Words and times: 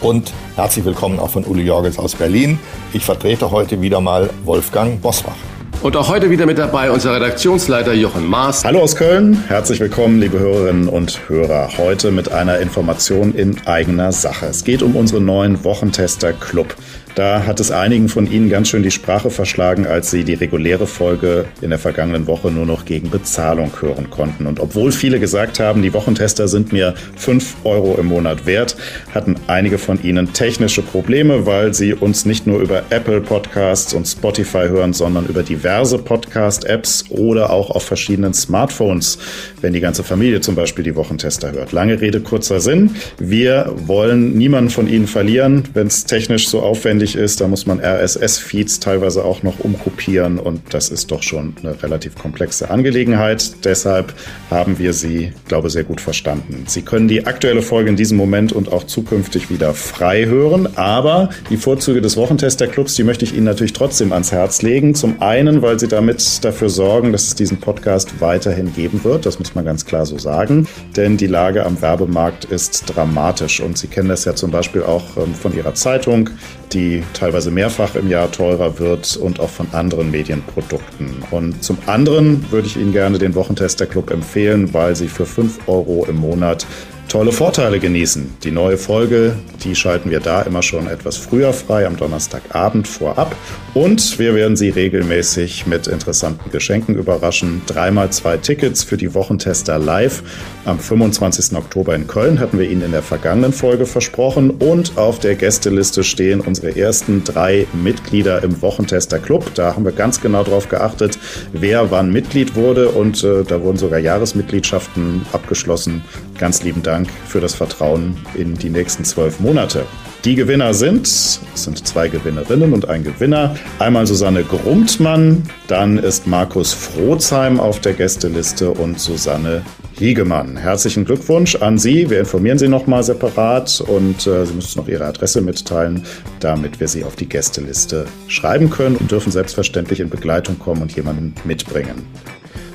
Und 0.00 0.32
herzlich 0.54 0.84
willkommen 0.84 1.18
auch 1.18 1.30
von 1.30 1.44
Uli 1.44 1.62
Jorgens 1.62 1.98
aus 1.98 2.14
Berlin. 2.14 2.58
Ich 2.92 3.04
vertrete 3.04 3.50
heute 3.50 3.80
wieder 3.80 4.00
mal 4.00 4.30
Wolfgang 4.44 5.00
Bosbach. 5.02 5.34
Und 5.82 5.96
auch 5.96 6.08
heute 6.08 6.30
wieder 6.30 6.46
mit 6.46 6.58
dabei 6.58 6.90
unser 6.90 7.14
Redaktionsleiter 7.14 7.94
Jochen 7.94 8.26
Maas. 8.26 8.64
Hallo 8.64 8.80
aus 8.80 8.96
Köln, 8.96 9.44
herzlich 9.46 9.78
willkommen, 9.78 10.20
liebe 10.20 10.38
Hörerinnen 10.38 10.88
und 10.88 11.28
Hörer. 11.28 11.70
Heute 11.78 12.10
mit 12.10 12.32
einer 12.32 12.58
Information 12.58 13.34
in 13.34 13.64
eigener 13.66 14.10
Sache. 14.10 14.46
Es 14.46 14.64
geht 14.64 14.82
um 14.82 14.96
unseren 14.96 15.24
neuen 15.24 15.62
Wochentester 15.64 16.32
Club. 16.32 16.74
Da 17.18 17.44
hat 17.44 17.58
es 17.58 17.72
einigen 17.72 18.08
von 18.08 18.30
Ihnen 18.30 18.48
ganz 18.48 18.68
schön 18.68 18.84
die 18.84 18.92
Sprache 18.92 19.28
verschlagen, 19.30 19.88
als 19.88 20.12
sie 20.12 20.22
die 20.22 20.34
reguläre 20.34 20.86
Folge 20.86 21.46
in 21.60 21.70
der 21.70 21.80
vergangenen 21.80 22.28
Woche 22.28 22.52
nur 22.52 22.64
noch 22.64 22.84
gegen 22.84 23.10
Bezahlung 23.10 23.72
hören 23.80 24.08
konnten. 24.08 24.46
Und 24.46 24.60
obwohl 24.60 24.92
viele 24.92 25.18
gesagt 25.18 25.58
haben, 25.58 25.82
die 25.82 25.92
Wochentester 25.92 26.46
sind 26.46 26.72
mir 26.72 26.94
5 27.16 27.56
Euro 27.64 27.96
im 27.98 28.06
Monat 28.06 28.46
wert, 28.46 28.76
hatten 29.12 29.34
einige 29.48 29.78
von 29.78 30.00
Ihnen 30.00 30.32
technische 30.32 30.80
Probleme, 30.80 31.44
weil 31.44 31.74
sie 31.74 31.92
uns 31.92 32.24
nicht 32.24 32.46
nur 32.46 32.60
über 32.60 32.84
Apple 32.90 33.20
Podcasts 33.20 33.94
und 33.94 34.06
Spotify 34.06 34.68
hören, 34.68 34.92
sondern 34.92 35.26
über 35.26 35.42
diverse 35.42 35.98
Podcast-Apps 35.98 37.06
oder 37.08 37.50
auch 37.50 37.70
auf 37.70 37.82
verschiedenen 37.82 38.32
Smartphones, 38.32 39.18
wenn 39.60 39.72
die 39.72 39.80
ganze 39.80 40.04
Familie 40.04 40.40
zum 40.40 40.54
Beispiel 40.54 40.84
die 40.84 40.94
Wochentester 40.94 41.50
hört. 41.50 41.72
Lange 41.72 42.00
Rede, 42.00 42.20
kurzer 42.20 42.60
Sinn. 42.60 42.94
Wir 43.18 43.72
wollen 43.74 44.38
niemanden 44.38 44.70
von 44.70 44.88
Ihnen 44.88 45.08
verlieren, 45.08 45.64
wenn 45.74 45.88
es 45.88 46.04
technisch 46.04 46.48
so 46.48 46.60
aufwendig 46.60 47.07
notwendig 47.08 47.16
ist. 47.16 47.40
Da 47.40 47.48
muss 47.48 47.66
man 47.66 47.80
RSS-Feeds 47.80 48.80
teilweise 48.80 49.24
auch 49.24 49.42
noch 49.42 49.60
umkopieren 49.60 50.38
und 50.38 50.60
das 50.70 50.90
ist 50.90 51.10
doch 51.10 51.22
schon 51.22 51.54
eine 51.62 51.82
relativ 51.82 52.16
komplexe 52.16 52.70
Angelegenheit. 52.70 53.64
Deshalb 53.64 54.14
haben 54.50 54.78
wir 54.78 54.92
Sie, 54.92 55.32
glaube 55.46 55.70
sehr 55.70 55.84
gut 55.84 56.00
verstanden. 56.00 56.64
Sie 56.66 56.82
können 56.82 57.08
die 57.08 57.26
aktuelle 57.26 57.62
Folge 57.62 57.90
in 57.90 57.96
diesem 57.96 58.16
Moment 58.16 58.52
und 58.52 58.72
auch 58.72 58.84
zukünftig 58.84 59.50
wieder 59.50 59.74
frei 59.74 60.26
hören, 60.26 60.68
aber 60.76 61.30
die 61.50 61.56
Vorzüge 61.56 62.00
des 62.00 62.16
Wochentester-Clubs, 62.16 62.94
die 62.94 63.04
möchte 63.04 63.24
ich 63.24 63.34
Ihnen 63.34 63.44
natürlich 63.44 63.72
trotzdem 63.72 64.12
ans 64.12 64.32
Herz 64.32 64.62
legen. 64.62 64.94
Zum 64.94 65.20
einen, 65.20 65.62
weil 65.62 65.78
Sie 65.78 65.88
damit 65.88 66.44
dafür 66.44 66.68
sorgen, 66.68 67.12
dass 67.12 67.28
es 67.28 67.34
diesen 67.34 67.58
Podcast 67.58 68.20
weiterhin 68.20 68.72
geben 68.74 69.04
wird. 69.04 69.26
Das 69.26 69.38
muss 69.38 69.54
man 69.54 69.64
ganz 69.64 69.84
klar 69.84 70.06
so 70.06 70.18
sagen, 70.18 70.66
denn 70.96 71.16
die 71.16 71.26
Lage 71.26 71.64
am 71.64 71.80
Werbemarkt 71.80 72.44
ist 72.46 72.84
dramatisch 72.94 73.60
und 73.60 73.78
Sie 73.78 73.88
kennen 73.88 74.08
das 74.08 74.24
ja 74.24 74.34
zum 74.34 74.50
Beispiel 74.50 74.82
auch 74.82 75.16
ähm, 75.16 75.34
von 75.34 75.54
Ihrer 75.54 75.74
Zeitung, 75.74 76.30
die 76.72 76.87
teilweise 77.12 77.50
mehrfach 77.50 77.94
im 77.94 78.08
Jahr 78.08 78.30
teurer 78.30 78.78
wird 78.78 79.16
und 79.16 79.40
auch 79.40 79.50
von 79.50 79.68
anderen 79.72 80.10
Medienprodukten. 80.10 81.22
Und 81.30 81.62
zum 81.62 81.78
anderen 81.86 82.50
würde 82.50 82.66
ich 82.66 82.76
Ihnen 82.76 82.92
gerne 82.92 83.18
den 83.18 83.34
Wochentester 83.34 83.86
Club 83.86 84.10
empfehlen, 84.10 84.72
weil 84.74 84.96
Sie 84.96 85.08
für 85.08 85.26
5 85.26 85.68
Euro 85.68 86.06
im 86.08 86.16
Monat 86.16 86.66
tolle 87.08 87.32
Vorteile 87.32 87.80
genießen. 87.80 88.36
Die 88.44 88.50
neue 88.50 88.76
Folge, 88.76 89.34
die 89.64 89.74
schalten 89.74 90.10
wir 90.10 90.20
da 90.20 90.42
immer 90.42 90.62
schon 90.62 90.86
etwas 90.86 91.16
früher 91.16 91.52
frei, 91.52 91.86
am 91.86 91.96
Donnerstagabend 91.96 92.86
vorab. 92.86 93.34
Und 93.74 94.18
wir 94.18 94.34
werden 94.34 94.56
Sie 94.56 94.68
regelmäßig 94.68 95.66
mit 95.66 95.86
interessanten 95.86 96.50
Geschenken 96.50 96.96
überraschen. 96.96 97.62
Dreimal 97.66 98.10
zwei 98.10 98.36
Tickets 98.36 98.84
für 98.84 98.98
die 98.98 99.14
Wochentester 99.14 99.78
live. 99.78 100.22
Am 100.66 100.78
25. 100.78 101.56
Oktober 101.56 101.94
in 101.94 102.06
Köln 102.06 102.40
hatten 102.40 102.58
wir 102.58 102.68
Ihnen 102.68 102.82
in 102.82 102.92
der 102.92 103.02
vergangenen 103.02 103.52
Folge 103.52 103.86
versprochen. 103.86 104.50
Und 104.50 104.98
auf 104.98 105.18
der 105.18 105.34
Gästeliste 105.34 106.04
stehen 106.04 106.40
unsere 106.40 106.76
ersten 106.76 107.24
drei 107.24 107.66
Mitglieder 107.72 108.42
im 108.42 108.60
Wochentester 108.60 109.18
Club. 109.18 109.54
Da 109.54 109.74
haben 109.74 109.84
wir 109.84 109.92
ganz 109.92 110.20
genau 110.20 110.44
darauf 110.44 110.68
geachtet, 110.68 111.18
wer 111.52 111.90
wann 111.90 112.12
Mitglied 112.12 112.54
wurde. 112.54 112.90
Und 112.90 113.24
äh, 113.24 113.44
da 113.44 113.62
wurden 113.62 113.78
sogar 113.78 113.98
Jahresmitgliedschaften 113.98 115.24
abgeschlossen. 115.32 116.02
Ganz 116.36 116.62
lieben 116.62 116.82
Dank 116.82 116.97
Dank 116.98 117.10
für 117.28 117.40
das 117.40 117.54
Vertrauen 117.54 118.16
in 118.34 118.54
die 118.54 118.70
nächsten 118.70 119.04
zwölf 119.04 119.38
Monate. 119.38 119.86
Die 120.24 120.34
Gewinner 120.34 120.74
sind, 120.74 121.06
es 121.06 121.40
sind 121.54 121.86
zwei 121.86 122.08
Gewinnerinnen 122.08 122.72
und 122.72 122.88
ein 122.88 123.04
Gewinner. 123.04 123.54
Einmal 123.78 124.04
Susanne 124.04 124.42
Grumtmann, 124.42 125.44
dann 125.68 125.98
ist 125.98 126.26
Markus 126.26 126.72
Frohzheim 126.72 127.60
auf 127.60 127.80
der 127.80 127.92
Gästeliste 127.92 128.72
und 128.72 128.98
Susanne 128.98 129.62
Hiegemann. 129.92 130.56
Herzlichen 130.56 131.04
Glückwunsch 131.04 131.54
an 131.54 131.78
Sie. 131.78 132.10
Wir 132.10 132.18
informieren 132.18 132.58
Sie 132.58 132.66
nochmal 132.66 133.04
separat 133.04 133.80
und 133.80 134.26
äh, 134.26 134.44
Sie 134.44 134.54
müssen 134.54 134.80
noch 134.80 134.88
Ihre 134.88 135.04
Adresse 135.04 135.40
mitteilen, 135.40 136.02
damit 136.40 136.80
wir 136.80 136.88
Sie 136.88 137.04
auf 137.04 137.14
die 137.14 137.28
Gästeliste 137.28 138.06
schreiben 138.26 138.70
können 138.70 138.96
und 138.96 139.12
dürfen 139.12 139.30
selbstverständlich 139.30 140.00
in 140.00 140.10
Begleitung 140.10 140.58
kommen 140.58 140.82
und 140.82 140.96
jemanden 140.96 141.32
mitbringen. 141.44 142.06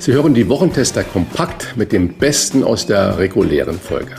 Sie 0.04 0.12
hören 0.12 0.34
die 0.34 0.50
Wochentester 0.50 1.02
kompakt 1.02 1.78
mit 1.78 1.94
dem 1.94 2.10
Besten 2.10 2.66
aus 2.66 2.86
der 2.86 3.18
regulären 3.20 3.80
Folge. 3.80 4.16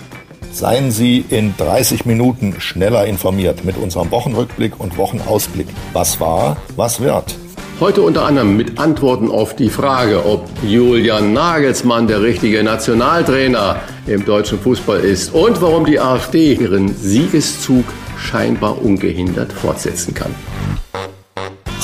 Seien 0.51 0.91
Sie 0.91 1.23
in 1.29 1.55
30 1.59 2.07
Minuten 2.07 2.59
schneller 2.59 3.05
informiert 3.05 3.67
mit 3.67 3.77
unserem 3.77 4.11
Wochenrückblick 4.11 4.81
und 4.81 4.97
Wochenausblick. 4.97 5.67
Was 5.93 6.19
war, 6.21 6.57
was 6.77 7.01
wird? 7.01 7.35
Heute 7.81 8.01
unter 8.01 8.25
anderem 8.25 8.57
mit 8.57 8.79
Antworten 8.79 9.31
auf 9.31 9.57
die 9.57 9.69
Frage, 9.69 10.25
ob 10.25 10.49
Julian 10.67 11.35
Nagelsmann 11.35 12.07
der 12.07 12.23
richtige 12.23 12.65
Nationaltrainer 12.65 13.77
im 14.07 14.25
deutschen 14.25 14.59
Fußball 14.59 15.01
ist 15.01 15.35
und 15.35 15.61
warum 15.61 15.85
die 15.85 16.01
AfD 16.01 16.55
ihren 16.55 16.97
Siegeszug 16.97 17.85
scheinbar 18.17 18.83
ungehindert 18.83 19.53
fortsetzen 19.53 20.15
kann. 20.15 20.35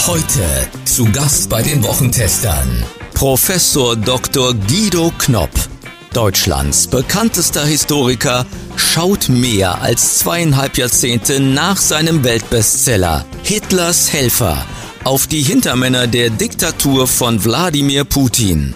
Heute 0.06 0.40
zu 1.00 1.10
Gast 1.12 1.48
bei 1.48 1.62
den 1.62 1.82
Wochentestern 1.82 2.84
Professor 3.14 3.96
Dr. 3.96 4.52
Guido 4.52 5.10
Knopp, 5.16 5.48
Deutschlands 6.12 6.88
bekanntester 6.88 7.64
Historiker, 7.64 8.44
schaut 8.76 9.30
mehr 9.30 9.80
als 9.80 10.18
zweieinhalb 10.18 10.76
Jahrzehnte 10.76 11.40
nach 11.40 11.78
seinem 11.78 12.22
Weltbestseller 12.22 13.24
Hitlers 13.44 14.12
Helfer 14.12 14.62
auf 15.04 15.26
die 15.26 15.40
Hintermänner 15.40 16.06
der 16.06 16.28
Diktatur 16.28 17.06
von 17.06 17.42
Wladimir 17.42 18.04
Putin. 18.04 18.74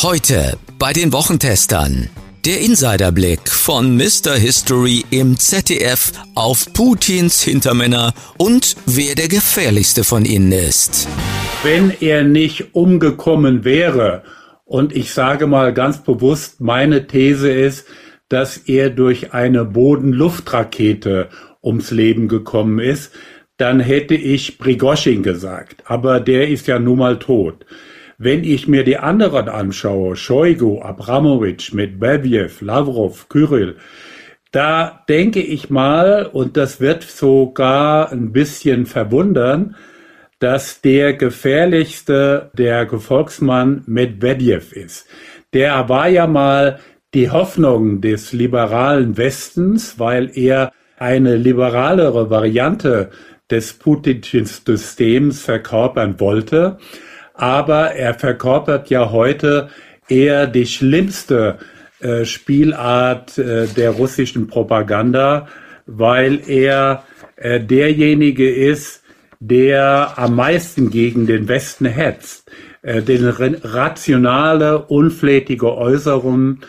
Heute 0.00 0.56
bei 0.78 0.92
den 0.92 1.12
Wochentestern. 1.12 2.08
Der 2.44 2.60
Insiderblick 2.60 3.50
von 3.50 3.96
Mr. 3.96 4.34
History 4.36 5.04
im 5.10 5.40
ZDF 5.40 6.12
auf 6.36 6.72
Putins 6.72 7.42
Hintermänner 7.42 8.14
und 8.38 8.76
wer 8.86 9.16
der 9.16 9.26
gefährlichste 9.26 10.04
von 10.04 10.24
ihnen 10.24 10.52
ist. 10.52 11.08
Wenn 11.64 11.92
er 12.00 12.24
nicht 12.24 12.74
umgekommen 12.74 13.64
wäre, 13.64 14.22
und 14.66 14.94
ich 14.94 15.14
sage 15.14 15.46
mal 15.46 15.72
ganz 15.72 16.02
bewusst, 16.02 16.60
meine 16.60 17.06
These 17.06 17.50
ist, 17.50 17.88
dass 18.28 18.58
er 18.58 18.90
durch 18.90 19.32
eine 19.32 19.64
Boden-Luft-Rakete 19.64 21.30
ums 21.62 21.90
Leben 21.90 22.28
gekommen 22.28 22.80
ist, 22.80 23.14
dann 23.56 23.80
hätte 23.80 24.14
ich 24.14 24.58
Prigoschin 24.58 25.22
gesagt. 25.22 25.82
Aber 25.86 26.20
der 26.20 26.48
ist 26.48 26.66
ja 26.66 26.78
nun 26.78 26.98
mal 26.98 27.18
tot. 27.18 27.64
Wenn 28.18 28.44
ich 28.44 28.68
mir 28.68 28.84
die 28.84 28.98
anderen 28.98 29.48
anschaue, 29.48 30.16
Shoigu, 30.16 30.82
Abramowitsch, 30.82 31.72
Medvedev, 31.72 32.60
Lavrov, 32.60 33.30
Kyrill, 33.30 33.76
da 34.52 35.02
denke 35.08 35.40
ich 35.40 35.70
mal, 35.70 36.26
und 36.26 36.58
das 36.58 36.82
wird 36.82 37.04
sogar 37.04 38.12
ein 38.12 38.32
bisschen 38.32 38.84
verwundern, 38.84 39.76
dass 40.44 40.80
der 40.80 41.14
gefährlichste 41.14 42.50
der 42.52 42.86
Gefolgsmann 42.86 43.82
Medvedev 43.86 44.72
ist. 44.72 45.06
Der 45.52 45.88
war 45.88 46.08
ja 46.08 46.26
mal 46.26 46.78
die 47.14 47.30
Hoffnung 47.30 48.00
des 48.00 48.32
liberalen 48.32 49.16
Westens, 49.16 49.98
weil 49.98 50.30
er 50.36 50.72
eine 50.98 51.36
liberalere 51.36 52.30
Variante 52.30 53.10
des 53.50 53.72
putinschen 53.74 54.46
Systems 54.46 55.42
verkörpern 55.42 56.20
wollte 56.20 56.78
aber 57.34 57.92
er 57.94 58.14
verkörpert 58.14 58.90
ja 58.90 59.10
heute 59.10 59.68
eher 60.08 60.46
die 60.46 60.66
schlimmste 60.66 61.58
äh, 62.00 62.24
Spielart 62.24 63.36
äh, 63.38 63.66
der 63.66 63.90
russischen 63.90 64.46
Propaganda, 64.46 65.48
weil 65.86 66.48
er 66.48 67.04
äh, 67.36 67.60
derjenige 67.60 68.48
ist, 68.48 69.02
der 69.40 70.14
am 70.16 70.36
meisten 70.36 70.90
gegen 70.90 71.26
den 71.26 71.48
Westen 71.48 71.86
hetzt. 71.86 72.50
Äh, 72.82 73.02
den 73.02 73.26
rationale, 73.26 74.86
unflätige 74.86 75.74
Äußerungen 75.74 76.60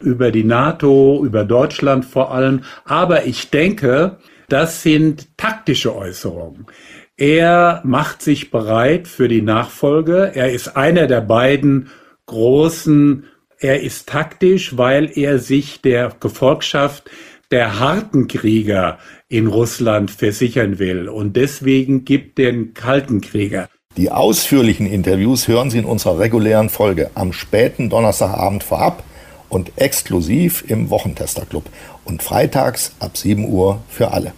über 0.00 0.30
die 0.30 0.44
NATO, 0.44 1.22
über 1.24 1.44
Deutschland 1.44 2.04
vor 2.04 2.32
allem. 2.32 2.62
Aber 2.84 3.26
ich 3.26 3.50
denke, 3.50 4.18
das 4.48 4.82
sind 4.82 5.36
taktische 5.36 5.96
Äußerung. 5.96 6.70
Er 7.16 7.80
macht 7.84 8.22
sich 8.22 8.50
bereit 8.50 9.08
für 9.08 9.26
die 9.26 9.42
Nachfolge. 9.42 10.32
Er 10.34 10.52
ist 10.52 10.76
einer 10.76 11.06
der 11.06 11.22
beiden 11.22 11.88
großen, 12.26 13.24
er 13.58 13.82
ist 13.82 14.08
taktisch, 14.08 14.76
weil 14.76 15.10
er 15.16 15.38
sich 15.38 15.80
der 15.80 16.12
Gefolgschaft 16.20 17.10
der 17.50 17.80
harten 17.80 18.28
Krieger 18.28 18.98
in 19.28 19.46
Russland 19.46 20.10
versichern 20.10 20.78
will 20.78 21.08
und 21.08 21.36
deswegen 21.36 22.04
gibt 22.04 22.38
den 22.38 22.74
kalten 22.74 23.20
Krieger. 23.20 23.68
Die 23.96 24.10
ausführlichen 24.10 24.86
Interviews 24.86 25.48
hören 25.48 25.70
Sie 25.70 25.78
in 25.78 25.84
unserer 25.84 26.18
regulären 26.18 26.68
Folge 26.68 27.10
am 27.14 27.32
späten 27.32 27.88
Donnerstagabend 27.88 28.62
vorab 28.62 29.02
und 29.48 29.72
exklusiv 29.76 30.64
im 30.68 30.90
Wochentester-Club 30.90 31.64
und 32.04 32.22
freitags 32.22 32.92
ab 33.00 33.16
7 33.16 33.48
Uhr 33.48 33.82
für 33.88 34.12
alle. 34.12 34.32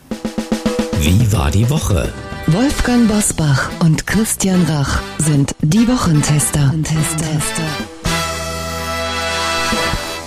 Wie 1.00 1.32
war 1.32 1.50
die 1.50 1.68
Woche? 1.70 2.12
Wolfgang 2.46 3.08
Bosbach 3.08 3.70
und 3.80 4.06
Christian 4.06 4.64
Rach 4.64 5.02
sind 5.18 5.54
die 5.60 5.86
Wochentester. 5.88 6.72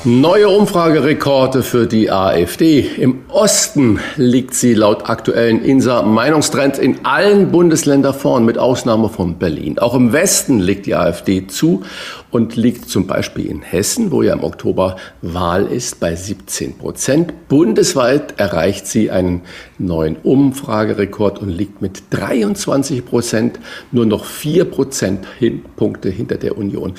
Neue 0.03 0.49
Umfragerekorde 0.49 1.61
für 1.61 1.85
die 1.85 2.09
AfD. 2.09 2.79
Im 2.79 3.19
Osten 3.27 3.99
liegt 4.15 4.55
sie 4.55 4.73
laut 4.73 5.07
aktuellen 5.07 5.63
INSA-Meinungstrends 5.63 6.79
in 6.79 7.05
allen 7.05 7.51
Bundesländern 7.51 8.15
vorn, 8.15 8.43
mit 8.43 8.57
Ausnahme 8.57 9.09
von 9.09 9.37
Berlin. 9.37 9.77
Auch 9.77 9.93
im 9.93 10.11
Westen 10.11 10.57
liegt 10.57 10.87
die 10.87 10.95
AfD 10.95 11.45
zu 11.45 11.83
und 12.31 12.55
liegt 12.55 12.89
zum 12.89 13.05
Beispiel 13.05 13.45
in 13.45 13.61
Hessen, 13.61 14.11
wo 14.11 14.23
ja 14.23 14.33
im 14.33 14.43
Oktober 14.43 14.95
Wahl 15.21 15.67
ist, 15.67 15.99
bei 15.99 16.15
17 16.15 16.79
Prozent. 16.79 17.47
Bundesweit 17.47 18.39
erreicht 18.39 18.87
sie 18.87 19.11
einen 19.11 19.41
neuen 19.77 20.15
Umfragerekord 20.15 21.37
und 21.37 21.49
liegt 21.49 21.83
mit 21.83 22.01
23 22.09 23.05
Prozent 23.05 23.59
nur 23.91 24.07
noch 24.07 24.25
vier 24.25 24.65
Prozentpunkte 24.65 26.09
hinter 26.09 26.37
der 26.37 26.57
Union. 26.57 26.95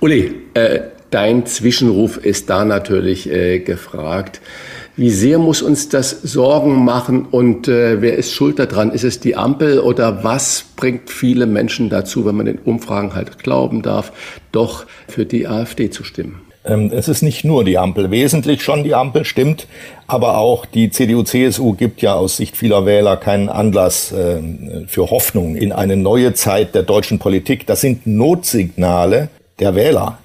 Uli, 0.00 0.36
äh, 0.54 0.80
Dein 1.10 1.44
Zwischenruf 1.44 2.18
ist 2.18 2.50
da 2.50 2.64
natürlich 2.64 3.28
äh, 3.28 3.58
gefragt. 3.58 4.40
Wie 4.96 5.10
sehr 5.10 5.38
muss 5.38 5.62
uns 5.62 5.88
das 5.88 6.10
Sorgen 6.10 6.84
machen 6.84 7.26
und 7.30 7.66
äh, 7.68 8.00
wer 8.00 8.16
ist 8.16 8.32
schuld 8.32 8.58
daran? 8.58 8.92
Ist 8.92 9.04
es 9.04 9.18
die 9.18 9.34
Ampel 9.34 9.80
oder 9.80 10.22
was 10.22 10.66
bringt 10.76 11.10
viele 11.10 11.46
Menschen 11.46 11.90
dazu, 11.90 12.26
wenn 12.26 12.36
man 12.36 12.46
den 12.46 12.58
Umfragen 12.58 13.14
halt 13.14 13.38
glauben 13.38 13.82
darf, 13.82 14.12
doch 14.52 14.86
für 15.08 15.26
die 15.26 15.48
AfD 15.48 15.90
zu 15.90 16.04
stimmen? 16.04 16.42
Ähm, 16.64 16.90
es 16.94 17.08
ist 17.08 17.22
nicht 17.22 17.44
nur 17.44 17.64
die 17.64 17.78
Ampel, 17.78 18.10
wesentlich 18.10 18.62
schon 18.62 18.84
die 18.84 18.94
Ampel 18.94 19.24
stimmt, 19.24 19.66
aber 20.06 20.38
auch 20.38 20.66
die 20.66 20.90
CDU-CSU 20.90 21.72
gibt 21.72 22.02
ja 22.02 22.14
aus 22.14 22.36
Sicht 22.36 22.56
vieler 22.56 22.84
Wähler 22.84 23.16
keinen 23.16 23.48
Anlass 23.48 24.12
äh, 24.12 24.40
für 24.86 25.10
Hoffnung 25.10 25.56
in 25.56 25.72
eine 25.72 25.96
neue 25.96 26.34
Zeit 26.34 26.74
der 26.74 26.82
deutschen 26.82 27.18
Politik. 27.18 27.66
Das 27.66 27.80
sind 27.80 28.06
Notsignale 28.06 29.28
der 29.58 29.74
Wähler. 29.74 30.18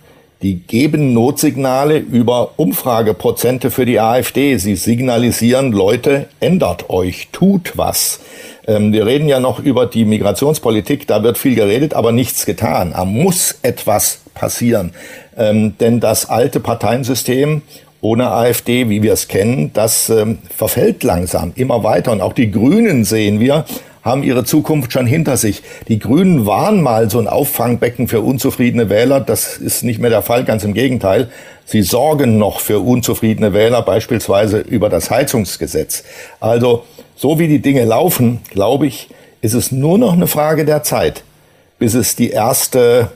Die 0.45 0.59
geben 0.59 1.13
Notsignale 1.13 1.97
über 1.97 2.51
Umfrageprozente 2.57 3.71
für 3.71 3.87
die 3.87 3.99
AfD. 3.99 4.57
Sie 4.57 4.75
signalisieren, 4.75 5.71
Leute, 5.71 6.27
ändert 6.39 6.91
euch, 6.91 7.29
tut 7.31 7.71
was. 7.79 8.19
Ähm, 8.67 8.93
wir 8.93 9.07
reden 9.07 9.27
ja 9.27 9.39
noch 9.39 9.57
über 9.57 9.87
die 9.87 10.05
Migrationspolitik, 10.05 11.07
da 11.07 11.23
wird 11.23 11.39
viel 11.39 11.55
geredet, 11.55 11.95
aber 11.95 12.11
nichts 12.11 12.45
getan. 12.45 12.91
Da 12.91 13.05
muss 13.05 13.57
etwas 13.63 14.21
passieren. 14.35 14.91
Ähm, 15.35 15.79
denn 15.79 15.99
das 15.99 16.29
alte 16.29 16.59
Parteiensystem 16.59 17.63
ohne 18.01 18.29
AfD, 18.29 18.87
wie 18.87 19.01
wir 19.01 19.13
es 19.13 19.27
kennen, 19.27 19.71
das 19.73 20.11
ähm, 20.11 20.37
verfällt 20.55 21.03
langsam 21.03 21.53
immer 21.55 21.83
weiter. 21.83 22.11
Und 22.11 22.21
auch 22.21 22.33
die 22.33 22.51
Grünen 22.51 23.03
sehen 23.03 23.39
wir, 23.39 23.65
haben 24.05 24.23
ihre 24.23 24.45
Zukunft 24.45 24.93
schon 24.93 25.07
hinter 25.07 25.35
sich. 25.35 25.63
Die 25.87 25.97
Grünen 25.97 26.45
waren 26.45 26.81
mal 26.81 27.09
so 27.09 27.19
ein 27.19 27.27
Auffangbecken 27.27 28.07
für 28.07 28.21
unzufriedene 28.21 28.87
Wähler. 28.89 29.19
Das 29.19 29.57
ist 29.57 29.83
nicht 29.83 29.99
mehr 29.99 30.11
der 30.11 30.21
Fall, 30.21 30.45
ganz 30.45 30.63
im 30.63 30.75
Gegenteil. 30.75 31.29
Sie 31.65 31.81
sorgen 31.81 32.37
noch 32.37 32.59
für 32.59 32.79
unzufriedene 32.79 33.51
Wähler, 33.53 33.81
beispielsweise 33.81 34.59
über 34.59 34.89
das 34.89 35.09
Heizungsgesetz. 35.09 36.03
Also, 36.39 36.83
so 37.15 37.39
wie 37.39 37.47
die 37.47 37.59
Dinge 37.59 37.83
laufen, 37.83 38.41
glaube 38.51 38.85
ich, 38.85 39.09
ist 39.41 39.55
es 39.55 39.71
nur 39.71 39.97
noch 39.97 40.13
eine 40.13 40.27
Frage 40.27 40.65
der 40.65 40.83
Zeit, 40.83 41.23
bis 41.79 41.95
es 41.95 42.15
die 42.15 42.29
erste 42.29 43.09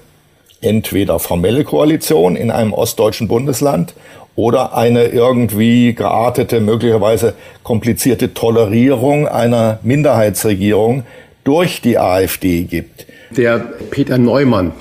entweder 0.62 1.19
formelle 1.19 1.63
Koalition 1.63 2.36
in 2.36 2.50
einem 2.50 2.74
ostdeutschen 2.74 3.27
Bundesland 3.27 3.94
oder 4.39 4.74
eine 4.74 5.07
irgendwie 5.07 5.94
geartete, 5.94 6.62
möglicherweise 6.62 7.33
komplizierte 7.62 8.33
Tolerierung 8.33 9.27
einer 9.27 9.80
Minderheitsregierung 9.83 11.03
durch 11.44 11.81
die 11.81 11.97
AfD 11.97 12.63
gibt. 12.63 13.06
Der 13.31 13.59
Peter 13.59 14.18
Neumann, 14.18 14.71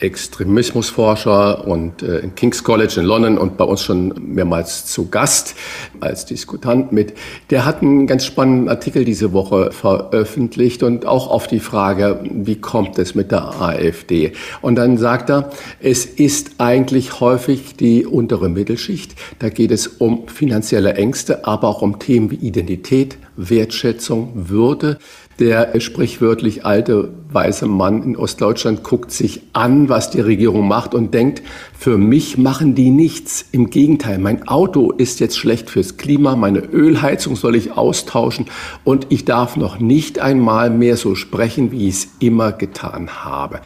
Extremismusforscher 0.00 1.66
und 1.66 2.02
äh, 2.02 2.18
in 2.18 2.34
King's 2.34 2.62
College 2.62 2.94
in 2.98 3.04
London 3.04 3.38
und 3.38 3.56
bei 3.56 3.64
uns 3.64 3.82
schon 3.82 4.14
mehrmals 4.18 4.86
zu 4.86 5.08
Gast 5.08 5.54
als 6.00 6.26
Diskutant 6.26 6.92
mit. 6.92 7.14
Der 7.50 7.64
hat 7.64 7.82
einen 7.82 8.06
ganz 8.06 8.24
spannenden 8.24 8.68
Artikel 8.68 9.04
diese 9.04 9.32
Woche 9.32 9.72
veröffentlicht 9.72 10.82
und 10.82 11.06
auch 11.06 11.28
auf 11.28 11.46
die 11.46 11.60
Frage, 11.60 12.20
wie 12.30 12.60
kommt 12.60 12.98
es 12.98 13.14
mit 13.14 13.32
der 13.32 13.60
AfD? 13.60 14.32
Und 14.60 14.76
dann 14.76 14.98
sagt 14.98 15.30
er, 15.30 15.50
es 15.80 16.04
ist 16.04 16.52
eigentlich 16.58 17.20
häufig 17.20 17.76
die 17.76 18.06
untere 18.06 18.48
Mittelschicht. 18.48 19.14
Da 19.38 19.48
geht 19.48 19.70
es 19.70 19.86
um 19.86 20.28
finanzielle 20.28 20.94
Ängste, 20.94 21.46
aber 21.46 21.68
auch 21.68 21.82
um 21.82 21.98
Themen 21.98 22.30
wie 22.30 22.36
Identität, 22.36 23.18
Wertschätzung, 23.36 24.32
Würde. 24.34 24.98
Der 25.38 25.78
sprichwörtlich 25.80 26.64
alte 26.64 27.10
weiße 27.30 27.66
Mann 27.66 28.02
in 28.02 28.16
Ostdeutschland 28.16 28.82
guckt 28.82 29.12
sich 29.12 29.42
an, 29.52 29.88
was 29.88 30.10
die 30.10 30.20
Regierung 30.20 30.66
macht 30.66 30.94
und 30.94 31.14
denkt, 31.14 31.42
für 31.78 31.96
mich 31.96 32.38
machen 32.38 32.74
die 32.74 32.90
nichts. 32.90 33.44
Im 33.52 33.70
Gegenteil, 33.70 34.18
mein 34.18 34.48
Auto 34.48 34.90
ist 34.90 35.20
jetzt 35.20 35.38
schlecht 35.38 35.70
fürs 35.70 35.96
Klima, 35.96 36.34
meine 36.34 36.58
Ölheizung 36.58 37.36
soll 37.36 37.54
ich 37.54 37.72
austauschen 37.72 38.46
und 38.82 39.06
ich 39.10 39.24
darf 39.24 39.56
noch 39.56 39.78
nicht 39.78 40.18
einmal 40.18 40.70
mehr 40.70 40.96
so 40.96 41.14
sprechen, 41.14 41.70
wie 41.70 41.88
ich 41.88 41.94
es 41.94 42.08
immer 42.18 42.50
getan 42.50 43.24
habe. 43.24 43.60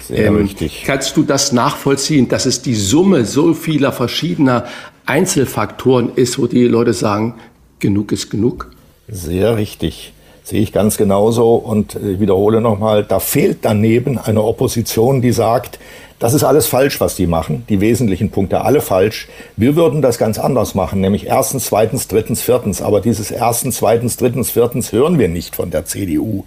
Sehr 0.00 0.28
ähm, 0.28 0.36
richtig. 0.36 0.84
Kannst 0.86 1.14
du 1.18 1.24
das 1.24 1.52
nachvollziehen, 1.52 2.28
dass 2.28 2.46
es 2.46 2.62
die 2.62 2.74
Summe 2.74 3.26
so 3.26 3.52
vieler 3.52 3.92
verschiedener 3.92 4.64
Einzelfaktoren 5.04 6.12
ist, 6.14 6.38
wo 6.38 6.46
die 6.46 6.64
Leute 6.64 6.94
sagen, 6.94 7.34
genug 7.80 8.12
ist 8.12 8.30
genug? 8.30 8.70
Sehr 9.08 9.56
richtig. 9.56 10.14
Sehe 10.48 10.62
ich 10.62 10.72
ganz 10.72 10.96
genauso 10.96 11.56
und 11.56 11.94
ich 11.94 12.02
äh, 12.02 12.20
wiederhole 12.20 12.62
nochmal, 12.62 13.04
da 13.04 13.20
fehlt 13.20 13.58
daneben 13.66 14.16
eine 14.16 14.42
Opposition, 14.42 15.20
die 15.20 15.32
sagt, 15.32 15.78
das 16.20 16.32
ist 16.32 16.42
alles 16.42 16.66
falsch, 16.66 17.02
was 17.02 17.16
die 17.16 17.26
machen, 17.26 17.64
die 17.68 17.82
wesentlichen 17.82 18.30
Punkte 18.30 18.62
alle 18.62 18.80
falsch. 18.80 19.28
Wir 19.58 19.76
würden 19.76 20.00
das 20.00 20.16
ganz 20.16 20.38
anders 20.38 20.74
machen, 20.74 21.02
nämlich 21.02 21.26
erstens, 21.26 21.66
zweitens, 21.66 22.08
drittens, 22.08 22.40
viertens. 22.40 22.80
Aber 22.80 23.02
dieses 23.02 23.30
erstens, 23.30 23.76
zweitens, 23.76 24.16
drittens, 24.16 24.50
viertens 24.50 24.90
hören 24.90 25.18
wir 25.18 25.28
nicht 25.28 25.54
von 25.54 25.70
der 25.70 25.84
CDU. 25.84 26.44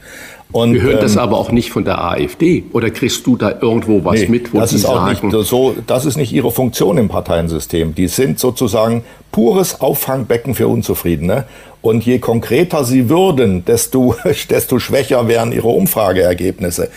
Und, 0.52 0.74
wir 0.74 0.82
hören 0.82 0.96
ähm, 0.96 1.02
das 1.02 1.18
aber 1.18 1.38
auch 1.38 1.52
nicht 1.52 1.72
von 1.72 1.86
der 1.86 2.04
AfD. 2.04 2.64
Oder 2.74 2.90
kriegst 2.90 3.26
du 3.26 3.38
da 3.38 3.54
irgendwo 3.62 4.04
was 4.04 4.22
nee, 4.22 4.28
mit, 4.28 4.54
wo 4.54 4.60
das 4.60 4.72
die 4.72 4.78
ist 4.78 4.86
auch 4.86 5.08
sagen? 5.08 5.30
Nicht 5.30 5.48
so, 5.48 5.76
das 5.88 6.06
ist 6.06 6.18
nicht 6.18 6.34
ihre 6.34 6.52
Funktion 6.52 6.98
im 6.98 7.08
Parteiensystem. 7.08 7.96
Die 7.96 8.08
sind 8.08 8.40
sozusagen 8.40 9.04
pures 9.32 9.80
Auffangbecken 9.82 10.56
für 10.56 10.68
Unzufriedene. 10.68 11.46
Und 11.82 12.06
je 12.06 12.20
konkreter 12.20 12.84
sie 12.84 13.10
würden, 13.10 13.66
desto, 13.66 14.16
desto 14.50 14.80
schwächer 14.80 15.28
wären 15.28 15.52
ihre 15.52 15.70
Umfrageergebnisse 15.70 16.90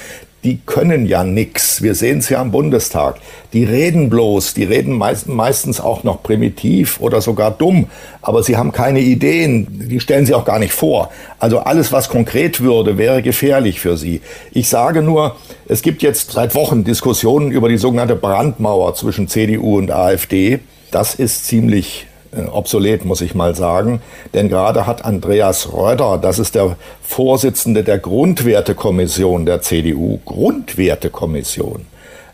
die 0.45 0.59
können 0.67 1.07
ja 1.07 1.25
nix. 1.25 1.83
Wir 1.83 1.95
sehen 1.95 2.19
es 2.19 2.29
ja 2.29 2.41
am 2.41 2.51
Bundestag. 2.51 3.17
Die 3.55 3.65
reden 3.65 4.11
bloß, 4.11 4.53
die 4.53 4.65
reden 4.65 4.97
meist, 4.97 5.27
meistens 5.27 5.81
auch 5.81 6.05
noch 6.05 6.23
primitiv 6.23 7.01
oder 7.01 7.23
sogar 7.23 7.51
dumm, 7.51 7.87
aber 8.21 8.43
sie 8.43 8.57
haben 8.57 8.71
keine 8.71 9.01
Ideen, 9.01 9.89
die 9.89 10.01
stellen 10.01 10.27
sie 10.27 10.35
auch 10.35 10.45
gar 10.45 10.59
nicht 10.59 10.75
vor. 10.75 11.11
Also 11.39 11.61
alles, 11.61 11.93
was 11.93 12.11
konkret 12.11 12.61
würde, 12.61 12.99
wäre 12.99 13.23
gefährlich 13.23 13.81
für 13.81 13.97
sie. 13.97 14.21
Ich 14.53 14.69
sage 14.69 15.03
nur, 15.03 15.37
es 15.67 15.81
gibt 15.81 16.03
jetzt 16.03 16.33
seit 16.33 16.55
Wochen 16.55 16.85
Diskussionen 16.85 17.51
über 17.51 17.71
die 17.71 17.79
sogenannte 17.79 18.17
Brandmauer 18.17 18.95
zwischen 18.95 19.29
CDU 19.29 19.79
und 19.79 19.91
AfD. 19.91 20.61
Das 20.91 21.15
ist 21.15 21.47
ziemlich 21.47 22.07
obsolet, 22.53 23.05
muss 23.05 23.21
ich 23.21 23.35
mal 23.35 23.55
sagen. 23.55 24.01
Denn 24.33 24.49
gerade 24.49 24.87
hat 24.87 25.05
Andreas 25.05 25.73
Röder, 25.73 26.19
das 26.21 26.39
ist 26.39 26.55
der 26.55 26.77
Vorsitzende 27.03 27.85
der 27.85 27.99
Grundwertekommission 27.99 29.47
der 29.47 29.63
CDU, 29.63 30.19
Grundwertekommission, 30.25 31.87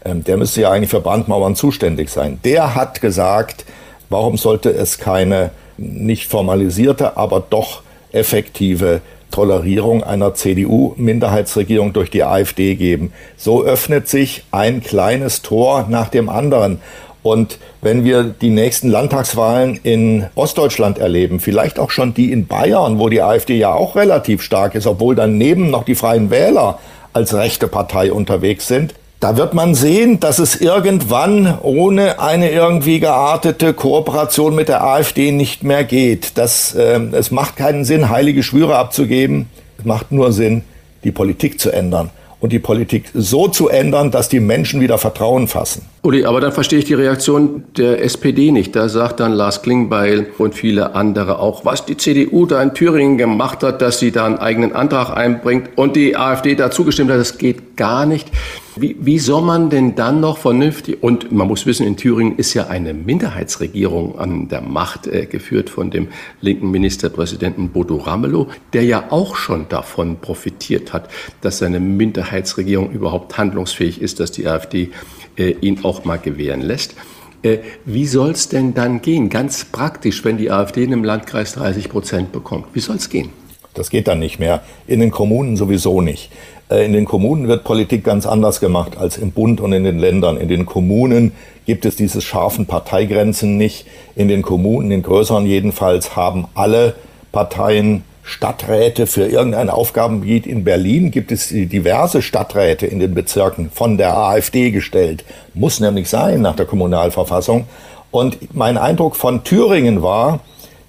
ähm, 0.04 0.24
der 0.24 0.36
müsste 0.36 0.62
ja 0.62 0.70
eigentlich 0.70 0.90
für 0.90 1.00
Brandmauern 1.00 1.56
zuständig 1.56 2.10
sein. 2.10 2.40
Der 2.44 2.74
hat 2.74 3.00
gesagt, 3.00 3.64
warum 4.08 4.36
sollte 4.36 4.70
es 4.70 4.98
keine 4.98 5.50
nicht 5.76 6.28
formalisierte, 6.28 7.16
aber 7.16 7.42
doch 7.48 7.82
effektive 8.12 9.00
Tolerierung 9.30 10.02
einer 10.02 10.34
CDU-Minderheitsregierung 10.34 11.92
durch 11.92 12.10
die 12.10 12.24
AfD 12.24 12.74
geben. 12.74 13.12
So 13.36 13.62
öffnet 13.62 14.08
sich 14.08 14.44
ein 14.50 14.82
kleines 14.82 15.42
Tor 15.42 15.86
nach 15.88 16.08
dem 16.08 16.28
anderen. 16.28 16.80
Und 17.22 17.58
wenn 17.82 18.04
wir 18.04 18.24
die 18.24 18.50
nächsten 18.50 18.88
Landtagswahlen 18.88 19.78
in 19.82 20.26
Ostdeutschland 20.34 20.98
erleben, 20.98 21.38
vielleicht 21.40 21.78
auch 21.78 21.90
schon 21.90 22.14
die 22.14 22.32
in 22.32 22.46
Bayern, 22.46 22.98
wo 22.98 23.08
die 23.08 23.22
AfD 23.22 23.58
ja 23.58 23.74
auch 23.74 23.94
relativ 23.94 24.42
stark 24.42 24.74
ist, 24.74 24.86
obwohl 24.86 25.14
daneben 25.14 25.70
noch 25.70 25.84
die 25.84 25.94
Freien 25.94 26.30
Wähler 26.30 26.78
als 27.12 27.34
rechte 27.34 27.68
Partei 27.68 28.12
unterwegs 28.12 28.68
sind, 28.68 28.94
da 29.20 29.36
wird 29.36 29.52
man 29.52 29.74
sehen, 29.74 30.18
dass 30.18 30.38
es 30.38 30.56
irgendwann 30.58 31.58
ohne 31.60 32.20
eine 32.20 32.50
irgendwie 32.50 33.00
geartete 33.00 33.74
Kooperation 33.74 34.54
mit 34.54 34.68
der 34.68 34.82
AfD 34.82 35.30
nicht 35.30 35.62
mehr 35.62 35.84
geht. 35.84 36.38
Das, 36.38 36.74
äh, 36.74 36.98
es 37.12 37.30
macht 37.30 37.56
keinen 37.56 37.84
Sinn, 37.84 38.08
heilige 38.08 38.42
Schwüre 38.42 38.76
abzugeben. 38.76 39.50
Es 39.78 39.84
macht 39.84 40.10
nur 40.10 40.32
Sinn, 40.32 40.62
die 41.04 41.12
Politik 41.12 41.60
zu 41.60 41.70
ändern 41.70 42.08
und 42.40 42.52
die 42.52 42.58
Politik 42.58 43.10
so 43.12 43.48
zu 43.48 43.68
ändern, 43.68 44.10
dass 44.10 44.28
die 44.30 44.40
Menschen 44.40 44.80
wieder 44.80 44.96
Vertrauen 44.96 45.48
fassen. 45.48 45.86
Uli, 46.02 46.24
aber 46.24 46.40
dann 46.40 46.52
verstehe 46.52 46.78
ich 46.78 46.86
die 46.86 46.94
Reaktion 46.94 47.64
der 47.76 48.02
SPD 48.02 48.52
nicht. 48.52 48.74
Da 48.74 48.88
sagt 48.88 49.20
dann 49.20 49.32
Lars 49.32 49.60
Klingbeil 49.60 50.28
und 50.38 50.54
viele 50.54 50.94
andere 50.94 51.38
auch, 51.38 51.66
was 51.66 51.84
die 51.84 51.98
CDU 51.98 52.46
da 52.46 52.62
in 52.62 52.72
Thüringen 52.72 53.18
gemacht 53.18 53.62
hat, 53.62 53.82
dass 53.82 53.98
sie 53.98 54.10
da 54.10 54.24
einen 54.24 54.38
eigenen 54.38 54.72
Antrag 54.72 55.14
einbringt 55.14 55.76
und 55.76 55.96
die 55.96 56.16
AfD 56.16 56.54
dazu 56.54 56.84
gestimmt 56.84 57.10
hat, 57.10 57.18
das 57.18 57.36
geht 57.36 57.76
gar 57.76 58.06
nicht. 58.06 58.30
Wie, 58.76 58.96
wie 58.98 59.18
soll 59.18 59.42
man 59.42 59.68
denn 59.68 59.94
dann 59.94 60.20
noch 60.20 60.38
vernünftig, 60.38 61.02
und 61.02 61.32
man 61.32 61.46
muss 61.46 61.66
wissen, 61.66 61.86
in 61.86 61.98
Thüringen 61.98 62.36
ist 62.36 62.54
ja 62.54 62.68
eine 62.68 62.94
Minderheitsregierung 62.94 64.18
an 64.18 64.48
der 64.48 64.62
Macht, 64.62 65.06
äh, 65.06 65.26
geführt 65.26 65.68
von 65.68 65.90
dem 65.90 66.08
linken 66.40 66.70
Ministerpräsidenten 66.70 67.70
Bodo 67.70 67.96
Ramelow, 67.96 68.46
der 68.72 68.84
ja 68.84 69.04
auch 69.10 69.36
schon 69.36 69.68
davon 69.68 70.16
profitiert 70.18 70.94
hat, 70.94 71.10
dass 71.42 71.58
seine 71.58 71.78
Minderheitsregierung 71.78 72.90
überhaupt 72.90 73.36
handlungsfähig 73.36 74.00
ist, 74.00 74.18
dass 74.18 74.32
die 74.32 74.46
AfD 74.46 74.90
äh, 75.36 75.50
ihn 75.60 75.84
auch 75.84 76.04
mal 76.04 76.18
gewähren 76.18 76.60
lässt. 76.60 76.94
Äh, 77.42 77.58
wie 77.84 78.06
soll 78.06 78.32
es 78.32 78.48
denn 78.48 78.74
dann 78.74 79.00
gehen, 79.00 79.30
ganz 79.30 79.64
praktisch, 79.64 80.24
wenn 80.24 80.36
die 80.36 80.50
AfD 80.50 80.84
in 80.84 80.92
einem 80.92 81.04
Landkreis 81.04 81.54
30 81.54 81.88
Prozent 81.88 82.32
bekommt? 82.32 82.66
Wie 82.74 82.80
soll 82.80 82.96
es 82.96 83.08
gehen? 83.08 83.30
Das 83.74 83.90
geht 83.90 84.08
dann 84.08 84.18
nicht 84.18 84.38
mehr. 84.38 84.62
In 84.86 85.00
den 85.00 85.10
Kommunen 85.10 85.56
sowieso 85.56 86.00
nicht. 86.00 86.30
Äh, 86.70 86.84
in 86.84 86.92
den 86.92 87.04
Kommunen 87.04 87.48
wird 87.48 87.64
Politik 87.64 88.04
ganz 88.04 88.26
anders 88.26 88.60
gemacht 88.60 88.96
als 88.96 89.16
im 89.16 89.32
Bund 89.32 89.60
und 89.60 89.72
in 89.72 89.84
den 89.84 89.98
Ländern. 89.98 90.36
In 90.36 90.48
den 90.48 90.66
Kommunen 90.66 91.32
gibt 91.66 91.84
es 91.84 91.96
diese 91.96 92.20
scharfen 92.20 92.66
Parteigrenzen 92.66 93.56
nicht. 93.56 93.86
In 94.16 94.28
den 94.28 94.42
Kommunen, 94.42 94.90
in 94.90 95.02
größeren 95.02 95.46
jedenfalls, 95.46 96.16
haben 96.16 96.46
alle 96.54 96.94
Parteien 97.32 98.02
Stadträte 98.30 99.06
für 99.06 99.26
irgendein 99.26 99.68
Aufgabengebiet. 99.68 100.46
In 100.46 100.64
Berlin 100.64 101.10
gibt 101.10 101.32
es 101.32 101.48
diverse 101.48 102.22
Stadträte 102.22 102.86
in 102.86 103.00
den 103.00 103.14
Bezirken 103.14 103.70
von 103.70 103.98
der 103.98 104.16
AfD 104.16 104.70
gestellt. 104.70 105.24
Muss 105.52 105.80
nämlich 105.80 106.08
sein 106.08 106.40
nach 106.40 106.56
der 106.56 106.66
Kommunalverfassung. 106.66 107.66
Und 108.10 108.54
mein 108.54 108.78
Eindruck 108.78 109.16
von 109.16 109.44
Thüringen 109.44 110.02
war, 110.02 110.40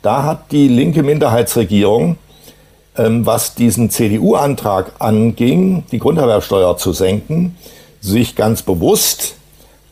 da 0.01 0.23
hat 0.23 0.51
die 0.51 0.67
linke 0.67 1.03
Minderheitsregierung 1.03 2.17
ähm, 2.97 3.25
was 3.25 3.55
diesen 3.55 3.89
CDU-Antrag 3.89 4.91
anging, 4.99 5.83
die 5.91 5.99
Grunderwerbsteuer 5.99 6.77
zu 6.77 6.91
senken, 6.91 7.57
sich 8.01 8.35
ganz 8.35 8.63
bewusst 8.63 9.35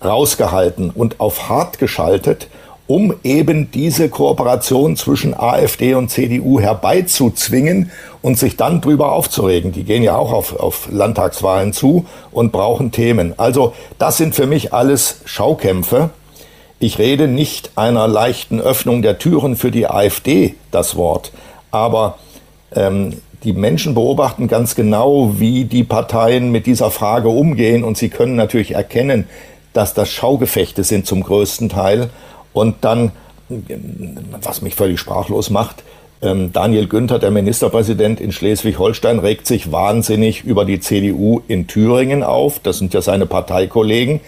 rausgehalten 0.04 0.90
und 0.90 1.20
auf 1.20 1.50
hart 1.50 1.80
geschaltet, 1.80 2.48
um 2.90 3.14
eben 3.24 3.70
diese 3.70 4.10
Kooperation 4.10 4.96
zwischen 4.96 5.40
AfD 5.40 5.94
und 5.94 6.10
CDU 6.10 6.60
herbeizuzwingen 6.60 7.92
und 8.24 8.40
sich 8.40 8.58
dann 8.58 8.82
drüber 8.82 9.12
aufzuregen. 9.12 9.72
Die 9.72 9.84
gehen 9.84 10.02
ja 10.02 10.18
auch 10.18 10.34
auf, 10.34 10.60
auf 10.60 10.90
Landtagswahlen 10.92 11.72
zu 11.72 12.08
und 12.32 12.52
brauchen 12.52 12.92
Themen. 12.92 13.36
Also 13.38 13.74
das 14.00 14.18
sind 14.18 14.34
für 14.34 14.48
mich 14.48 14.74
alles 14.74 15.22
Schaukämpfe. 15.26 16.10
Ich 16.80 16.98
rede 16.98 17.28
nicht 17.28 17.74
einer 17.76 18.08
leichten 18.08 18.60
Öffnung 18.60 19.04
der 19.04 19.20
Türen 19.20 19.56
für 19.56 19.70
die 19.70 19.88
AfD 19.88 20.56
das 20.72 20.96
Wort, 20.96 21.32
aber 21.70 22.18
ähm, 22.76 23.18
die 23.44 23.54
Menschen 23.54 23.94
beobachten 23.94 24.48
ganz 24.48 24.74
genau, 24.74 25.36
wie 25.38 25.66
die 25.66 25.84
Parteien 25.84 26.52
mit 26.52 26.66
dieser 26.66 26.90
Frage 26.90 27.30
umgehen 27.30 27.84
und 27.84 28.00
sie 28.00 28.10
können 28.10 28.36
natürlich 28.36 28.74
erkennen, 28.74 29.30
dass 29.74 29.94
das 29.94 30.10
Schaugefechte 30.10 30.84
sind 30.84 31.06
zum 31.06 31.22
größten 31.22 31.70
Teil. 31.70 32.10
Und 32.54 32.78
dann, 32.82 33.12
was 34.42 34.62
mich 34.62 34.76
völlig 34.76 35.00
sprachlos 35.00 35.50
macht, 35.50 35.84
ähm, 36.22 36.52
Daniel 36.52 36.88
Günther, 36.88 37.20
der 37.20 37.32
Ministerpräsident 37.32 38.20
in 38.20 38.32
Schleswig-Holstein, 38.32 39.20
regt 39.20 39.48
sich 39.48 39.72
wahnsinnig 39.72 40.44
über 40.44 40.66
die 40.66 40.80
CDU 40.80 41.42
in 41.48 41.68
Thüringen 41.68 42.24
auf. 42.24 42.60
Das 42.60 42.78
sind 42.78 42.94
ja 42.94 43.02
seine 43.02 43.26
Parteikollegen. 43.26 44.20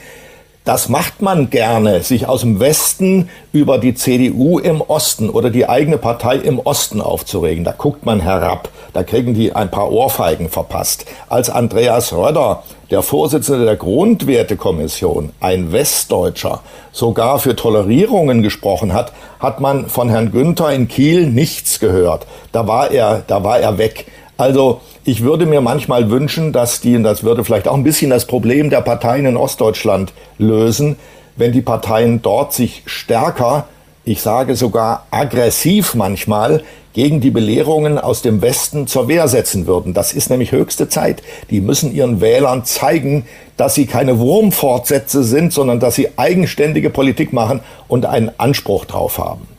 Das 0.64 0.90
macht 0.90 1.22
man 1.22 1.50
gerne, 1.50 2.04
sich 2.04 2.28
aus 2.28 2.42
dem 2.42 2.60
Westen 2.60 3.30
über 3.52 3.80
die 3.80 3.96
CDU 3.96 4.60
im 4.60 4.80
Osten 4.80 5.30
oder 5.30 5.50
die 5.50 5.68
eigene 5.68 5.98
Partei 5.98 6.38
im 6.38 6.60
Osten 6.60 7.02
aufzuregen. 7.02 7.64
Da 7.64 7.72
guckt 7.72 8.06
man 8.06 8.22
herab, 8.22 8.70
da 8.94 9.04
kriegen 9.04 9.34
die 9.34 9.54
ein 9.54 9.72
paar 9.72 9.92
Ohrfeigen 9.92 10.50
verpasst. 10.50 11.06
Als 11.30 11.50
Andreas 11.50 12.14
Röder, 12.14 12.64
der 12.90 13.02
Vorsitzende 13.02 13.66
der 13.66 13.78
Grundwertekommission, 13.78 15.32
ein 15.40 15.72
Westdeutscher, 15.72 16.62
sogar 16.92 17.40
für 17.40 17.56
Tolerierungen 17.56 18.44
gesprochen 18.44 18.94
hat, 18.94 19.14
hat 19.40 19.60
man 19.60 19.88
von 19.88 20.10
Herrn 20.10 20.32
Günther 20.32 20.74
in 20.74 20.88
Kiel 20.88 21.28
nichts 21.28 21.80
gehört. 21.80 22.28
Da 22.52 22.68
war 22.68 22.92
er, 22.92 23.24
da 23.26 23.44
war 23.44 23.60
er 23.60 23.78
weg. 23.78 24.08
Also 24.38 24.82
ich 25.06 25.24
würde 25.24 25.46
mir 25.46 25.62
manchmal 25.62 26.10
wünschen, 26.10 26.52
dass 26.52 26.82
die, 26.82 26.96
und 26.96 27.04
das 27.04 27.24
würde 27.24 27.44
vielleicht 27.44 27.68
auch 27.68 27.76
ein 27.76 27.84
bisschen 27.84 28.10
das 28.10 28.26
Problem 28.26 28.70
der 28.70 28.82
Parteien 28.82 29.26
in 29.26 29.38
Ostdeutschland 29.38 30.14
lösen, 30.38 30.98
wenn 31.36 31.52
die 31.52 31.62
Parteien 31.62 32.22
dort 32.22 32.54
sich 32.54 32.84
stärker, 32.86 33.66
ich 34.04 34.22
sage 34.22 34.56
sogar 34.56 35.06
aggressiv 35.12 35.96
manchmal, 35.96 36.64
gegen 36.94 37.22
die 37.22 37.32
Belehrungen 37.32 37.98
aus 37.98 38.22
dem 38.22 38.42
Westen 38.42 38.88
zur 38.88 39.08
Wehr 39.08 39.28
setzen 39.28 39.68
würden. 39.68 39.94
Das 39.94 40.14
ist 40.14 40.30
nämlich 40.30 40.52
höchste 40.52 40.90
Zeit. 40.90 41.22
Die 41.50 41.62
müssen 41.62 41.94
ihren 41.94 42.22
Wählern 42.22 42.66
zeigen, 42.66 43.26
dass 43.58 43.76
sie 43.76 43.86
keine 43.86 44.20
Wurmfortsätze 44.20 45.24
sind, 45.24 45.54
sondern 45.54 45.80
dass 45.80 45.96
sie 45.96 46.10
eigenständige 46.18 46.90
Politik 46.90 47.34
machen 47.34 47.62
und 47.88 48.06
einen 48.06 48.32
Anspruch 48.38 48.86
drauf 48.86 49.18
haben. 49.18 49.51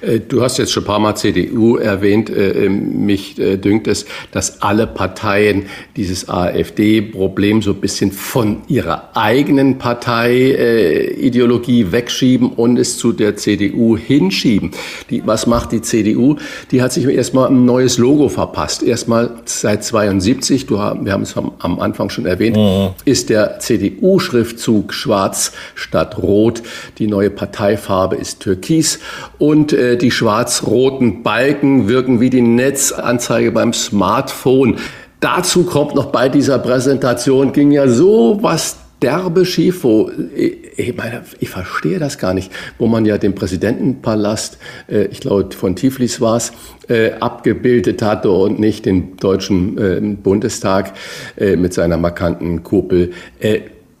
Äh, 0.00 0.20
du 0.20 0.42
hast 0.42 0.58
jetzt 0.58 0.72
schon 0.72 0.84
ein 0.84 0.86
paar 0.86 0.98
Mal 0.98 1.14
CDU 1.14 1.76
erwähnt. 1.76 2.30
Äh, 2.30 2.66
ähm, 2.66 3.06
mich 3.06 3.38
äh, 3.38 3.56
dünkt 3.56 3.86
es, 3.86 4.06
dass 4.32 4.62
alle 4.62 4.86
Parteien 4.86 5.66
dieses 5.96 6.28
AfD-Problem 6.28 7.62
so 7.62 7.70
ein 7.72 7.80
bisschen 7.80 8.12
von 8.12 8.60
ihrer 8.68 9.16
eigenen 9.16 9.78
Parteiideologie 9.78 11.90
wegschieben 11.92 12.50
und 12.50 12.76
es 12.78 12.98
zu 12.98 13.12
der 13.12 13.36
CDU 13.36 13.96
hinschieben. 13.96 14.72
Die, 15.10 15.26
was 15.26 15.46
macht 15.46 15.72
die 15.72 15.80
CDU? 15.82 16.36
Die 16.70 16.82
hat 16.82 16.92
sich 16.92 17.06
erstmal 17.06 17.48
ein 17.48 17.64
neues 17.64 17.98
Logo 17.98 18.28
verpasst. 18.28 18.82
Erstmal 18.82 19.30
seit 19.44 19.84
72, 19.84 20.66
du, 20.66 20.76
wir 20.76 21.12
haben 21.12 21.22
es 21.22 21.36
am 21.36 21.80
Anfang 21.80 22.10
schon 22.10 22.26
erwähnt, 22.26 22.56
mhm. 22.56 22.90
ist 23.04 23.30
der 23.30 23.60
CDU-Schriftzug 23.60 24.92
schwarz 24.92 25.52
statt 25.74 26.18
rot. 26.18 26.62
Die 26.98 27.06
neue 27.06 27.30
Parteifarbe 27.30 28.16
ist 28.16 28.40
türkis 28.40 28.98
und 29.38 29.72
äh, 29.72 29.89
die 29.96 30.10
schwarz-roten 30.10 31.22
Balken 31.22 31.88
wirken 31.88 32.20
wie 32.20 32.30
die 32.30 32.42
Netzanzeige 32.42 33.52
beim 33.52 33.72
Smartphone. 33.72 34.76
Dazu 35.20 35.64
kommt 35.64 35.94
noch 35.94 36.06
bei 36.06 36.28
dieser 36.28 36.58
Präsentation, 36.58 37.52
ging 37.52 37.70
ja 37.72 37.88
so 37.88 38.38
was 38.40 38.78
derbe 39.02 39.44
schief, 39.44 39.84
wo 39.84 40.10
ich, 40.34 40.96
meine, 40.96 41.22
ich 41.38 41.48
verstehe 41.48 41.98
das 41.98 42.18
gar 42.18 42.34
nicht, 42.34 42.52
wo 42.78 42.86
man 42.86 43.04
ja 43.04 43.18
den 43.18 43.34
Präsidentenpalast, 43.34 44.58
äh, 44.88 45.04
ich 45.04 45.20
glaube 45.20 45.54
von 45.54 45.76
Tiflis 45.76 46.20
war 46.20 46.36
es, 46.36 46.52
äh, 46.88 47.12
abgebildet 47.12 48.02
hatte 48.02 48.30
und 48.30 48.60
nicht 48.60 48.86
den 48.86 49.16
deutschen 49.16 49.78
äh, 49.78 50.00
Bundestag 50.00 50.92
äh, 51.36 51.56
mit 51.56 51.74
seiner 51.74 51.96
markanten 51.96 52.62
Kuppel. 52.62 53.12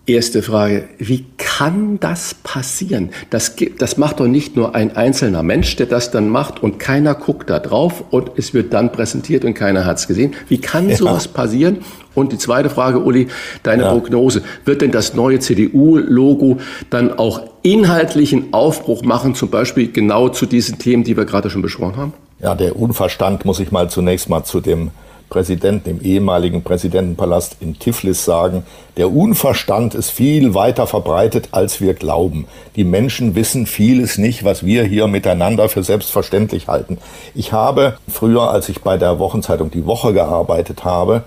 Erste 0.06 0.42
Frage, 0.42 0.88
wie 0.98 1.26
kann 1.36 2.00
das 2.00 2.34
passieren? 2.34 3.10
Das, 3.28 3.54
das 3.78 3.96
macht 3.96 4.18
doch 4.18 4.26
nicht 4.26 4.56
nur 4.56 4.74
ein 4.74 4.96
einzelner 4.96 5.42
Mensch, 5.42 5.76
der 5.76 5.86
das 5.86 6.10
dann 6.10 6.30
macht 6.30 6.62
und 6.62 6.78
keiner 6.78 7.14
guckt 7.14 7.50
da 7.50 7.58
drauf 7.58 8.02
und 8.10 8.32
es 8.36 8.54
wird 8.54 8.72
dann 8.72 8.92
präsentiert 8.92 9.44
und 9.44 9.54
keiner 9.54 9.84
hat 9.84 9.98
es 9.98 10.08
gesehen. 10.08 10.34
Wie 10.48 10.58
kann 10.58 10.88
ja. 10.88 10.96
sowas 10.96 11.28
passieren? 11.28 11.78
Und 12.14 12.32
die 12.32 12.38
zweite 12.38 12.70
Frage, 12.70 12.98
Uli, 13.00 13.28
deine 13.62 13.84
ja. 13.84 13.92
Prognose. 13.92 14.42
Wird 14.64 14.80
denn 14.82 14.90
das 14.90 15.14
neue 15.14 15.38
CDU-Logo 15.38 16.58
dann 16.88 17.16
auch 17.16 17.42
inhaltlichen 17.62 18.52
Aufbruch 18.52 19.02
machen, 19.02 19.34
zum 19.34 19.50
Beispiel 19.50 19.92
genau 19.92 20.30
zu 20.30 20.46
diesen 20.46 20.78
Themen, 20.78 21.04
die 21.04 21.16
wir 21.16 21.26
gerade 21.26 21.50
schon 21.50 21.62
besprochen 21.62 21.96
haben? 21.96 22.12
Ja, 22.40 22.54
der 22.54 22.74
Unverstand 22.74 23.44
muss 23.44 23.60
ich 23.60 23.70
mal 23.70 23.90
zunächst 23.90 24.28
mal 24.28 24.44
zu 24.44 24.60
dem 24.60 24.90
Präsidenten 25.30 25.88
im 25.88 26.02
ehemaligen 26.02 26.62
Präsidentenpalast 26.62 27.56
in 27.60 27.78
Tiflis 27.78 28.24
sagen, 28.24 28.64
der 28.96 29.10
Unverstand 29.10 29.94
ist 29.94 30.10
viel 30.10 30.54
weiter 30.54 30.86
verbreitet, 30.86 31.48
als 31.52 31.80
wir 31.80 31.94
glauben. 31.94 32.46
Die 32.76 32.84
Menschen 32.84 33.34
wissen 33.34 33.66
vieles 33.66 34.18
nicht, 34.18 34.44
was 34.44 34.66
wir 34.66 34.84
hier 34.84 35.06
miteinander 35.06 35.68
für 35.68 35.82
selbstverständlich 35.82 36.68
halten. 36.68 36.98
Ich 37.34 37.52
habe 37.52 37.96
früher, 38.08 38.50
als 38.50 38.68
ich 38.68 38.82
bei 38.82 38.98
der 38.98 39.18
Wochenzeitung 39.18 39.70
Die 39.70 39.86
Woche 39.86 40.12
gearbeitet 40.12 40.84
habe, 40.84 41.22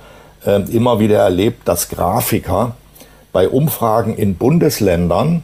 äh, 0.46 0.62
immer 0.72 1.00
wieder 1.00 1.20
erlebt, 1.20 1.68
dass 1.68 1.90
Grafiker 1.90 2.76
bei 3.32 3.50
Umfragen 3.50 4.16
in 4.16 4.36
Bundesländern 4.36 5.44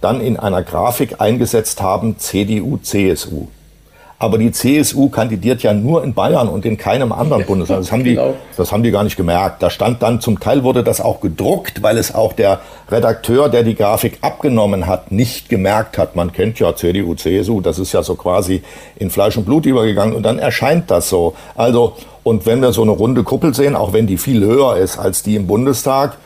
dann 0.00 0.20
in 0.20 0.38
einer 0.38 0.62
Grafik 0.62 1.20
eingesetzt 1.20 1.82
haben, 1.82 2.18
CDU, 2.18 2.78
CSU. 2.78 3.48
Aber 4.22 4.36
die 4.36 4.52
CSU 4.52 5.08
kandidiert 5.08 5.62
ja 5.62 5.72
nur 5.72 6.04
in 6.04 6.12
Bayern 6.12 6.50
und 6.50 6.66
in 6.66 6.76
keinem 6.76 7.10
anderen 7.10 7.44
Bundesland. 7.46 7.84
Das 7.84 7.90
haben, 7.90 8.04
die, 8.04 8.16
genau. 8.16 8.34
das 8.54 8.70
haben 8.70 8.82
die 8.82 8.90
gar 8.90 9.02
nicht 9.02 9.16
gemerkt. 9.16 9.62
Da 9.62 9.70
stand 9.70 10.02
dann, 10.02 10.20
zum 10.20 10.38
Teil 10.38 10.62
wurde 10.62 10.84
das 10.84 11.00
auch 11.00 11.22
gedruckt, 11.22 11.82
weil 11.82 11.96
es 11.96 12.14
auch 12.14 12.34
der 12.34 12.60
Redakteur, 12.90 13.48
der 13.48 13.62
die 13.62 13.74
Grafik 13.74 14.18
abgenommen 14.20 14.86
hat, 14.86 15.10
nicht 15.10 15.48
gemerkt 15.48 15.96
hat. 15.96 16.16
Man 16.16 16.34
kennt 16.34 16.60
ja 16.60 16.76
CDU, 16.76 17.14
CSU, 17.14 17.62
das 17.62 17.78
ist 17.78 17.92
ja 17.92 18.02
so 18.02 18.14
quasi 18.14 18.62
in 18.96 19.08
Fleisch 19.08 19.38
und 19.38 19.46
Blut 19.46 19.64
übergegangen 19.64 20.14
und 20.14 20.22
dann 20.22 20.38
erscheint 20.38 20.90
das 20.90 21.08
so. 21.08 21.32
Also, 21.54 21.96
und 22.22 22.44
wenn 22.44 22.60
wir 22.60 22.74
so 22.74 22.82
eine 22.82 22.90
runde 22.90 23.22
Kuppel 23.22 23.54
sehen, 23.54 23.74
auch 23.74 23.94
wenn 23.94 24.06
die 24.06 24.18
viel 24.18 24.44
höher 24.44 24.76
ist 24.76 24.98
als 24.98 25.22
die 25.22 25.34
im 25.34 25.46
Bundestag, 25.46 26.18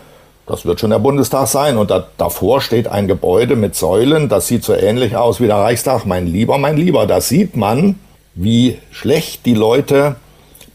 das 0.47 0.67
wird 0.67 0.81
schon 0.81 0.91
der 0.91 0.99
Bundestag 0.99 1.49
sein. 1.49 1.77
Und 1.79 1.91
da, 1.91 2.07
davor 2.19 2.61
steht 2.61 2.87
ein 2.89 3.09
Gebäude 3.09 3.57
mit 3.57 3.75
Säulen. 3.75 4.29
Das 4.29 4.47
sieht 4.47 4.65
so 4.65 4.75
ähnlich 4.75 5.17
aus 5.17 5.41
wie 5.41 5.47
der 5.47 5.57
Reichstag. 5.57 6.05
Mein 6.05 6.27
Lieber, 6.27 6.59
mein 6.59 6.77
Lieber. 6.77 7.07
Da 7.07 7.21
sieht 7.21 7.57
man, 7.57 7.99
wie 8.35 8.79
schlecht 8.91 9.47
die 9.47 9.55
Leute 9.55 10.17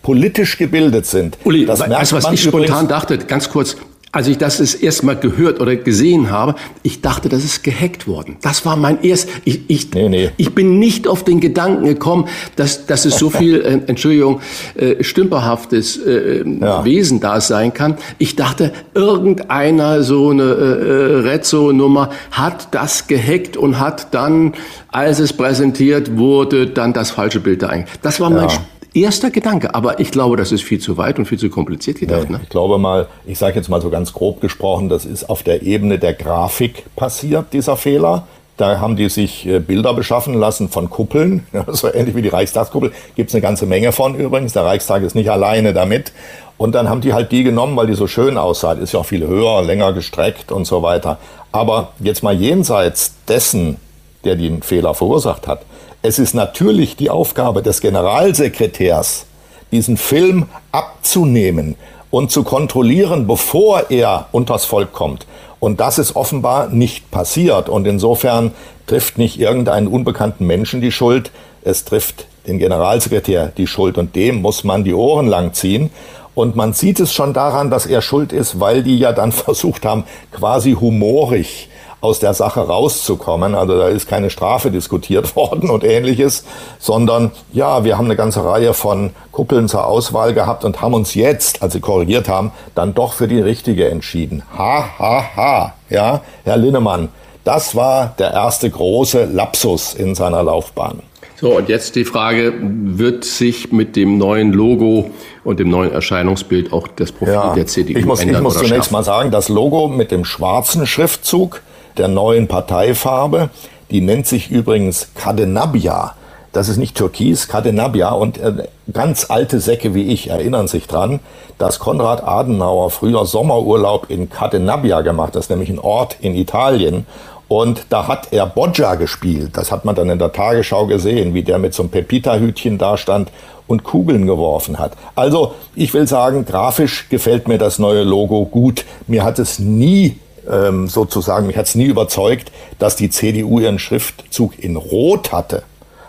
politisch 0.01 0.57
gebildet 0.57 1.05
sind. 1.05 1.37
Uli, 1.43 1.65
das 1.65 1.81
weißt 1.81 2.11
du, 2.11 2.15
was 2.15 2.31
ich 2.31 2.41
spontan 2.41 2.87
dachte? 2.87 3.17
Ganz 3.17 3.49
kurz 3.49 3.75
als 4.11 4.27
ich 4.27 4.37
das 4.37 4.57
das 4.57 4.73
erste 4.73 5.05
Mal 5.05 5.15
gehört 5.15 5.61
oder 5.61 5.75
gesehen 5.75 6.31
habe, 6.31 6.55
ich 6.81 7.01
dachte, 7.01 7.29
das 7.29 7.43
ist 7.43 7.63
gehackt 7.63 8.07
worden. 8.07 8.37
Das 8.41 8.65
war 8.65 8.75
mein 8.75 9.03
erst. 9.03 9.29
Ich, 9.45 9.61
ich, 9.67 9.91
nee, 9.93 10.09
nee. 10.09 10.31
ich 10.37 10.55
bin 10.55 10.79
nicht 10.79 11.07
auf 11.07 11.23
den 11.23 11.39
Gedanken 11.39 11.85
gekommen, 11.85 12.27
dass, 12.55 12.87
dass 12.87 13.05
es 13.05 13.17
so 13.19 13.29
viel, 13.39 13.61
äh, 13.61 13.79
Entschuldigung, 13.87 14.41
äh, 14.75 15.03
stümperhaftes 15.03 15.97
äh, 15.97 16.43
ja. 16.43 16.83
Wesen 16.85 17.19
da 17.19 17.39
sein 17.39 17.73
kann. 17.73 17.97
Ich 18.17 18.35
dachte, 18.35 18.73
irgendeiner 18.95 20.01
so 20.01 20.29
eine 20.29 20.43
äh, 20.43 21.15
Rezzo-Nummer 21.19 22.09
hat 22.31 22.69
das 22.71 23.07
gehackt 23.07 23.57
und 23.57 23.79
hat 23.79 24.13
dann, 24.13 24.53
als 24.87 25.19
es 25.19 25.33
präsentiert 25.33 26.17
wurde, 26.17 26.67
dann 26.67 26.93
das 26.93 27.11
falsche 27.11 27.39
Bild 27.39 27.61
da 27.61 27.67
eingegangen. 27.67 27.99
Das 28.01 28.19
war 28.19 28.29
mein 28.29 28.49
ja 28.49 28.59
erster 28.93 29.29
Gedanke, 29.29 29.75
aber 29.75 29.99
ich 29.99 30.11
glaube, 30.11 30.37
das 30.37 30.51
ist 30.51 30.63
viel 30.63 30.79
zu 30.79 30.97
weit 30.97 31.19
und 31.19 31.25
viel 31.25 31.37
zu 31.37 31.49
kompliziert 31.49 31.99
gedacht. 31.99 32.29
Nee, 32.29 32.37
ne? 32.37 32.39
Ich 32.43 32.49
glaube 32.49 32.77
mal, 32.77 33.07
ich 33.25 33.37
sage 33.37 33.55
jetzt 33.55 33.69
mal 33.69 33.81
so 33.81 33.89
ganz 33.89 34.13
grob 34.13 34.41
gesprochen, 34.41 34.89
das 34.89 35.05
ist 35.05 35.29
auf 35.29 35.43
der 35.43 35.61
Ebene 35.61 35.99
der 35.99 36.13
Grafik 36.13 36.83
passiert, 36.95 37.53
dieser 37.53 37.77
Fehler. 37.77 38.27
Da 38.57 38.81
haben 38.81 38.97
die 38.97 39.07
sich 39.07 39.45
äh, 39.47 39.59
Bilder 39.59 39.93
beschaffen 39.93 40.33
lassen 40.33 40.67
von 40.67 40.89
Kuppeln, 40.89 41.45
so 41.67 41.93
ähnlich 41.93 42.15
wie 42.15 42.21
die 42.21 42.29
Reichstagskuppel. 42.29 42.91
Gibt 43.15 43.29
es 43.29 43.35
eine 43.35 43.41
ganze 43.41 43.65
Menge 43.65 43.93
von 43.93 44.15
übrigens. 44.15 44.51
Der 44.53 44.65
Reichstag 44.65 45.03
ist 45.03 45.15
nicht 45.15 45.31
alleine 45.31 45.73
damit. 45.73 46.11
Und 46.57 46.75
dann 46.75 46.89
haben 46.89 46.99
die 46.99 47.13
halt 47.13 47.31
die 47.31 47.43
genommen, 47.43 47.77
weil 47.77 47.87
die 47.87 47.93
so 47.93 48.05
schön 48.05 48.37
aussah. 48.37 48.73
Ist 48.73 48.91
ja 48.91 48.99
auch 48.99 49.05
viel 49.05 49.25
höher, 49.25 49.61
länger 49.61 49.93
gestreckt 49.93 50.51
und 50.51 50.65
so 50.65 50.83
weiter. 50.83 51.17
Aber 51.53 51.93
jetzt 51.99 52.21
mal 52.21 52.35
jenseits 52.35 53.13
dessen, 53.29 53.77
der 54.25 54.35
den 54.35 54.61
Fehler 54.61 54.93
verursacht 54.93 55.47
hat, 55.47 55.61
es 56.01 56.19
ist 56.19 56.33
natürlich 56.33 56.95
die 56.95 57.09
Aufgabe 57.09 57.61
des 57.61 57.81
Generalsekretärs, 57.81 59.25
diesen 59.71 59.97
Film 59.97 60.45
abzunehmen 60.71 61.75
und 62.09 62.31
zu 62.31 62.43
kontrollieren, 62.43 63.27
bevor 63.27 63.89
er 63.89 64.27
unters 64.31 64.65
Volk 64.65 64.93
kommt. 64.93 65.27
Und 65.59 65.79
das 65.79 65.99
ist 65.99 66.15
offenbar 66.15 66.69
nicht 66.69 67.11
passiert. 67.11 67.67
Und 67.67 67.85
insofern 67.85 68.51
trifft 68.87 69.17
nicht 69.17 69.39
irgendeinen 69.39 69.87
unbekannten 69.87 70.47
Menschen 70.47 70.81
die 70.81 70.91
Schuld, 70.91 71.31
es 71.63 71.83
trifft 71.83 72.27
den 72.47 72.57
Generalsekretär 72.57 73.51
die 73.57 73.67
Schuld. 73.67 73.97
Und 73.97 74.15
dem 74.15 74.41
muss 74.41 74.63
man 74.63 74.85
die 74.85 74.93
Ohren 74.93 75.27
lang 75.27 75.53
ziehen. 75.53 75.91
Und 76.33 76.55
man 76.55 76.71
sieht 76.71 77.01
es 77.01 77.13
schon 77.13 77.33
daran, 77.33 77.69
dass 77.69 77.85
er 77.85 78.01
schuld 78.01 78.31
ist, 78.31 78.61
weil 78.61 78.83
die 78.83 78.97
ja 78.97 79.11
dann 79.11 79.31
versucht 79.33 79.85
haben, 79.85 80.05
quasi 80.31 80.71
humorig 80.71 81.67
aus 82.01 82.19
der 82.19 82.33
Sache 82.33 82.61
rauszukommen. 82.61 83.55
Also 83.55 83.77
da 83.77 83.87
ist 83.87 84.07
keine 84.07 84.29
Strafe 84.29 84.71
diskutiert 84.71 85.35
worden 85.35 85.69
und 85.69 85.83
ähnliches, 85.83 86.43
sondern 86.79 87.31
ja, 87.53 87.83
wir 87.83 87.97
haben 87.97 88.05
eine 88.05 88.15
ganze 88.15 88.43
Reihe 88.43 88.73
von 88.73 89.11
Kuppeln 89.31 89.67
zur 89.67 89.85
Auswahl 89.85 90.33
gehabt 90.33 90.65
und 90.65 90.81
haben 90.81 90.93
uns 90.93 91.13
jetzt, 91.13 91.61
als 91.61 91.73
sie 91.73 91.79
korrigiert 91.79 92.29
haben, 92.29 92.51
dann 92.75 92.93
doch 92.93 93.13
für 93.13 93.27
die 93.27 93.41
richtige 93.41 93.89
entschieden. 93.89 94.43
Ha, 94.57 94.85
ha, 94.97 95.23
ha. 95.35 95.73
Ja, 95.89 96.21
Herr 96.43 96.57
Linnemann, 96.57 97.09
das 97.43 97.75
war 97.75 98.13
der 98.19 98.31
erste 98.31 98.69
große 98.69 99.25
Lapsus 99.25 99.93
in 99.93 100.13
seiner 100.15 100.43
Laufbahn. 100.43 101.01
So, 101.39 101.55
und 101.55 101.69
jetzt 101.69 101.95
die 101.95 102.03
Frage, 102.03 102.53
wird 102.61 103.23
sich 103.23 103.71
mit 103.71 103.95
dem 103.95 104.17
neuen 104.17 104.51
Logo 104.51 105.09
und 105.45 105.59
dem 105.59 105.69
neuen 105.69 105.91
Erscheinungsbild 105.93 106.73
auch 106.73 106.89
das 106.89 107.13
Profil 107.13 107.33
ja, 107.33 107.53
der 107.53 107.65
CDU 107.65 107.97
ich 107.97 108.05
muss, 108.05 108.19
ändern? 108.19 108.35
Ich 108.37 108.41
muss 108.41 108.55
zunächst 108.55 108.75
schaffen? 108.75 108.93
mal 108.93 109.03
sagen, 109.03 109.31
das 109.31 109.47
Logo 109.47 109.87
mit 109.87 110.11
dem 110.11 110.25
schwarzen 110.25 110.85
Schriftzug 110.85 111.61
der 111.99 112.07
neuen 112.07 112.47
Parteifarbe. 112.47 113.49
Die 113.91 114.01
nennt 114.01 114.27
sich 114.27 114.49
übrigens 114.49 115.09
Cadenabia. 115.15 116.15
Das 116.51 116.67
ist 116.67 116.77
nicht 116.77 116.95
Türkis, 116.95 117.47
Cadenabia. 117.47 118.09
Und 118.09 118.39
äh, 118.39 118.67
ganz 118.91 119.29
alte 119.29 119.59
Säcke 119.59 119.93
wie 119.93 120.07
ich 120.11 120.29
erinnern 120.29 120.67
sich 120.67 120.87
dran, 120.87 121.19
dass 121.59 121.77
Konrad 121.77 122.23
Adenauer 122.23 122.89
früher 122.89 123.25
Sommerurlaub 123.25 124.09
in 124.09 124.29
Cadenabia 124.29 125.01
gemacht 125.01 125.35
hat. 125.35 125.49
Nämlich 125.49 125.69
ein 125.69 125.79
Ort 125.79 126.17
in 126.21 126.33
Italien. 126.33 127.05
Und 127.47 127.87
da 127.89 128.07
hat 128.07 128.31
er 128.31 128.45
Boggia 128.45 128.95
gespielt. 128.95 129.57
Das 129.57 129.71
hat 129.71 129.83
man 129.83 129.95
dann 129.95 130.09
in 130.09 130.19
der 130.19 130.31
Tagesschau 130.31 130.85
gesehen, 130.85 131.33
wie 131.33 131.43
der 131.43 131.57
mit 131.57 131.73
so 131.73 131.83
einem 131.83 131.91
Pepita-Hütchen 131.91 132.77
da 132.77 132.95
stand 132.95 133.31
und 133.67 133.83
Kugeln 133.83 134.25
geworfen 134.25 134.79
hat. 134.79 134.93
Also, 135.15 135.53
ich 135.75 135.93
will 135.93 136.07
sagen, 136.07 136.45
grafisch 136.45 137.09
gefällt 137.09 137.47
mir 137.47 137.57
das 137.57 137.79
neue 137.79 138.03
Logo 138.03 138.45
gut. 138.45 138.85
Mir 139.07 139.23
hat 139.23 139.39
es 139.39 139.59
nie 139.59 140.17
ähm, 140.49 140.87
sozusagen, 140.87 141.47
mich 141.47 141.57
hat 141.57 141.67
es 141.67 141.75
nie 141.75 141.85
überzeugt, 141.85 142.51
dass 142.77 142.95
die 142.95 143.09
CDU 143.09 143.59
ihren 143.59 143.79
Schriftzug 143.79 144.59
in 144.59 144.75
Rot 144.75 145.31
hatte, 145.31 145.63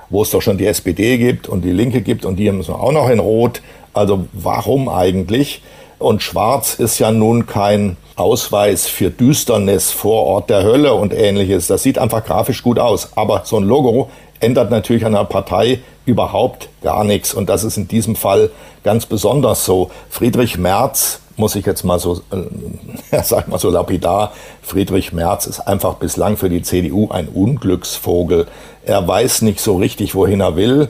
wo 0.08 0.22
es 0.22 0.30
doch 0.30 0.42
schon 0.42 0.58
die 0.58 0.66
SPD 0.66 1.18
gibt 1.18 1.48
und 1.48 1.62
die 1.62 1.72
Linke 1.72 2.02
gibt 2.02 2.24
und 2.24 2.36
die 2.36 2.48
haben 2.48 2.60
es 2.60 2.68
auch 2.68 2.92
noch 2.92 3.08
in 3.08 3.18
Rot. 3.18 3.62
Also 3.92 4.26
warum 4.32 4.88
eigentlich? 4.88 5.62
Und 5.98 6.22
Schwarz 6.22 6.74
ist 6.74 6.98
ja 6.98 7.10
nun 7.12 7.46
kein 7.46 7.96
Ausweis 8.16 8.86
für 8.86 9.10
Düsternis 9.10 9.90
vor 9.90 10.24
Ort 10.24 10.50
der 10.50 10.62
Hölle 10.62 10.94
und 10.94 11.12
ähnliches. 11.12 11.66
Das 11.66 11.82
sieht 11.82 11.98
einfach 11.98 12.24
grafisch 12.24 12.62
gut 12.62 12.78
aus. 12.78 13.10
Aber 13.16 13.42
so 13.44 13.58
ein 13.58 13.64
Logo 13.64 14.10
ändert 14.40 14.70
natürlich 14.70 15.04
an 15.04 15.14
einer 15.14 15.26
Partei 15.26 15.80
überhaupt 16.06 16.68
gar 16.82 17.04
nichts. 17.04 17.34
Und 17.34 17.48
das 17.48 17.64
ist 17.64 17.76
in 17.76 17.86
diesem 17.86 18.16
Fall 18.16 18.50
ganz 18.82 19.06
besonders 19.06 19.64
so. 19.64 19.90
Friedrich 20.08 20.58
Merz 20.58 21.20
muss 21.40 21.56
ich 21.56 21.66
jetzt 21.66 21.82
mal 21.82 21.98
so, 21.98 22.20
äh, 22.30 23.22
sag 23.24 23.48
mal 23.48 23.58
so 23.58 23.70
lapidar, 23.70 24.32
Friedrich 24.62 25.12
Merz 25.12 25.46
ist 25.46 25.60
einfach 25.60 25.94
bislang 25.94 26.36
für 26.36 26.48
die 26.48 26.62
CDU 26.62 27.08
ein 27.10 27.26
Unglücksvogel. 27.26 28.46
Er 28.84 29.08
weiß 29.08 29.42
nicht 29.42 29.60
so 29.60 29.76
richtig, 29.76 30.14
wohin 30.14 30.40
er 30.40 30.54
will. 30.54 30.88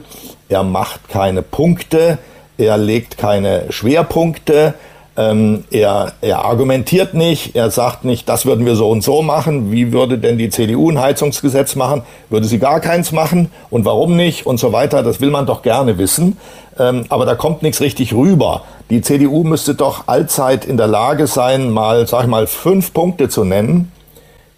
Er 0.48 0.62
macht 0.62 1.08
keine 1.08 1.40
Punkte. 1.40 2.18
Er 2.58 2.76
legt 2.76 3.16
keine 3.16 3.72
Schwerpunkte. 3.72 4.74
Ähm, 5.16 5.64
er, 5.70 6.12
er 6.20 6.44
argumentiert 6.44 7.14
nicht, 7.14 7.56
er 7.56 7.70
sagt 7.70 8.04
nicht, 8.04 8.28
das 8.28 8.46
würden 8.46 8.64
wir 8.64 8.76
so 8.76 8.88
und 8.88 9.02
so 9.02 9.22
machen. 9.22 9.72
Wie 9.72 9.92
würde 9.92 10.18
denn 10.18 10.38
die 10.38 10.50
CDU 10.50 10.90
ein 10.90 11.00
Heizungsgesetz 11.00 11.74
machen? 11.74 12.02
Würde 12.28 12.46
sie 12.46 12.58
gar 12.58 12.80
keins 12.80 13.10
machen? 13.10 13.50
Und 13.70 13.84
warum 13.84 14.14
nicht? 14.14 14.46
Und 14.46 14.58
so 14.58 14.72
weiter. 14.72 15.02
Das 15.02 15.20
will 15.20 15.30
man 15.30 15.46
doch 15.46 15.62
gerne 15.62 15.98
wissen. 15.98 16.38
Ähm, 16.78 17.06
aber 17.08 17.26
da 17.26 17.34
kommt 17.34 17.62
nichts 17.62 17.80
richtig 17.80 18.14
rüber. 18.14 18.62
Die 18.88 19.02
CDU 19.02 19.42
müsste 19.42 19.74
doch 19.74 20.06
allzeit 20.06 20.64
in 20.64 20.76
der 20.76 20.86
Lage 20.86 21.26
sein, 21.26 21.70
mal, 21.70 22.06
sag 22.06 22.22
ich 22.22 22.28
mal, 22.28 22.46
fünf 22.46 22.92
Punkte 22.92 23.28
zu 23.28 23.44
nennen, 23.44 23.90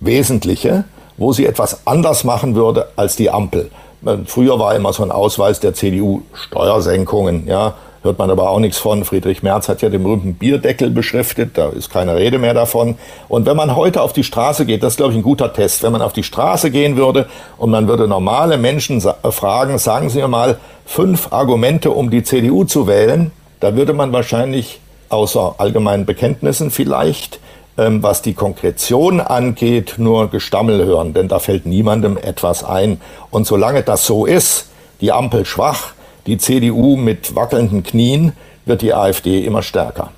wesentliche, 0.00 0.84
wo 1.16 1.32
sie 1.32 1.46
etwas 1.46 1.86
anders 1.86 2.24
machen 2.24 2.54
würde 2.54 2.88
als 2.96 3.16
die 3.16 3.30
Ampel. 3.30 3.70
Äh, 4.04 4.18
früher 4.26 4.58
war 4.58 4.74
immer 4.76 4.92
so 4.92 5.02
ein 5.02 5.10
Ausweis 5.10 5.60
der 5.60 5.72
CDU 5.72 6.22
Steuersenkungen, 6.34 7.46
ja 7.46 7.74
hört 8.02 8.18
man 8.18 8.30
aber 8.30 8.50
auch 8.50 8.58
nichts 8.58 8.78
von. 8.78 9.04
Friedrich 9.04 9.42
Merz 9.42 9.68
hat 9.68 9.82
ja 9.82 9.88
den 9.88 10.02
berühmten 10.02 10.34
Bierdeckel 10.34 10.90
beschriftet, 10.90 11.56
da 11.56 11.68
ist 11.68 11.90
keine 11.90 12.16
Rede 12.16 12.38
mehr 12.38 12.54
davon. 12.54 12.96
Und 13.28 13.46
wenn 13.46 13.56
man 13.56 13.76
heute 13.76 14.02
auf 14.02 14.12
die 14.12 14.24
Straße 14.24 14.66
geht, 14.66 14.82
das 14.82 14.94
ist, 14.94 14.96
glaube 14.96 15.12
ich, 15.12 15.18
ein 15.18 15.22
guter 15.22 15.52
Test, 15.52 15.82
wenn 15.82 15.92
man 15.92 16.02
auf 16.02 16.12
die 16.12 16.22
Straße 16.22 16.70
gehen 16.70 16.96
würde 16.96 17.26
und 17.58 17.70
man 17.70 17.88
würde 17.88 18.08
normale 18.08 18.58
Menschen 18.58 18.98
äh, 18.98 19.30
fragen, 19.30 19.78
sagen 19.78 20.10
Sie 20.10 20.18
mir 20.18 20.28
mal 20.28 20.58
fünf 20.84 21.32
Argumente, 21.32 21.90
um 21.90 22.10
die 22.10 22.22
CDU 22.22 22.64
zu 22.64 22.86
wählen, 22.86 23.30
da 23.60 23.76
würde 23.76 23.92
man 23.92 24.12
wahrscheinlich 24.12 24.80
außer 25.08 25.56
allgemeinen 25.58 26.06
Bekenntnissen 26.06 26.70
vielleicht 26.70 27.38
ähm, 27.78 28.02
was 28.02 28.20
die 28.20 28.34
Konkretion 28.34 29.20
angeht, 29.20 29.94
nur 29.96 30.28
Gestammel 30.28 30.84
hören, 30.84 31.14
denn 31.14 31.28
da 31.28 31.38
fällt 31.38 31.64
niemandem 31.64 32.18
etwas 32.18 32.64
ein. 32.64 33.00
Und 33.30 33.46
solange 33.46 33.82
das 33.82 34.04
so 34.04 34.26
ist, 34.26 34.68
die 35.00 35.10
Ampel 35.10 35.46
schwach, 35.46 35.94
die 36.26 36.38
CDU 36.38 36.96
mit 36.96 37.34
wackelnden 37.34 37.82
Knien, 37.82 38.32
wird 38.64 38.82
die 38.82 38.94
AfD 38.94 39.44
immer 39.44 39.62
stärker. 39.62 40.10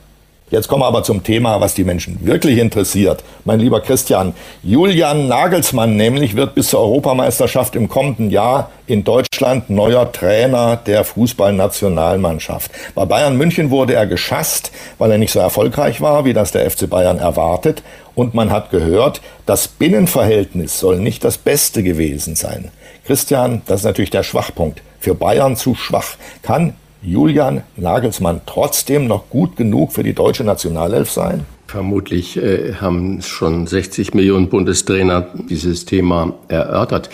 Jetzt 0.51 0.69
kommen 0.69 0.83
wir 0.83 0.87
aber 0.87 1.03
zum 1.03 1.25
Thema, 1.25 1.61
was 1.61 1.75
die 1.75 1.85
Menschen 1.85 2.19
wirklich 2.25 2.59
interessiert. 2.59 3.25
Mein 3.45 3.59
lieber 3.59 3.81
Christian, 3.81 4.35
Julian 4.62 5.27
Nagelsmann 5.27 5.97
nämlich 5.97 6.37
wird 6.37 6.55
bis 6.55 6.69
zur 6.69 6.81
Europameisterschaft 6.81 7.75
im 7.75 7.88
kommenden 7.88 8.31
Jahr 8.31 8.71
in 8.87 9.03
Deutschland 9.03 9.71
neuer 9.71 10.12
Trainer 10.12 10.77
der 10.77 11.03
Fußballnationalmannschaft. 11.05 12.71
Bei 12.95 13.07
Bayern 13.07 13.38
München 13.38 13.71
wurde 13.71 13.95
er 13.95 14.07
geschasst, 14.07 14.71
weil 14.99 15.11
er 15.11 15.19
nicht 15.19 15.33
so 15.33 15.40
erfolgreich 15.40 16.03
war, 16.03 16.27
wie 16.27 16.35
das 16.35 16.53
der 16.53 16.71
FC 16.71 16.88
Bayern 16.88 17.19
erwartet. 17.19 17.83
Und 18.14 18.35
man 18.35 18.51
hat 18.51 18.71
gehört, 18.71 19.23
das 19.47 19.67
Binnenverhältnis 19.67 20.79
soll 20.79 21.01
nicht 21.01 21.25
das 21.25 21.38
Beste 21.38 21.83
gewesen 21.83 22.37
sein. 22.37 22.71
Christian, 23.07 23.61
das 23.67 23.81
ist 23.81 23.85
natürlich 23.85 24.11
der 24.11 24.23
Schwachpunkt. 24.23 24.83
Für 24.99 25.14
Bayern 25.14 25.57
zu 25.57 25.75
schwach. 25.75 26.17
Kann 26.43 26.73
Julian 27.03 27.62
Nagelsmann 27.77 28.40
trotzdem 28.47 29.07
noch 29.07 29.29
gut 29.29 29.57
genug 29.57 29.93
für 29.93 30.03
die 30.03 30.14
deutsche 30.14 30.43
Nationalelf 30.43 31.11
sein? 31.11 31.45
Vermutlich 31.67 32.37
äh, 32.37 32.75
haben 32.81 33.21
schon 33.21 33.67
60 33.67 34.14
Millionen 34.14 34.49
Bundestrainer 34.49 35.27
dieses 35.51 35.85
Thema 35.85 36.35
erörtert. 36.49 37.11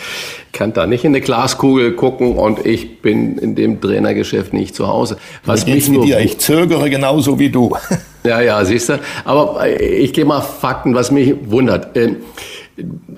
Ich 0.47 0.51
kann 0.51 0.71
da 0.71 0.85
nicht 0.85 1.03
in 1.03 1.11
eine 1.11 1.21
Glaskugel 1.21 1.93
gucken 1.93 2.35
und 2.35 2.65
ich 2.65 3.01
bin 3.01 3.37
in 3.37 3.55
dem 3.55 3.81
Trainergeschäft 3.81 4.53
nicht 4.53 4.75
zu 4.75 4.87
Hause. 4.87 5.17
Was 5.45 5.65
mich 5.65 5.89
nur 5.89 6.05
dir? 6.05 6.19
Ich 6.19 6.37
zögere 6.37 6.89
genauso 6.89 7.39
wie 7.39 7.49
du. 7.49 7.75
Ja, 8.23 8.39
ja, 8.39 8.63
siehst 8.63 8.89
du. 8.89 8.99
Aber 9.25 9.65
äh, 9.65 9.83
ich 9.83 10.13
gehe 10.13 10.25
mal 10.25 10.41
Fakten, 10.41 10.93
was 10.93 11.09
mich 11.09 11.33
wundert. 11.45 11.97
Äh, 11.97 12.17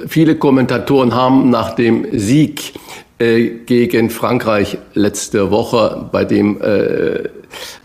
viele 0.08 0.36
Kommentatoren 0.36 1.14
haben 1.14 1.50
nach 1.50 1.76
dem 1.76 2.06
Sieg 2.12 2.74
äh, 3.20 3.50
gegen 3.66 4.10
Frankreich 4.10 4.78
letzte 4.94 5.52
Woche, 5.52 6.10
bei 6.12 6.26
dem 6.26 6.62
äh, 6.62 7.30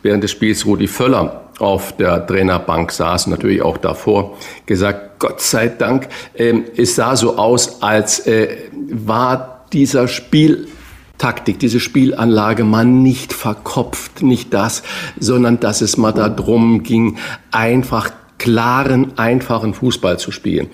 während 0.02 0.24
des 0.24 0.30
Spiels 0.30 0.66
Rudi 0.66 0.86
Völler 0.86 1.42
auf 1.58 1.96
der 1.96 2.26
Trainerbank 2.26 2.92
saß, 2.92 3.26
natürlich 3.26 3.62
auch 3.62 3.78
davor, 3.78 4.36
gesagt, 4.66 5.18
Gott 5.18 5.40
sei 5.40 5.68
Dank, 5.68 6.08
äh, 6.34 6.54
es 6.76 6.94
sah 6.94 7.16
so 7.16 7.36
aus, 7.36 7.82
als 7.82 8.26
äh, 8.26 8.48
war 8.90 9.66
dieser 9.72 10.08
Spieltaktik, 10.08 11.58
diese 11.58 11.80
Spielanlage 11.80 12.64
mal 12.64 12.84
nicht 12.84 13.32
verkopft, 13.32 14.22
nicht 14.22 14.54
das, 14.54 14.82
sondern 15.18 15.60
dass 15.60 15.80
es 15.80 15.96
mal 15.96 16.12
darum 16.12 16.82
ging, 16.82 17.18
einfach 17.50 18.10
klaren, 18.38 19.18
einfachen 19.18 19.74
Fußball 19.74 20.18
zu 20.18 20.30
spielen. 20.30 20.68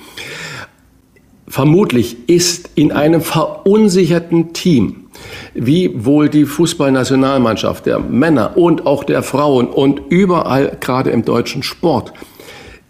Vermutlich 1.47 2.29
ist 2.29 2.71
in 2.75 2.91
einem 2.91 3.21
verunsicherten 3.21 4.53
Team, 4.55 5.05
wie 5.53 6.05
wohl 6.05 6.29
die 6.29 6.47
Fußballnationalmannschaft 6.47 7.87
der 7.87 7.99
Männer 7.99 8.57
und 8.57 8.87
auch 8.87 9.05
der 9.05 9.23
Frauen 9.23 9.69
und 9.69 10.01
überall, 10.09 10.77
gerade 10.81 11.11
im 11.11 11.25
deutschen 11.25 11.63
Sport, 11.63 12.13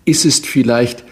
ist 0.04 0.24
es 0.24 0.38
vielleicht 0.38 1.04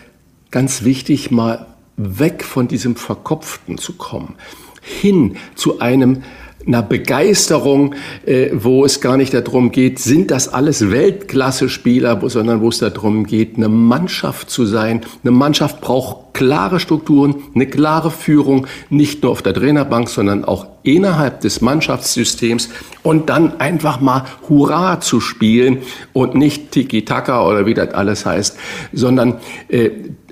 ganz 0.50 0.84
wichtig, 0.84 1.30
mal 1.30 1.66
weg 1.96 2.44
von 2.44 2.68
diesem 2.68 2.96
Verkopften 2.96 3.76
zu 3.76 3.94
kommen, 3.94 4.34
hin 4.80 5.36
zu 5.54 5.80
einem 5.80 6.22
einer 6.66 6.82
Begeisterung, 6.82 7.94
äh, 8.26 8.50
wo 8.52 8.84
es 8.84 9.00
gar 9.00 9.16
nicht 9.16 9.34
darum 9.34 9.72
geht, 9.72 9.98
sind 9.98 10.30
das 10.30 10.48
alles 10.48 10.90
Weltklasse-Spieler, 10.90 12.20
sondern 12.28 12.60
wo 12.60 12.68
es 12.68 12.78
darum 12.78 13.26
geht, 13.26 13.56
eine 13.56 13.68
Mannschaft 13.68 14.50
zu 14.50 14.66
sein. 14.66 15.00
Eine 15.22 15.32
Mannschaft 15.32 15.80
braucht 15.80 16.34
klare 16.34 16.80
Strukturen, 16.80 17.36
eine 17.54 17.66
klare 17.66 18.10
Führung, 18.10 18.66
nicht 18.90 19.22
nur 19.22 19.32
auf 19.32 19.42
der 19.42 19.54
Trainerbank, 19.54 20.08
sondern 20.08 20.44
auch 20.44 20.66
innerhalb 20.82 21.40
des 21.40 21.60
Mannschaftssystems 21.60 22.70
und 23.02 23.28
dann 23.28 23.60
einfach 23.60 24.00
mal 24.00 24.24
Hurra 24.48 25.00
zu 25.00 25.20
spielen 25.20 25.78
und 26.12 26.34
nicht 26.34 26.72
Tiki-Taka 26.72 27.46
oder 27.46 27.66
wie 27.66 27.74
das 27.74 27.92
alles 27.94 28.26
heißt, 28.26 28.56
sondern 28.92 29.38
äh, 29.68 29.90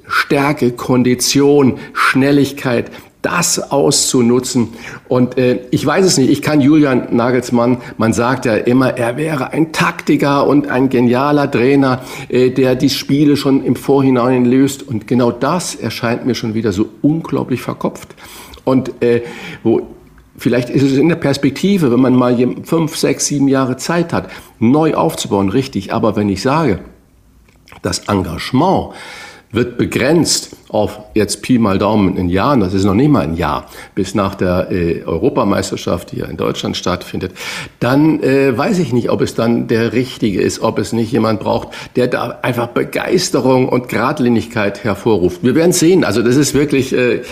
Stärke, 0.08 0.72
Kondition, 0.72 1.78
Schnelligkeit, 1.92 2.90
das 3.22 3.70
auszunutzen. 3.70 4.68
Und 5.08 5.36
äh, 5.36 5.60
ich 5.70 5.84
weiß 5.84 6.04
es 6.04 6.18
nicht, 6.18 6.30
ich 6.30 6.42
kann 6.42 6.60
Julian 6.60 7.14
Nagelsmann, 7.14 7.78
man 7.98 8.12
sagt 8.12 8.46
ja 8.46 8.54
immer, 8.54 8.96
er 8.96 9.16
wäre 9.16 9.52
ein 9.52 9.72
Taktiker 9.72 10.46
und 10.46 10.68
ein 10.68 10.88
genialer 10.88 11.50
Trainer, 11.50 12.02
äh, 12.28 12.50
der 12.50 12.74
die 12.74 12.90
Spiele 12.90 13.36
schon 13.36 13.64
im 13.64 13.76
Vorhinein 13.76 14.44
löst. 14.44 14.86
Und 14.86 15.06
genau 15.06 15.30
das 15.30 15.74
erscheint 15.74 16.26
mir 16.26 16.34
schon 16.34 16.54
wieder 16.54 16.72
so 16.72 16.88
unglaublich 17.02 17.62
verkopft. 17.62 18.14
Und 18.64 19.02
äh, 19.02 19.22
wo 19.62 19.86
Vielleicht 20.36 20.70
ist 20.70 20.82
es 20.82 20.96
in 20.96 21.10
der 21.10 21.16
Perspektive, 21.16 21.92
wenn 21.92 22.00
man 22.00 22.14
mal 22.14 22.34
fünf, 22.62 22.96
sechs, 22.96 23.26
sieben 23.26 23.46
Jahre 23.46 23.76
Zeit 23.76 24.14
hat, 24.14 24.30
neu 24.58 24.94
aufzubauen, 24.94 25.50
richtig. 25.50 25.92
Aber 25.92 26.16
wenn 26.16 26.30
ich 26.30 26.40
sage, 26.40 26.78
das 27.82 28.08
Engagement, 28.08 28.94
wird 29.52 29.78
begrenzt 29.78 30.56
auf 30.68 31.00
jetzt 31.14 31.42
Pi 31.42 31.58
mal 31.58 31.78
Daumen 31.78 32.16
in 32.16 32.28
Jahren, 32.28 32.60
das 32.60 32.72
ist 32.72 32.84
noch 32.84 32.94
nicht 32.94 33.10
mal 33.10 33.22
ein 33.22 33.36
Jahr, 33.36 33.66
bis 33.96 34.14
nach 34.14 34.36
der 34.36 34.70
äh, 34.70 35.02
Europameisterschaft, 35.02 36.12
die 36.12 36.18
ja 36.18 36.26
in 36.26 36.36
Deutschland 36.36 36.76
stattfindet, 36.76 37.32
dann 37.80 38.22
äh, 38.22 38.56
weiß 38.56 38.78
ich 38.78 38.92
nicht, 38.92 39.10
ob 39.10 39.22
es 39.22 39.34
dann 39.34 39.66
der 39.66 39.92
Richtige 39.92 40.40
ist, 40.40 40.60
ob 40.60 40.78
es 40.78 40.92
nicht 40.92 41.10
jemand 41.10 41.40
braucht, 41.40 41.68
der 41.96 42.06
da 42.06 42.38
einfach 42.42 42.68
Begeisterung 42.68 43.68
und 43.68 43.88
Gradlinigkeit 43.88 44.84
hervorruft. 44.84 45.42
Wir 45.42 45.56
werden 45.56 45.72
sehen. 45.72 46.04
Also 46.04 46.22
das 46.22 46.36
ist 46.36 46.54
wirklich 46.54 46.92
äh, 46.92 47.22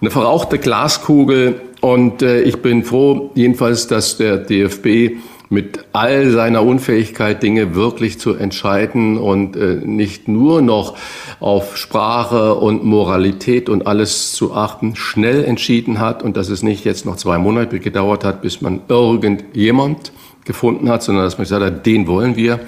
eine 0.00 0.10
verrauchte 0.10 0.58
Glaskugel 0.58 1.60
und 1.80 2.22
äh, 2.22 2.42
ich 2.42 2.62
bin 2.62 2.84
froh 2.84 3.30
jedenfalls, 3.34 3.88
dass 3.88 4.18
der 4.18 4.36
DFB 4.36 5.16
mit 5.50 5.84
all 5.92 6.30
seiner 6.30 6.64
Unfähigkeit, 6.64 7.42
Dinge 7.42 7.74
wirklich 7.74 8.20
zu 8.20 8.34
entscheiden 8.34 9.18
und 9.18 9.56
äh, 9.56 9.80
nicht 9.84 10.28
nur 10.28 10.62
noch 10.62 10.96
auf 11.40 11.76
Sprache 11.76 12.54
und 12.54 12.84
Moralität 12.84 13.68
und 13.68 13.86
alles 13.86 14.32
zu 14.32 14.54
achten, 14.54 14.94
schnell 14.94 15.44
entschieden 15.44 15.98
hat 15.98 16.22
und 16.22 16.36
dass 16.36 16.48
es 16.50 16.62
nicht 16.62 16.84
jetzt 16.84 17.04
noch 17.04 17.16
zwei 17.16 17.38
Monate 17.38 17.80
gedauert 17.80 18.24
hat, 18.24 18.42
bis 18.42 18.60
man 18.60 18.80
irgendjemand 18.88 20.12
gefunden 20.44 20.88
hat, 20.88 21.02
sondern 21.02 21.24
dass 21.24 21.38
man 21.38 21.44
gesagt 21.44 21.64
hat, 21.64 21.86
den 21.86 22.06
wollen 22.06 22.36
wir. 22.36 22.60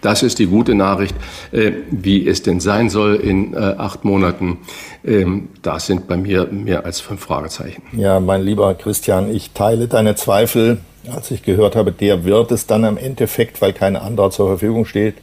Das 0.00 0.22
ist 0.22 0.38
die 0.38 0.46
gute 0.46 0.74
Nachricht, 0.74 1.14
äh, 1.52 1.72
wie 1.90 2.26
es 2.26 2.42
denn 2.42 2.60
sein 2.60 2.90
soll 2.90 3.16
in 3.16 3.54
äh, 3.54 3.56
acht 3.56 4.04
Monaten. 4.04 4.58
Ähm, 5.04 5.48
da 5.62 5.80
sind 5.80 6.06
bei 6.06 6.16
mir 6.16 6.46
mehr 6.46 6.84
als 6.84 7.00
fünf 7.00 7.20
Fragezeichen. 7.20 7.82
Ja, 7.92 8.20
mein 8.20 8.42
lieber 8.42 8.74
Christian, 8.74 9.34
ich 9.34 9.52
teile 9.52 9.88
deine 9.88 10.14
Zweifel 10.14 10.78
als 11.12 11.30
ich 11.30 11.42
gehört 11.42 11.76
habe, 11.76 11.92
der 11.92 12.24
wird 12.24 12.52
es 12.52 12.66
dann 12.66 12.84
im 12.84 12.96
Endeffekt, 12.96 13.60
weil 13.60 13.72
kein 13.72 13.96
anderer 13.96 14.30
zur 14.30 14.48
Verfügung 14.48 14.86
steht, 14.86 15.16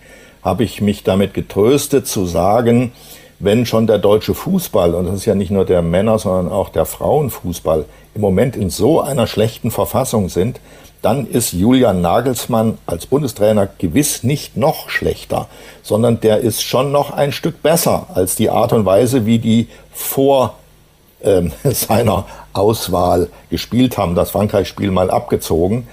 habe 0.44 0.64
ich 0.64 0.82
mich 0.82 1.04
damit 1.04 1.34
getröstet 1.34 2.08
zu 2.08 2.26
sagen, 2.26 2.92
wenn 3.40 3.66
schon 3.66 3.88
der 3.88 3.98
deutsche 3.98 4.36
Fußball, 4.36 4.94
und 4.94 5.06
das 5.06 5.16
ist 5.16 5.26
ja 5.26 5.34
nicht 5.34 5.52
nur 5.52 5.66
der 5.66 5.82
Männer, 5.82 6.20
sondern 6.20 6.52
auch 6.52 6.70
der 6.70 6.86
Frauenfußball, 6.86 7.86
im 8.14 8.22
Moment 8.22 8.56
in 8.56 8.70
so 8.70 9.02
einer 9.02 9.26
schlechten 9.26 9.72
Verfassung 9.72 10.30
sind, 10.30 10.60
dann 11.02 11.28
ist 11.28 11.54
Julian 11.54 12.02
Nagelsmann 12.02 12.78
als 12.86 13.08
Bundestrainer 13.08 13.68
gewiss 13.78 14.24
nicht 14.24 14.56
noch 14.56 14.90
schlechter, 14.90 15.48
sondern 15.82 16.20
der 16.22 16.40
ist 16.40 16.62
schon 16.62 16.92
noch 16.92 17.12
ein 17.12 17.32
Stück 17.32 17.64
besser 17.64 18.08
als 18.14 18.36
die 18.36 18.50
Art 18.50 18.72
und 18.74 18.86
Weise, 18.86 19.26
wie 19.26 19.40
die 19.40 19.68
vor 19.92 20.58
ähm, 21.24 21.52
seiner 21.64 22.26
Auswahl 22.54 23.30
gespielt 23.50 23.98
haben, 23.98 24.16
das 24.16 24.32
Frankreich-Spiel 24.32 24.92
mal 24.92 25.10
abgezogen. 25.10 25.88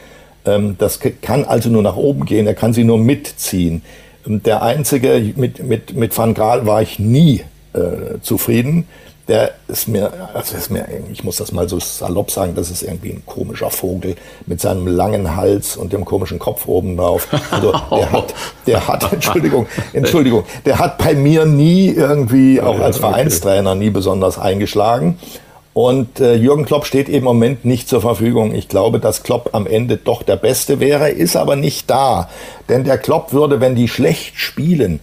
Ähm, 0.45 0.77
das 0.79 1.01
kann 1.23 1.45
also 1.45 1.71
nur 1.71 1.83
nach 1.83 1.97
oben 1.97 2.27
gehen, 2.27 2.47
er 2.47 2.55
kann 2.55 2.75
sie 2.75 2.85
nur 2.85 2.99
mitziehen. 2.99 3.83
Ähm, 4.27 4.43
der 4.43 4.63
einzige, 4.63 5.33
mit, 5.37 5.63
mit, 5.63 5.95
mit 5.95 6.17
Van 6.17 6.35
Gaal 6.35 6.67
war 6.67 6.83
ich 6.83 6.99
nie 6.99 7.45
äh, 7.73 8.21
zufrieden 8.21 8.87
der 9.29 9.53
ist 9.69 9.89
mir, 9.89 10.11
also 10.33 10.57
ist 10.57 10.71
mir, 10.71 10.87
ich 11.13 11.23
muss 11.23 11.37
das 11.37 11.53
mal 11.53 11.69
so 11.69 11.79
salopp 11.79 12.31
sagen, 12.31 12.55
das 12.55 12.71
ist 12.71 12.83
irgendwie 12.83 13.11
ein 13.11 13.23
komischer 13.27 13.71
Vogel 13.71 14.17
mit 14.47 14.61
seinem 14.61 14.87
langen 14.87 15.37
Hals 15.37 15.77
und 15.77 15.93
dem 15.93 16.07
komischen 16.07 16.39
Kopf 16.39 16.67
oben 16.67 16.97
drauf. 16.97 17.29
Also 17.51 17.73
der 17.91 18.13
hat, 18.13 18.35
der 18.67 18.89
hat, 18.89 19.13
Entschuldigung, 19.13 19.67
Entschuldigung, 19.93 20.45
der 20.65 20.79
hat 20.79 20.97
bei 20.97 21.15
mir 21.15 21.45
nie 21.45 21.91
irgendwie, 21.91 22.61
auch 22.63 22.81
als 22.81 22.99
Vereinstrainer, 22.99 23.75
nie 23.75 23.91
besonders 23.91 24.39
eingeschlagen. 24.39 25.19
Und 25.75 26.19
äh, 26.19 26.35
Jürgen 26.35 26.65
Klopp 26.65 26.87
steht 26.87 27.09
eben 27.09 27.19
im 27.19 27.25
Moment 27.25 27.65
nicht 27.65 27.89
zur 27.89 28.01
Verfügung. 28.01 28.53
Ich 28.53 28.67
glaube, 28.67 28.99
dass 28.99 29.23
Klopp 29.23 29.51
am 29.53 29.65
Ende 29.65 29.97
doch 29.97 30.25
der 30.25 30.35
Beste 30.35 30.81
wäre, 30.81 31.11
ist 31.11 31.37
aber 31.37 31.55
nicht 31.55 31.89
da. 31.89 32.29
Denn 32.69 32.83
der 32.83 32.99
Klopp 32.99 33.33
würde, 33.33 33.61
wenn 33.61 33.77
die 33.77 33.87
schlecht 33.87 34.37
spielen, 34.39 34.99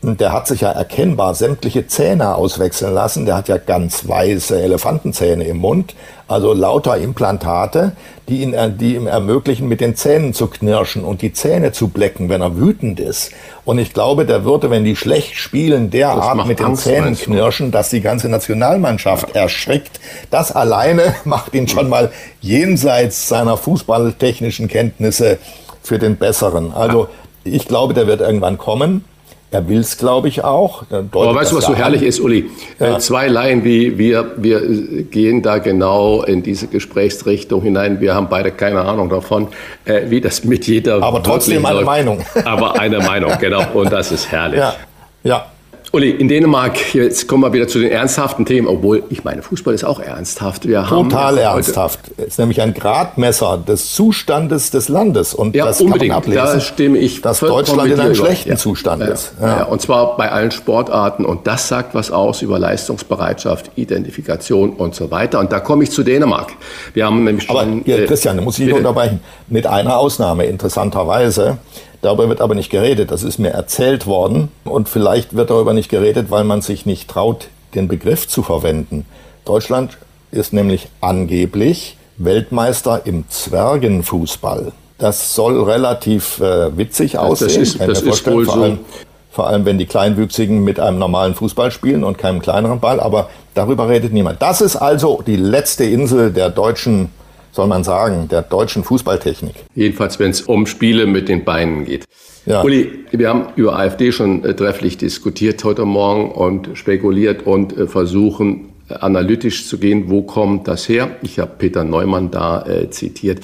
der 0.00 0.32
hat 0.32 0.46
sich 0.46 0.60
ja 0.60 0.70
erkennbar 0.70 1.34
sämtliche 1.34 1.88
Zähne 1.88 2.36
auswechseln 2.36 2.94
lassen. 2.94 3.26
Der 3.26 3.36
hat 3.36 3.48
ja 3.48 3.58
ganz 3.58 4.06
weiße 4.08 4.60
Elefantenzähne 4.60 5.44
im 5.44 5.58
Mund, 5.58 5.96
also 6.28 6.52
lauter 6.52 6.98
Implantate, 6.98 7.92
die, 8.28 8.42
ihn, 8.42 8.54
die 8.78 8.94
ihm 8.94 9.08
ermöglichen, 9.08 9.66
mit 9.66 9.80
den 9.80 9.96
Zähnen 9.96 10.34
zu 10.34 10.46
knirschen 10.46 11.02
und 11.02 11.20
die 11.20 11.32
Zähne 11.32 11.72
zu 11.72 11.88
blecken, 11.88 12.28
wenn 12.28 12.42
er 12.42 12.56
wütend 12.56 13.00
ist. 13.00 13.32
Und 13.64 13.78
ich 13.78 13.92
glaube, 13.92 14.24
der 14.24 14.44
würde, 14.44 14.70
wenn 14.70 14.84
die 14.84 14.94
schlecht 14.94 15.34
spielen, 15.34 15.90
derart 15.90 16.46
mit 16.46 16.60
den 16.60 16.66
Angst, 16.66 16.84
Zähnen 16.84 17.16
knirschen, 17.16 17.72
dass 17.72 17.90
die 17.90 18.00
ganze 18.00 18.28
Nationalmannschaft 18.28 19.34
ja. 19.34 19.42
erschrickt. 19.42 19.98
Das 20.30 20.52
alleine 20.52 21.16
macht 21.24 21.54
ihn 21.54 21.66
schon 21.66 21.88
mal 21.88 22.12
jenseits 22.40 23.28
seiner 23.28 23.56
fußballtechnischen 23.56 24.68
Kenntnisse 24.68 25.38
für 25.82 25.98
den 25.98 26.16
Besseren. 26.18 26.72
Also 26.72 27.08
ich 27.42 27.66
glaube, 27.66 27.94
der 27.94 28.06
wird 28.06 28.20
irgendwann 28.20 28.58
kommen. 28.58 29.04
Er 29.50 29.66
will 29.66 29.78
es, 29.78 29.96
glaube 29.96 30.28
ich, 30.28 30.44
auch. 30.44 30.82
Aber 30.90 31.34
weißt 31.34 31.52
du, 31.52 31.56
was 31.56 31.64
so 31.64 31.74
herrlich 31.74 32.02
ist, 32.02 32.20
Uli? 32.20 32.50
Ja. 32.78 32.96
Äh, 32.96 32.98
zwei 32.98 33.28
Laien 33.28 33.64
wie 33.64 33.96
wir, 33.96 34.32
wir 34.36 34.60
gehen 35.04 35.42
da 35.42 35.56
genau 35.56 36.22
in 36.22 36.42
diese 36.42 36.66
Gesprächsrichtung 36.66 37.62
hinein. 37.62 37.98
Wir 38.00 38.14
haben 38.14 38.28
beide 38.28 38.50
keine 38.50 38.82
Ahnung 38.82 39.08
davon, 39.08 39.48
äh, 39.86 40.02
wie 40.10 40.20
das 40.20 40.44
mit 40.44 40.66
jeder. 40.66 41.02
Aber 41.02 41.22
trotzdem 41.22 41.64
eine 41.64 41.76
läuft. 41.76 41.86
Meinung. 41.86 42.24
Aber 42.44 42.78
eine 42.78 42.98
Meinung, 42.98 43.32
genau. 43.40 43.62
Und 43.72 43.90
das 43.90 44.12
ist 44.12 44.30
herrlich. 44.30 44.60
Ja. 44.60 44.74
ja. 45.22 45.46
Uli, 45.90 46.10
in 46.10 46.28
Dänemark, 46.28 46.94
jetzt 46.94 47.26
kommen 47.28 47.42
wir 47.42 47.52
wieder 47.54 47.66
zu 47.66 47.78
den 47.78 47.90
ernsthaften 47.90 48.44
Themen, 48.44 48.66
obwohl 48.66 49.04
ich 49.08 49.24
meine, 49.24 49.40
Fußball 49.40 49.72
ist 49.72 49.84
auch 49.84 50.00
ernsthaft. 50.00 50.68
Wir 50.68 50.84
Total 50.84 51.38
ernsthaft. 51.38 52.00
Es 52.18 52.26
ist 52.26 52.38
nämlich 52.38 52.60
ein 52.60 52.74
Gradmesser 52.74 53.56
des 53.56 53.94
Zustandes 53.94 54.70
des 54.70 54.90
Landes. 54.90 55.32
Und 55.32 55.56
ja, 55.56 55.64
das 55.64 55.80
unbedingt. 55.80 56.12
kann 56.12 56.28
man 56.28 56.38
ablesen, 56.38 56.58
da 56.58 56.60
stimme 56.60 56.98
ich 56.98 57.22
dass 57.22 57.40
Deutschland 57.40 57.90
in 57.90 57.98
einem 57.98 58.14
schlechten 58.14 58.50
ja. 58.50 58.56
Zustand 58.56 59.02
ja. 59.02 59.08
ist. 59.08 59.32
Ja. 59.40 59.62
und 59.64 59.80
zwar 59.80 60.18
bei 60.18 60.30
allen 60.30 60.50
Sportarten. 60.50 61.24
Und 61.24 61.46
das 61.46 61.68
sagt 61.68 61.94
was 61.94 62.10
aus 62.10 62.42
über 62.42 62.58
Leistungsbereitschaft, 62.58 63.70
Identifikation 63.76 64.74
und 64.74 64.94
so 64.94 65.10
weiter. 65.10 65.40
Und 65.40 65.52
da 65.52 65.60
komme 65.60 65.84
ich 65.84 65.90
zu 65.90 66.02
Dänemark. 66.02 66.52
Wir 66.92 67.06
haben 67.06 67.24
nämlich 67.24 67.46
schon... 67.46 67.56
Aber 67.56 67.66
hier, 67.86 68.04
Christian, 68.04 68.36
da 68.36 68.42
muss 68.42 68.58
ich 68.58 68.70
unterbrechen. 68.70 69.20
Mit 69.48 69.66
einer 69.66 69.96
Ausnahme, 69.96 70.44
interessanterweise. 70.44 71.56
Darüber 72.00 72.28
wird 72.28 72.40
aber 72.40 72.54
nicht 72.54 72.70
geredet. 72.70 73.10
Das 73.10 73.22
ist 73.22 73.38
mir 73.38 73.50
erzählt 73.50 74.06
worden. 74.06 74.50
Und 74.64 74.88
vielleicht 74.88 75.34
wird 75.34 75.50
darüber 75.50 75.72
nicht 75.72 75.88
geredet, 75.88 76.30
weil 76.30 76.44
man 76.44 76.62
sich 76.62 76.86
nicht 76.86 77.08
traut, 77.08 77.48
den 77.74 77.88
Begriff 77.88 78.28
zu 78.28 78.42
verwenden. 78.42 79.04
Deutschland 79.44 79.98
ist 80.30 80.52
nämlich 80.52 80.88
angeblich 81.00 81.96
Weltmeister 82.16 83.02
im 83.04 83.28
Zwergenfußball. 83.28 84.72
Das 84.98 85.34
soll 85.34 85.62
relativ 85.62 86.40
äh, 86.40 86.76
witzig 86.76 87.18
aussehen. 87.18 87.48
Das 87.48 87.56
ist, 87.56 87.80
das 87.80 88.02
ist 88.02 88.26
wohl 88.26 88.44
vor 88.44 88.56
allem, 88.56 88.76
so. 88.76 88.84
Vor 89.30 89.46
allem, 89.46 89.64
wenn 89.64 89.78
die 89.78 89.86
Kleinwüchsigen 89.86 90.64
mit 90.64 90.80
einem 90.80 90.98
normalen 90.98 91.34
Fußball 91.34 91.70
spielen 91.70 92.02
und 92.02 92.18
keinem 92.18 92.42
kleineren 92.42 92.80
Ball. 92.80 92.98
Aber 92.98 93.30
darüber 93.54 93.88
redet 93.88 94.12
niemand. 94.12 94.42
Das 94.42 94.60
ist 94.60 94.76
also 94.76 95.22
die 95.24 95.36
letzte 95.36 95.84
Insel 95.84 96.32
der 96.32 96.50
deutschen 96.50 97.10
soll 97.52 97.66
man 97.66 97.84
sagen, 97.84 98.28
der 98.28 98.42
deutschen 98.42 98.84
Fußballtechnik. 98.84 99.54
Jedenfalls, 99.74 100.18
wenn 100.18 100.30
es 100.30 100.42
um 100.42 100.66
Spiele 100.66 101.06
mit 101.06 101.28
den 101.28 101.44
Beinen 101.44 101.84
geht. 101.84 102.04
Ja. 102.46 102.62
Uli, 102.62 103.04
wir 103.10 103.28
haben 103.28 103.46
über 103.56 103.78
AfD 103.78 104.10
schon 104.10 104.44
äh, 104.44 104.54
trefflich 104.54 104.96
diskutiert 104.96 105.62
heute 105.64 105.84
Morgen 105.84 106.32
und 106.32 106.70
spekuliert 106.78 107.46
und 107.46 107.76
äh, 107.76 107.86
versuchen 107.86 108.70
äh, 108.88 108.94
analytisch 108.94 109.66
zu 109.66 109.78
gehen, 109.78 110.08
wo 110.08 110.22
kommt 110.22 110.66
das 110.66 110.88
her? 110.88 111.10
Ich 111.22 111.38
habe 111.38 111.52
Peter 111.58 111.84
Neumann 111.84 112.30
da 112.30 112.64
zitiert. 112.90 113.40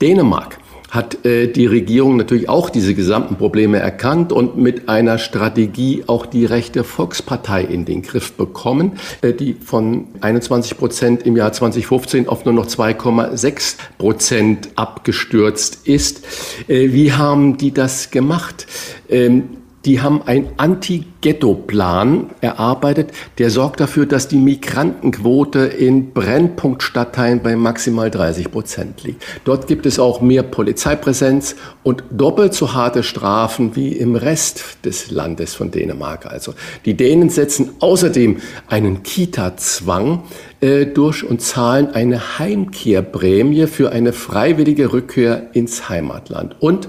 Dänemark 0.00 0.58
hat 0.92 1.24
äh, 1.24 1.48
die 1.48 1.64
Regierung 1.64 2.18
natürlich 2.18 2.50
auch 2.50 2.68
diese 2.68 2.94
gesamten 2.94 3.36
Probleme 3.36 3.78
erkannt 3.78 4.30
und 4.30 4.58
mit 4.58 4.90
einer 4.90 5.16
Strategie 5.16 6.04
auch 6.06 6.26
die 6.26 6.44
rechte 6.44 6.84
Volkspartei 6.84 7.64
in 7.64 7.86
den 7.86 8.02
Griff 8.02 8.34
bekommen, 8.34 8.98
äh, 9.22 9.32
die 9.32 9.54
von 9.54 10.08
21 10.20 10.76
Prozent 10.76 11.22
im 11.22 11.34
Jahr 11.34 11.50
2015 11.50 12.28
auf 12.28 12.44
nur 12.44 12.52
noch 12.52 12.66
2,6 12.66 13.76
Prozent 13.96 14.68
abgestürzt 14.76 15.86
ist. 15.88 16.26
Äh, 16.68 16.92
wie 16.92 17.14
haben 17.14 17.56
die 17.56 17.72
das 17.72 18.10
gemacht? 18.10 18.66
Ähm, 19.08 19.61
die 19.84 20.00
haben 20.00 20.22
einen 20.22 20.50
Anti-Ghetto-Plan 20.56 22.30
erarbeitet, 22.40 23.10
der 23.38 23.50
sorgt 23.50 23.80
dafür, 23.80 24.06
dass 24.06 24.28
die 24.28 24.36
Migrantenquote 24.36 25.60
in 25.60 26.12
Brennpunktstadtteilen 26.12 27.42
bei 27.42 27.56
maximal 27.56 28.10
30 28.10 28.50
Prozent 28.50 29.02
liegt. 29.02 29.22
Dort 29.44 29.66
gibt 29.66 29.86
es 29.86 29.98
auch 29.98 30.20
mehr 30.20 30.44
Polizeipräsenz 30.44 31.56
und 31.82 32.04
doppelt 32.10 32.54
so 32.54 32.74
harte 32.74 33.02
Strafen 33.02 33.74
wie 33.74 33.92
im 33.92 34.14
Rest 34.14 34.84
des 34.84 35.10
Landes 35.10 35.54
von 35.54 35.70
Dänemark. 35.70 36.26
Also 36.26 36.54
die 36.84 36.96
Dänen 36.96 37.28
setzen 37.28 37.70
außerdem 37.80 38.38
einen 38.68 39.02
Kita-Zwang 39.02 40.22
äh, 40.60 40.86
durch 40.86 41.24
und 41.24 41.42
zahlen 41.42 41.88
eine 41.92 42.38
Heimkehrprämie 42.38 43.66
für 43.66 43.90
eine 43.90 44.12
freiwillige 44.12 44.92
Rückkehr 44.92 45.48
ins 45.54 45.88
Heimatland. 45.88 46.54
Und 46.60 46.88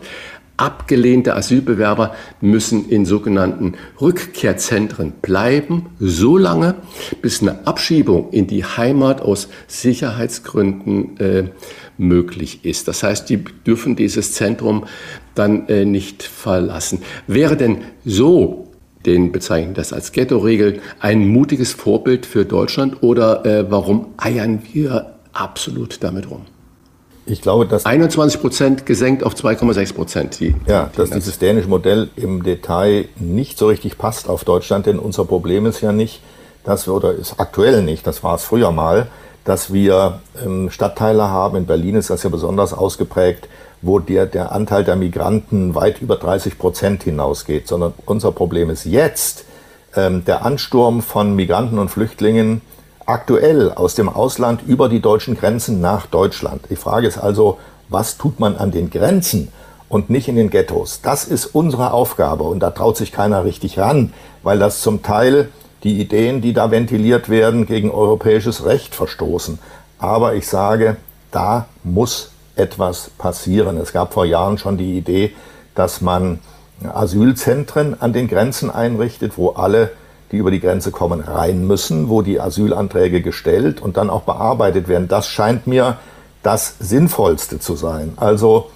Abgelehnte 0.57 1.35
Asylbewerber 1.35 2.15
müssen 2.39 2.87
in 2.87 3.05
sogenannten 3.05 3.73
Rückkehrzentren 3.99 5.13
bleiben, 5.21 5.87
so 5.99 6.37
lange, 6.37 6.75
bis 7.21 7.41
eine 7.41 7.65
Abschiebung 7.65 8.29
in 8.31 8.45
die 8.47 8.63
Heimat 8.63 9.21
aus 9.21 9.49
Sicherheitsgründen 9.67 11.17
äh, 11.17 11.43
möglich 11.97 12.65
ist. 12.65 12.87
Das 12.87 13.01
heißt, 13.01 13.29
die 13.29 13.43
dürfen 13.43 13.95
dieses 13.95 14.33
Zentrum 14.33 14.85
dann 15.33 15.67
äh, 15.69 15.85
nicht 15.85 16.21
verlassen. 16.21 17.01
Wäre 17.25 17.57
denn 17.57 17.79
so 18.05 18.67
den 19.05 19.31
bezeichnen 19.31 19.73
das 19.73 19.91
als 19.91 20.11
Ghetto-Regel, 20.11 20.79
ein 20.99 21.27
mutiges 21.27 21.73
Vorbild 21.73 22.25
für 22.25 22.45
Deutschland 22.45 23.03
oder 23.03 23.45
äh, 23.45 23.69
warum 23.69 24.13
eiern 24.17 24.61
wir 24.71 25.15
absolut 25.33 26.03
damit 26.03 26.29
rum? 26.29 26.45
Ich 27.25 27.41
glaube, 27.41 27.65
dass 27.65 27.85
21 27.85 28.41
Prozent 28.41 28.85
gesenkt 28.85 29.23
auf 29.23 29.33
2,6 29.33 29.93
Prozent. 29.93 30.39
Die, 30.39 30.55
ja, 30.67 30.89
dass 30.95 31.09
dieses 31.09 31.39
dänische 31.39 31.69
Modell 31.69 32.09
im 32.15 32.43
Detail 32.43 33.05
nicht 33.15 33.57
so 33.57 33.67
richtig 33.67 33.97
passt 33.97 34.27
auf 34.27 34.43
Deutschland, 34.43 34.85
denn 34.85 34.99
unser 34.99 35.23
Problem 35.25 35.65
ist 35.65 35.81
ja 35.81 35.91
nicht, 35.91 36.21
dass 36.63 36.87
wir, 36.87 36.93
oder 36.93 37.13
ist 37.13 37.39
aktuell 37.39 37.81
nicht, 37.81 38.05
das 38.05 38.23
war 38.23 38.35
es 38.35 38.43
früher 38.43 38.71
mal, 38.71 39.07
dass 39.45 39.73
wir 39.73 40.19
ähm, 40.43 40.69
Stadtteile 40.69 41.29
haben, 41.29 41.57
in 41.57 41.65
Berlin 41.65 41.95
ist 41.95 42.09
das 42.09 42.23
ja 42.23 42.29
besonders 42.29 42.73
ausgeprägt, 42.73 43.47
wo 43.81 43.99
der, 43.99 44.25
der 44.25 44.53
Anteil 44.53 44.83
der 44.83 44.95
Migranten 44.95 45.75
weit 45.75 46.01
über 46.01 46.15
30 46.15 46.57
Prozent 46.57 47.03
hinausgeht, 47.03 47.67
sondern 47.67 47.93
unser 48.05 48.31
Problem 48.31 48.69
ist 48.69 48.85
jetzt 48.85 49.45
ähm, 49.95 50.23
der 50.25 50.45
Ansturm 50.45 51.01
von 51.01 51.35
Migranten 51.35 51.79
und 51.79 51.89
Flüchtlingen 51.89 52.61
aktuell 53.05 53.71
aus 53.71 53.95
dem 53.95 54.09
Ausland 54.09 54.61
über 54.65 54.89
die 54.89 55.01
deutschen 55.01 55.35
Grenzen 55.35 55.81
nach 55.81 56.05
Deutschland. 56.05 56.61
Die 56.69 56.75
Frage 56.75 57.07
ist 57.07 57.17
also, 57.17 57.57
was 57.89 58.17
tut 58.17 58.39
man 58.39 58.55
an 58.55 58.71
den 58.71 58.89
Grenzen 58.89 59.49
und 59.89 60.09
nicht 60.09 60.27
in 60.27 60.35
den 60.35 60.49
Ghettos? 60.49 61.01
Das 61.01 61.25
ist 61.25 61.47
unsere 61.47 61.93
Aufgabe 61.93 62.43
und 62.43 62.59
da 62.59 62.71
traut 62.71 62.97
sich 62.97 63.11
keiner 63.11 63.45
richtig 63.45 63.77
ran, 63.79 64.13
weil 64.41 64.59
das 64.59 64.81
zum 64.81 65.03
Teil 65.03 65.49
die 65.83 65.99
Ideen, 65.99 66.41
die 66.41 66.53
da 66.53 66.71
ventiliert 66.71 67.29
werden, 67.29 67.65
gegen 67.65 67.91
europäisches 67.91 68.65
Recht 68.65 68.95
verstoßen. 68.95 69.59
Aber 69.99 70.35
ich 70.35 70.47
sage, 70.47 70.97
da 71.31 71.67
muss 71.83 72.31
etwas 72.55 73.09
passieren. 73.17 73.77
Es 73.77 73.91
gab 73.91 74.13
vor 74.13 74.25
Jahren 74.25 74.57
schon 74.57 74.77
die 74.77 74.97
Idee, 74.97 75.33
dass 75.75 76.01
man 76.01 76.39
Asylzentren 76.83 77.99
an 78.01 78.13
den 78.13 78.27
Grenzen 78.27 78.69
einrichtet, 78.69 79.37
wo 79.37 79.49
alle 79.51 79.91
die 80.33 80.39
über 80.39 80.51
die 80.51 80.59
Grenze 80.59 80.91
kommen, 80.91 81.21
rein 81.21 81.65
müssen, 81.65 82.09
wo 82.09 82.23
die 82.23 82.41
Asylanträge 82.41 83.21
gestellt 83.21 83.81
und 83.81 83.97
dann 83.97 84.09
auch 84.09 84.23
bearbeitet 84.23 84.87
werden. 84.87 85.07
Das 85.07 85.27
scheint 85.27 85.67
mir 85.67 85.97
das 86.41 86.75
Sinnvollste 86.79 87.59
zu 87.59 87.75
sein. 87.75 88.13
Also 88.17 88.71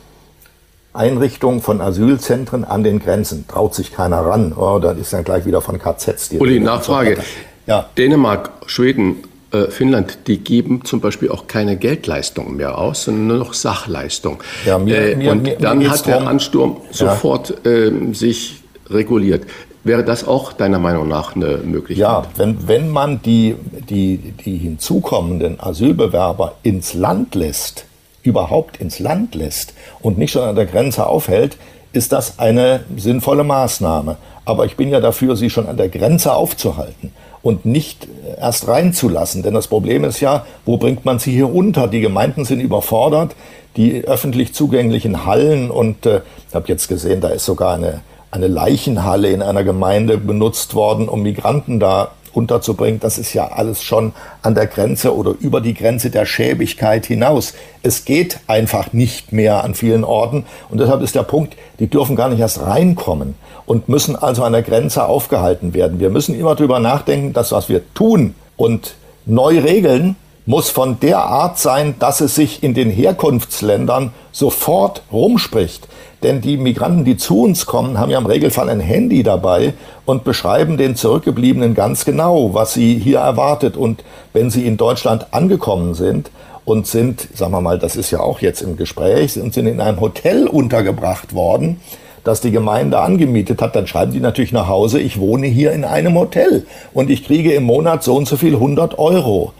Einrichtung 0.93 1.61
von 1.61 1.81
Asylzentren 1.81 2.63
an 2.63 2.83
den 2.83 2.99
Grenzen. 2.99 3.47
Traut 3.47 3.73
sich 3.73 3.91
keiner 3.91 4.19
ran. 4.19 4.53
Oh, 4.55 4.77
dann 4.79 4.99
ist 4.99 5.13
dann 5.13 5.23
gleich 5.23 5.45
wieder 5.45 5.61
von 5.61 5.79
KZs 5.79 6.29
die 6.29 6.39
Uli, 6.39 6.59
Nachfrage. 6.59 7.17
Ja. 7.65 7.89
Dänemark, 7.97 8.51
Schweden, 8.67 9.23
äh, 9.51 9.71
Finnland, 9.71 10.19
die 10.27 10.37
geben 10.37 10.85
zum 10.85 11.01
Beispiel 11.01 11.29
auch 11.29 11.47
keine 11.47 11.75
Geldleistungen 11.75 12.55
mehr 12.55 12.77
aus, 12.77 13.03
sondern 13.03 13.27
nur 13.27 13.37
noch 13.37 13.53
Sachleistung. 13.55 14.43
Ja, 14.65 14.77
mir, 14.77 14.97
äh, 14.97 15.15
mir, 15.15 15.31
und 15.31 15.41
mir, 15.41 15.55
dann 15.55 15.89
hat 15.89 16.05
der 16.05 16.27
Ansturm 16.27 16.77
sofort 16.91 17.53
ja. 17.65 17.71
äh, 17.71 18.13
sich 18.13 18.61
reguliert. 18.89 19.43
Wäre 19.87 20.03
das 20.03 20.27
auch 20.27 20.51
deiner 20.51 20.79
Meinung 20.79 21.07
nach 21.07 21.33
eine 21.33 21.59
Möglichkeit? 21.59 21.97
Ja, 21.97 22.23
wenn, 22.35 22.67
wenn 22.67 22.89
man 22.89 23.21
die, 23.21 23.55
die, 23.89 24.17
die 24.17 24.57
hinzukommenden 24.57 25.61
Asylbewerber 25.61 26.55
ins 26.61 26.93
Land 26.93 27.35
lässt, 27.35 27.85
überhaupt 28.21 28.81
ins 28.81 28.99
Land 28.99 29.33
lässt 29.33 29.73
und 30.01 30.17
nicht 30.17 30.31
schon 30.31 30.43
an 30.43 30.57
der 30.57 30.65
Grenze 30.65 31.07
aufhält, 31.07 31.55
ist 31.93 32.11
das 32.11 32.37
eine 32.37 32.81
sinnvolle 32.97 33.45
Maßnahme. 33.45 34.17
Aber 34.43 34.65
ich 34.65 34.75
bin 34.75 34.89
ja 34.89 34.99
dafür, 34.99 35.37
sie 35.37 35.49
schon 35.49 35.67
an 35.67 35.77
der 35.77 35.87
Grenze 35.87 36.33
aufzuhalten 36.33 37.13
und 37.41 37.65
nicht 37.65 38.09
erst 38.41 38.67
reinzulassen. 38.67 39.41
Denn 39.41 39.53
das 39.53 39.67
Problem 39.67 40.03
ist 40.03 40.19
ja, 40.19 40.45
wo 40.65 40.75
bringt 40.75 41.05
man 41.05 41.19
sie 41.19 41.31
hier 41.31 41.53
unter? 41.53 41.87
Die 41.87 42.01
Gemeinden 42.01 42.43
sind 42.43 42.59
überfordert, 42.59 43.35
die 43.77 44.03
öffentlich 44.03 44.53
zugänglichen 44.53 45.25
Hallen 45.25 45.71
und 45.71 46.05
äh, 46.05 46.21
ich 46.49 46.55
habe 46.55 46.67
jetzt 46.67 46.89
gesehen, 46.89 47.21
da 47.21 47.29
ist 47.29 47.45
sogar 47.45 47.75
eine 47.75 48.01
eine 48.37 48.47
Leichenhalle 48.47 49.29
in 49.29 49.41
einer 49.41 49.63
Gemeinde 49.63 50.17
benutzt 50.17 50.75
worden, 50.75 51.09
um 51.09 51.23
Migranten 51.23 51.79
da 51.79 52.11
unterzubringen. 52.33 52.99
Das 52.99 53.17
ist 53.17 53.33
ja 53.33 53.47
alles 53.47 53.81
schon 53.81 54.13
an 54.43 54.53
der 54.53 54.67
Grenze 54.67 55.15
oder 55.15 55.33
über 55.39 55.59
die 55.59 55.73
Grenze 55.73 56.09
der 56.11 56.25
Schäbigkeit 56.25 57.05
hinaus. 57.05 57.53
Es 57.81 58.05
geht 58.05 58.39
einfach 58.47 58.93
nicht 58.93 59.33
mehr 59.33 59.63
an 59.63 59.73
vielen 59.73 60.03
Orten. 60.03 60.45
Und 60.69 60.79
deshalb 60.79 61.01
ist 61.01 61.15
der 61.15 61.23
Punkt, 61.23 61.57
die 61.79 61.87
dürfen 61.87 62.15
gar 62.15 62.29
nicht 62.29 62.39
erst 62.39 62.61
reinkommen 62.61 63.35
und 63.65 63.89
müssen 63.89 64.15
also 64.15 64.43
an 64.43 64.53
der 64.53 64.61
Grenze 64.61 65.05
aufgehalten 65.05 65.73
werden. 65.73 65.99
Wir 65.99 66.11
müssen 66.11 66.39
immer 66.39 66.55
darüber 66.55 66.79
nachdenken, 66.79 67.33
dass 67.33 67.51
was 67.51 67.69
wir 67.69 67.81
tun 67.93 68.35
und 68.55 68.95
neu 69.25 69.59
regeln, 69.59 70.15
muss 70.47 70.69
von 70.69 70.99
der 71.01 71.19
Art 71.19 71.59
sein, 71.59 71.95
dass 71.99 72.21
es 72.21 72.33
sich 72.33 72.63
in 72.63 72.73
den 72.73 72.89
Herkunftsländern 72.89 74.13
sofort 74.31 75.03
rumspricht. 75.11 75.87
Denn 76.23 76.41
die 76.41 76.57
Migranten, 76.57 77.03
die 77.03 77.17
zu 77.17 77.41
uns 77.41 77.65
kommen, 77.65 77.99
haben 77.99 78.09
ja 78.09 78.17
im 78.17 78.25
Regelfall 78.25 78.69
ein 78.69 78.79
Handy 78.79 79.23
dabei 79.23 79.73
und 80.05 80.23
beschreiben 80.23 80.77
den 80.77 80.95
Zurückgebliebenen 80.95 81.75
ganz 81.75 82.05
genau, 82.05 82.53
was 82.53 82.73
sie 82.73 82.97
hier 82.97 83.19
erwartet. 83.19 83.75
Und 83.75 84.03
wenn 84.33 84.49
sie 84.49 84.65
in 84.65 84.77
Deutschland 84.77 85.27
angekommen 85.31 85.93
sind 85.93 86.31
und 86.63 86.87
sind, 86.87 87.27
sagen 87.35 87.51
wir 87.51 87.61
mal, 87.61 87.77
das 87.77 87.97
ist 87.97 88.09
ja 88.09 88.21
auch 88.21 88.39
jetzt 88.39 88.61
im 88.61 88.77
Gespräch, 88.77 89.37
und 89.39 89.53
sind 89.53 89.67
in 89.67 89.81
einem 89.81 89.99
Hotel 89.99 90.47
untergebracht 90.47 91.35
worden, 91.35 91.81
das 92.23 92.39
die 92.41 92.51
Gemeinde 92.51 92.99
angemietet 92.99 93.61
hat, 93.61 93.75
dann 93.75 93.85
schreiben 93.85 94.13
die 94.13 94.19
natürlich 94.19 94.51
nach 94.53 94.67
Hause, 94.67 94.99
ich 94.99 95.19
wohne 95.19 95.47
hier 95.47 95.73
in 95.73 95.83
einem 95.83 96.17
Hotel 96.17 96.65
und 96.93 97.09
ich 97.09 97.25
kriege 97.25 97.53
im 97.53 97.63
Monat 97.63 98.03
so 98.03 98.15
und 98.15 98.27
so 98.27 98.37
viel 98.37 98.55
100 98.55 98.97
Euro 98.97 99.53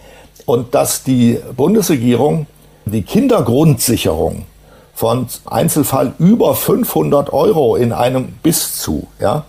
und 0.48 0.74
dass 0.74 1.02
die 1.02 1.38
Bundesregierung 1.58 2.46
die 2.86 3.02
Kindergrundsicherung 3.02 4.46
von 4.94 5.26
Einzelfall 5.44 6.14
über 6.18 6.54
500 6.54 7.34
Euro 7.34 7.76
in 7.76 7.92
einem 7.92 8.28
bis 8.42 8.80
zu, 8.80 9.08
ja, 9.20 9.44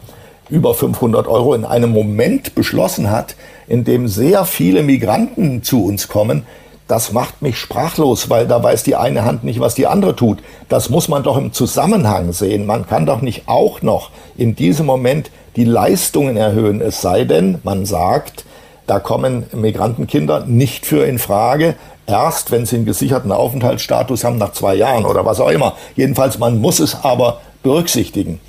über 0.49 0.73
500 0.73 1.25
Euro 1.29 1.53
in 1.53 1.63
einem 1.63 1.91
Moment 1.93 2.53
beschlossen 2.53 3.09
hat, 3.09 3.37
in 3.69 3.85
dem 3.85 4.09
sehr 4.09 4.43
viele 4.43 4.83
Migranten 4.83 5.63
zu 5.63 5.85
uns 5.85 6.09
kommen, 6.09 6.45
das 6.89 7.13
macht 7.13 7.41
mich 7.41 7.57
sprachlos, 7.57 8.29
weil 8.29 8.45
da 8.45 8.61
weiß 8.61 8.83
die 8.83 8.97
eine 8.97 9.23
Hand 9.23 9.45
nicht, 9.45 9.61
was 9.61 9.75
die 9.75 9.87
andere 9.87 10.17
tut. 10.17 10.39
Das 10.67 10.89
muss 10.89 11.07
man 11.07 11.23
doch 11.23 11.37
im 11.37 11.53
Zusammenhang 11.53 12.33
sehen. 12.33 12.65
Man 12.65 12.85
kann 12.85 13.05
doch 13.05 13.21
nicht 13.21 13.43
auch 13.47 13.81
noch 13.81 14.09
in 14.35 14.53
diesem 14.53 14.87
Moment 14.87 15.31
die 15.55 15.63
Leistungen 15.63 16.35
erhöhen, 16.35 16.81
es 16.81 16.99
sei 16.99 17.23
denn, 17.23 17.59
man 17.63 17.85
sagt, 17.85 18.43
da 18.89 18.99
kommen 18.99 19.45
Migrantenkinder 19.53 20.45
nicht 20.47 20.83
für 20.83 21.05
in 21.05 21.19
Frage. 21.19 21.75
Erst, 22.07 22.49
wenn 22.49 22.65
sie 22.65 22.77
einen 22.77 22.85
gesicherten 22.85 23.31
Aufenthaltsstatus 23.31 24.23
haben, 24.23 24.39
nach 24.39 24.53
zwei 24.53 24.73
Jahren 24.73 25.05
oder 25.05 25.25
was 25.25 25.39
auch 25.39 25.49
immer. 25.49 25.75
Jedenfalls, 25.95 26.39
man 26.39 26.59
muss 26.59 26.79
es 26.79 27.03
aber 27.03 27.39
berücksichtigen. 27.61 28.39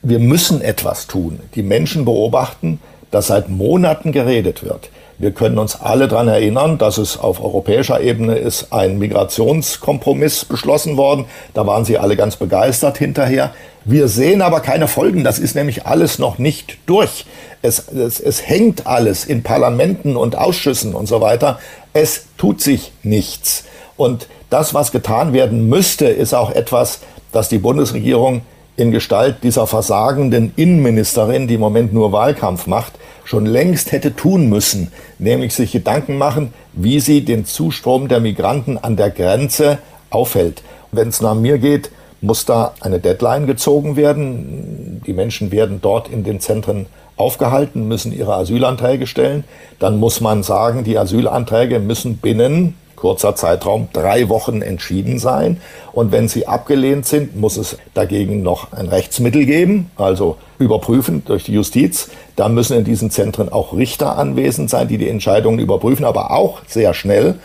Wir 0.00 0.18
müssen 0.18 0.62
etwas 0.62 1.06
tun. 1.06 1.40
Die 1.54 1.62
Menschen 1.62 2.06
beobachten, 2.06 2.80
dass 3.10 3.26
seit 3.26 3.50
Monaten 3.50 4.12
geredet 4.12 4.64
wird. 4.64 4.88
Wir 5.18 5.30
können 5.30 5.58
uns 5.58 5.80
alle 5.80 6.08
daran 6.08 6.28
erinnern, 6.28 6.76
dass 6.76 6.98
es 6.98 7.16
auf 7.16 7.42
europäischer 7.42 8.02
Ebene 8.02 8.34
ist 8.34 8.70
ein 8.70 8.98
Migrationskompromiss 8.98 10.44
beschlossen 10.44 10.98
worden. 10.98 11.24
Da 11.54 11.66
waren 11.66 11.86
sie 11.86 11.96
alle 11.96 12.16
ganz 12.16 12.36
begeistert 12.36 12.98
hinterher. 12.98 13.54
Wir 13.86 14.08
sehen 14.08 14.42
aber 14.42 14.60
keine 14.60 14.88
Folgen. 14.88 15.24
Das 15.24 15.38
ist 15.38 15.54
nämlich 15.54 15.86
alles 15.86 16.18
noch 16.18 16.36
nicht 16.36 16.76
durch. 16.84 17.24
Es, 17.62 17.88
es, 17.88 18.20
es 18.20 18.46
hängt 18.46 18.86
alles 18.86 19.24
in 19.24 19.42
Parlamenten 19.42 20.16
und 20.16 20.36
Ausschüssen 20.36 20.94
und 20.94 21.06
so 21.06 21.22
weiter. 21.22 21.60
Es 21.94 22.26
tut 22.36 22.60
sich 22.60 22.92
nichts. 23.02 23.64
Und 23.96 24.28
das, 24.50 24.74
was 24.74 24.92
getan 24.92 25.32
werden 25.32 25.66
müsste, 25.66 26.08
ist 26.08 26.34
auch 26.34 26.50
etwas, 26.50 27.00
das 27.32 27.48
die 27.48 27.58
Bundesregierung 27.58 28.42
in 28.76 28.90
Gestalt 28.90 29.36
dieser 29.42 29.66
versagenden 29.66 30.52
Innenministerin, 30.56 31.48
die 31.48 31.54
im 31.54 31.60
Moment 31.60 31.92
nur 31.92 32.12
Wahlkampf 32.12 32.66
macht, 32.66 32.94
schon 33.24 33.46
längst 33.46 33.92
hätte 33.92 34.14
tun 34.14 34.48
müssen, 34.48 34.92
nämlich 35.18 35.54
sich 35.54 35.72
Gedanken 35.72 36.18
machen, 36.18 36.52
wie 36.72 37.00
sie 37.00 37.24
den 37.24 37.46
Zustrom 37.46 38.08
der 38.08 38.20
Migranten 38.20 38.78
an 38.78 38.96
der 38.96 39.10
Grenze 39.10 39.78
aufhält. 40.10 40.62
Wenn 40.92 41.08
es 41.08 41.20
nach 41.20 41.34
mir 41.34 41.58
geht, 41.58 41.90
muss 42.20 42.44
da 42.44 42.74
eine 42.80 42.98
Deadline 42.98 43.46
gezogen 43.46 43.96
werden. 43.96 45.02
Die 45.06 45.12
Menschen 45.12 45.50
werden 45.52 45.80
dort 45.82 46.08
in 46.08 46.24
den 46.24 46.40
Zentren 46.40 46.86
aufgehalten, 47.16 47.88
müssen 47.88 48.12
ihre 48.12 48.34
Asylanträge 48.34 49.06
stellen. 49.06 49.44
Dann 49.78 49.98
muss 49.98 50.20
man 50.20 50.42
sagen, 50.42 50.84
die 50.84 50.98
Asylanträge 50.98 51.78
müssen 51.78 52.18
binnen 52.18 52.74
kurzer 52.96 53.36
Zeitraum 53.36 53.88
drei 53.92 54.28
Wochen 54.28 54.62
entschieden 54.62 55.18
sein. 55.18 55.60
Und 55.92 56.12
wenn 56.12 56.28
sie 56.28 56.46
abgelehnt 56.46 57.06
sind, 57.06 57.36
muss 57.36 57.56
es 57.56 57.76
dagegen 57.94 58.42
noch 58.42 58.72
ein 58.72 58.88
Rechtsmittel 58.88 59.46
geben, 59.46 59.90
also 59.96 60.36
überprüfen 60.58 61.22
durch 61.24 61.44
die 61.44 61.52
Justiz. 61.52 62.10
Da 62.34 62.48
müssen 62.48 62.76
in 62.76 62.84
diesen 62.84 63.10
Zentren 63.10 63.52
auch 63.52 63.72
Richter 63.74 64.18
anwesend 64.18 64.70
sein, 64.70 64.88
die 64.88 64.98
die 64.98 65.08
Entscheidungen 65.08 65.58
überprüfen, 65.58 66.04
aber 66.04 66.32
auch 66.32 66.62
sehr 66.66 66.94
schnell. 66.94 67.36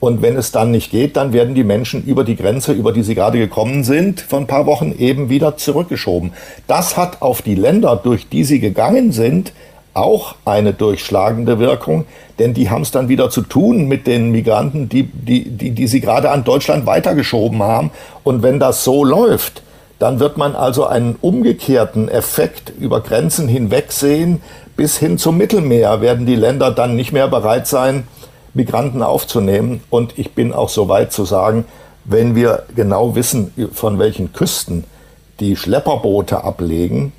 Und 0.00 0.22
wenn 0.22 0.36
es 0.36 0.52
dann 0.52 0.70
nicht 0.70 0.92
geht, 0.92 1.16
dann 1.16 1.32
werden 1.32 1.56
die 1.56 1.64
Menschen 1.64 2.04
über 2.04 2.22
die 2.22 2.36
Grenze, 2.36 2.72
über 2.72 2.92
die 2.92 3.02
sie 3.02 3.16
gerade 3.16 3.38
gekommen 3.38 3.82
sind, 3.82 4.20
vor 4.20 4.38
ein 4.38 4.46
paar 4.46 4.66
Wochen 4.66 4.94
eben 4.96 5.28
wieder 5.28 5.56
zurückgeschoben. 5.56 6.32
Das 6.68 6.96
hat 6.96 7.20
auf 7.20 7.42
die 7.42 7.56
Länder, 7.56 7.96
durch 7.96 8.28
die 8.28 8.44
sie 8.44 8.60
gegangen 8.60 9.10
sind, 9.10 9.52
auch 9.98 10.34
eine 10.44 10.72
durchschlagende 10.72 11.58
Wirkung, 11.58 12.06
denn 12.38 12.54
die 12.54 12.70
haben 12.70 12.82
es 12.82 12.90
dann 12.90 13.08
wieder 13.08 13.30
zu 13.30 13.42
tun 13.42 13.86
mit 13.88 14.06
den 14.06 14.30
Migranten, 14.30 14.88
die, 14.88 15.04
die, 15.04 15.50
die, 15.50 15.72
die 15.72 15.86
sie 15.86 16.00
gerade 16.00 16.30
an 16.30 16.44
Deutschland 16.44 16.86
weitergeschoben 16.86 17.62
haben. 17.62 17.90
Und 18.24 18.42
wenn 18.42 18.60
das 18.60 18.84
so 18.84 19.04
läuft, 19.04 19.62
dann 19.98 20.20
wird 20.20 20.36
man 20.36 20.54
also 20.54 20.86
einen 20.86 21.16
umgekehrten 21.20 22.08
Effekt 22.08 22.72
über 22.78 23.00
Grenzen 23.00 23.48
hinweg 23.48 23.90
sehen. 23.90 24.40
Bis 24.76 24.96
hin 24.96 25.18
zum 25.18 25.36
Mittelmeer 25.36 26.00
werden 26.00 26.24
die 26.24 26.36
Länder 26.36 26.70
dann 26.70 26.94
nicht 26.94 27.12
mehr 27.12 27.26
bereit 27.26 27.66
sein, 27.66 28.06
Migranten 28.54 29.02
aufzunehmen. 29.02 29.82
Und 29.90 30.16
ich 30.16 30.34
bin 30.34 30.52
auch 30.52 30.68
so 30.68 30.88
weit 30.88 31.12
zu 31.12 31.24
sagen, 31.24 31.64
wenn 32.04 32.36
wir 32.36 32.64
genau 32.74 33.16
wissen, 33.16 33.52
von 33.72 33.98
welchen 33.98 34.32
Küsten 34.32 34.84
die 35.40 35.56
Schlepperboote 35.56 36.42
ablegen, 36.44 37.12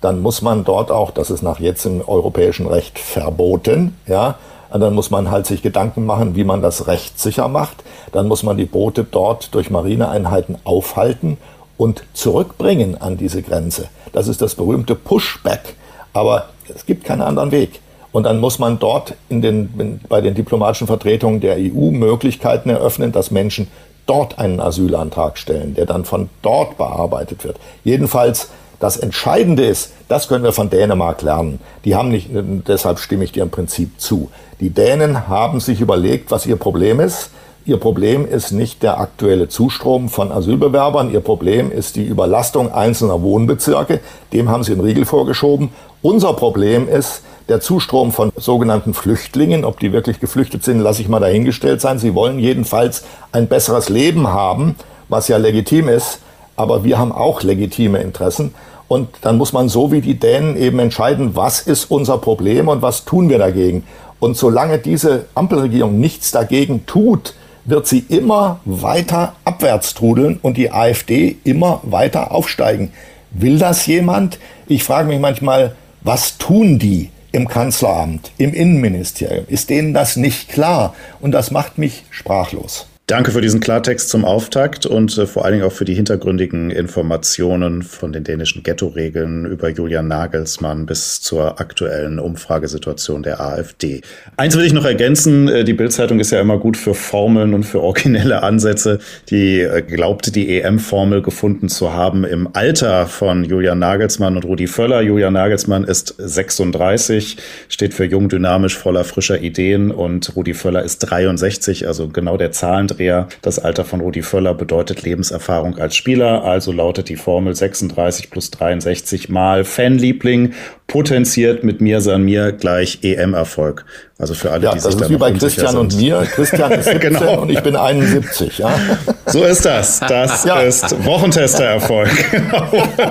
dann 0.00 0.20
muss 0.20 0.42
man 0.42 0.64
dort 0.64 0.90
auch, 0.90 1.10
das 1.10 1.30
ist 1.30 1.42
nach 1.42 1.60
jetzt 1.60 1.84
im 1.84 2.02
europäischen 2.06 2.66
Recht 2.66 2.98
verboten, 2.98 3.96
ja, 4.06 4.36
dann 4.72 4.94
muss 4.94 5.10
man 5.10 5.30
halt 5.30 5.46
sich 5.46 5.62
Gedanken 5.62 6.06
machen, 6.06 6.36
wie 6.36 6.44
man 6.44 6.62
das 6.62 6.86
rechtssicher 6.86 7.48
macht. 7.48 7.82
Dann 8.12 8.28
muss 8.28 8.44
man 8.44 8.56
die 8.56 8.66
Boote 8.66 9.04
dort 9.04 9.52
durch 9.52 9.68
Marineeinheiten 9.68 10.58
aufhalten 10.62 11.38
und 11.76 12.04
zurückbringen 12.12 13.00
an 13.00 13.16
diese 13.16 13.42
Grenze. 13.42 13.88
Das 14.12 14.28
ist 14.28 14.40
das 14.42 14.54
berühmte 14.54 14.94
Pushback. 14.94 15.74
Aber 16.12 16.50
es 16.72 16.86
gibt 16.86 17.04
keinen 17.04 17.22
anderen 17.22 17.50
Weg. 17.50 17.80
Und 18.12 18.24
dann 18.24 18.38
muss 18.38 18.58
man 18.58 18.78
dort 18.78 19.14
in 19.28 19.40
den, 19.40 20.00
bei 20.08 20.20
den 20.20 20.34
diplomatischen 20.34 20.86
Vertretungen 20.86 21.40
der 21.40 21.56
EU 21.56 21.90
Möglichkeiten 21.90 22.70
eröffnen, 22.70 23.12
dass 23.12 23.30
Menschen 23.30 23.68
dort 24.06 24.38
einen 24.38 24.60
Asylantrag 24.60 25.38
stellen, 25.38 25.74
der 25.74 25.86
dann 25.86 26.04
von 26.04 26.28
dort 26.42 26.76
bearbeitet 26.76 27.44
wird. 27.44 27.58
Jedenfalls 27.84 28.50
das 28.80 28.96
Entscheidende 28.96 29.64
ist, 29.64 29.92
das 30.08 30.26
können 30.26 30.42
wir 30.42 30.52
von 30.52 30.70
Dänemark 30.70 31.22
lernen. 31.22 31.60
Die 31.84 31.94
haben 31.94 32.08
nicht, 32.08 32.30
deshalb 32.32 32.98
stimme 32.98 33.24
ich 33.24 33.32
dir 33.32 33.42
im 33.42 33.50
Prinzip 33.50 34.00
zu. 34.00 34.30
Die 34.58 34.70
Dänen 34.70 35.28
haben 35.28 35.60
sich 35.60 35.80
überlegt, 35.80 36.30
was 36.30 36.46
ihr 36.46 36.56
Problem 36.56 36.98
ist. 36.98 37.30
Ihr 37.66 37.76
Problem 37.76 38.26
ist 38.26 38.52
nicht 38.52 38.82
der 38.82 38.98
aktuelle 38.98 39.48
Zustrom 39.48 40.08
von 40.08 40.32
Asylbewerbern. 40.32 41.12
Ihr 41.12 41.20
Problem 41.20 41.70
ist 41.70 41.94
die 41.94 42.04
Überlastung 42.04 42.72
einzelner 42.72 43.20
Wohnbezirke. 43.22 44.00
Dem 44.32 44.48
haben 44.48 44.64
sie 44.64 44.72
einen 44.72 44.80
Riegel 44.80 45.04
vorgeschoben. 45.04 45.68
Unser 46.00 46.32
Problem 46.32 46.88
ist, 46.88 47.22
der 47.50 47.60
Zustrom 47.60 48.12
von 48.12 48.32
sogenannten 48.36 48.94
Flüchtlingen, 48.94 49.64
ob 49.64 49.78
die 49.78 49.92
wirklich 49.92 50.20
geflüchtet 50.20 50.64
sind, 50.64 50.80
lasse 50.80 51.02
ich 51.02 51.08
mal 51.08 51.20
dahingestellt 51.20 51.82
sein. 51.82 51.98
Sie 51.98 52.14
wollen 52.14 52.38
jedenfalls 52.38 53.04
ein 53.32 53.46
besseres 53.46 53.90
Leben 53.90 54.28
haben, 54.28 54.76
was 55.10 55.28
ja 55.28 55.36
legitim 55.36 55.88
ist. 55.88 56.20
Aber 56.60 56.84
wir 56.84 56.98
haben 56.98 57.10
auch 57.10 57.42
legitime 57.42 57.98
Interessen. 57.98 58.54
Und 58.86 59.08
dann 59.22 59.38
muss 59.38 59.52
man 59.52 59.68
so 59.68 59.92
wie 59.92 60.02
die 60.02 60.18
Dänen 60.18 60.56
eben 60.56 60.78
entscheiden, 60.78 61.34
was 61.34 61.60
ist 61.60 61.90
unser 61.90 62.18
Problem 62.18 62.68
und 62.68 62.82
was 62.82 63.06
tun 63.06 63.30
wir 63.30 63.38
dagegen. 63.38 63.84
Und 64.18 64.36
solange 64.36 64.78
diese 64.78 65.24
Ampelregierung 65.34 65.98
nichts 65.98 66.32
dagegen 66.32 66.84
tut, 66.84 67.34
wird 67.64 67.86
sie 67.86 68.04
immer 68.08 68.60
weiter 68.66 69.34
abwärts 69.44 69.94
trudeln 69.94 70.38
und 70.42 70.56
die 70.56 70.70
AfD 70.70 71.36
immer 71.44 71.80
weiter 71.84 72.32
aufsteigen. 72.32 72.92
Will 73.30 73.58
das 73.58 73.86
jemand? 73.86 74.38
Ich 74.66 74.84
frage 74.84 75.08
mich 75.08 75.20
manchmal, 75.20 75.76
was 76.02 76.36
tun 76.36 76.78
die? 76.78 77.10
im 77.32 77.46
Kanzleramt, 77.48 78.32
im 78.38 78.52
Innenministerium. 78.52 79.44
Ist 79.48 79.70
denen 79.70 79.94
das 79.94 80.16
nicht 80.16 80.48
klar? 80.48 80.94
Und 81.20 81.32
das 81.32 81.50
macht 81.50 81.78
mich 81.78 82.04
sprachlos. 82.10 82.86
Danke 83.10 83.32
für 83.32 83.40
diesen 83.40 83.58
Klartext 83.58 84.08
zum 84.08 84.24
Auftakt 84.24 84.86
und 84.86 85.18
äh, 85.18 85.26
vor 85.26 85.44
allen 85.44 85.54
Dingen 85.54 85.64
auch 85.64 85.72
für 85.72 85.84
die 85.84 85.94
hintergründigen 85.94 86.70
Informationen 86.70 87.82
von 87.82 88.12
den 88.12 88.22
dänischen 88.22 88.62
Ghetto-Regeln 88.62 89.46
über 89.46 89.68
Julian 89.68 90.06
Nagelsmann 90.06 90.86
bis 90.86 91.20
zur 91.20 91.60
aktuellen 91.60 92.20
Umfragesituation 92.20 93.24
der 93.24 93.40
AfD. 93.40 94.02
Eins 94.36 94.56
will 94.56 94.64
ich 94.64 94.72
noch 94.72 94.84
ergänzen, 94.84 95.48
äh, 95.48 95.64
die 95.64 95.72
Bildzeitung 95.72 96.20
ist 96.20 96.30
ja 96.30 96.40
immer 96.40 96.58
gut 96.58 96.76
für 96.76 96.94
Formeln 96.94 97.52
und 97.52 97.64
für 97.64 97.82
originelle 97.82 98.44
Ansätze. 98.44 99.00
Die 99.28 99.58
äh, 99.58 99.82
glaubte 99.82 100.30
die 100.30 100.60
EM-Formel 100.60 101.20
gefunden 101.20 101.68
zu 101.68 101.92
haben 101.92 102.22
im 102.22 102.50
Alter 102.52 103.06
von 103.06 103.42
Julian 103.42 103.80
Nagelsmann 103.80 104.36
und 104.36 104.44
Rudi 104.44 104.68
Völler. 104.68 105.00
Julian 105.00 105.32
Nagelsmann 105.32 105.82
ist 105.82 106.14
36, 106.16 107.38
steht 107.68 107.92
für 107.92 108.04
jung, 108.04 108.28
dynamisch, 108.28 108.78
voller 108.78 109.02
frischer 109.02 109.40
Ideen 109.40 109.90
und 109.90 110.36
Rudi 110.36 110.54
Völler 110.54 110.84
ist 110.84 111.00
63, 111.00 111.88
also 111.88 112.06
genau 112.06 112.36
der 112.36 112.52
Zahlendreher 112.52 112.99
Andrea. 113.00 113.28
Das 113.40 113.58
Alter 113.58 113.84
von 113.86 114.00
Rudi 114.02 114.20
Völler 114.22 114.52
bedeutet 114.52 115.02
Lebenserfahrung 115.02 115.78
als 115.78 115.96
Spieler, 115.96 116.44
also 116.44 116.70
lautet 116.70 117.08
die 117.08 117.16
Formel 117.16 117.54
36 117.54 118.28
plus 118.30 118.50
63 118.50 119.30
mal 119.30 119.64
Fanliebling, 119.64 120.52
potenziert 120.86 121.64
mit 121.64 121.80
mir 121.80 122.00
san 122.02 122.22
mir 122.24 122.52
gleich 122.52 122.98
EM-Erfolg. 123.02 123.86
Also 124.18 124.34
für 124.34 124.50
alle, 124.50 124.64
ja, 124.64 124.70
die 124.72 124.76
das 124.76 124.84
sich 124.84 124.94
ist 124.96 125.00
da 125.00 125.08
wie 125.08 125.16
bei 125.16 125.32
Christian 125.32 125.68
sind. 125.68 125.78
und 125.80 125.96
mir. 125.96 126.26
Christian 126.30 126.72
ist 126.72 126.84
17 126.90 127.00
Genau. 127.00 127.40
und 127.42 127.50
ich 127.50 127.60
bin 127.62 127.74
71. 127.76 128.58
Ja? 128.58 128.74
So 129.26 129.44
ist 129.44 129.64
das. 129.64 130.00
Das 130.00 130.44
Ja. 130.44 130.60
ist 130.60 131.04
Wochentester-Erfolg. 131.04 132.10
genau, 132.32 132.68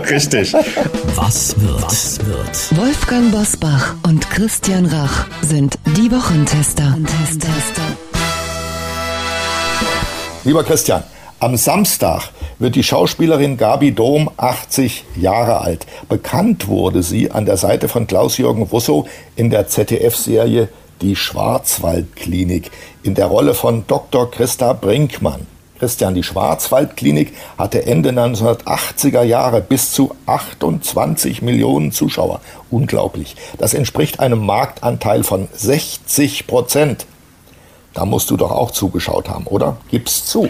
richtig. 0.10 0.52
Was 1.16 1.56
wird? 1.62 1.82
Was 1.82 2.20
wird? 2.26 2.78
Wolfgang 2.78 3.32
Bosbach 3.32 3.96
und 4.06 4.30
Christian 4.30 4.86
Rach 4.86 5.28
sind 5.42 5.80
die 5.96 6.12
Wochentester. 6.12 6.98
Lieber 10.50 10.64
Christian, 10.64 11.04
am 11.40 11.58
Samstag 11.58 12.32
wird 12.58 12.74
die 12.74 12.82
Schauspielerin 12.82 13.56
Gabi 13.56 13.92
Dom 13.92 14.32
80 14.36 15.06
Jahre 15.16 15.62
alt. 15.62 15.86
Bekannt 16.10 16.68
wurde 16.68 17.04
sie 17.04 17.30
an 17.30 17.46
der 17.46 17.56
Seite 17.56 17.88
von 17.88 18.08
Klaus-Jürgen 18.08 18.64
Russo 18.64 19.06
in 19.36 19.52
der 19.52 19.68
ZDF-Serie 19.68 20.70
Die 21.04 21.16
Schwarzwaldklinik 21.16 22.72
in 23.04 23.14
der 23.14 23.28
Rolle 23.28 23.54
von 23.54 23.86
Dr. 23.86 24.32
Christa 24.32 24.74
Brinkmann. 24.74 25.46
Christian, 25.78 26.16
die 26.16 26.24
Schwarzwaldklinik 26.24 27.32
hatte 27.60 27.86
Ende 27.86 28.10
1980er 28.10 29.22
Jahre 29.22 29.62
bis 29.62 29.92
zu 29.92 30.16
28 30.26 31.44
Millionen 31.44 31.92
Zuschauer. 31.92 32.42
Unglaublich. 32.72 33.36
Das 33.60 33.76
entspricht 33.76 34.20
einem 34.20 34.44
Marktanteil 34.44 35.24
von 35.24 35.48
60 35.54 36.48
Prozent. 36.48 37.06
Da 37.94 38.06
musst 38.06 38.30
du 38.30 38.38
doch 38.38 38.52
auch 38.52 38.72
zugeschaut 38.72 39.30
haben, 39.30 39.46
oder? 39.48 39.78
Gib's 39.90 40.26
zu. 40.26 40.50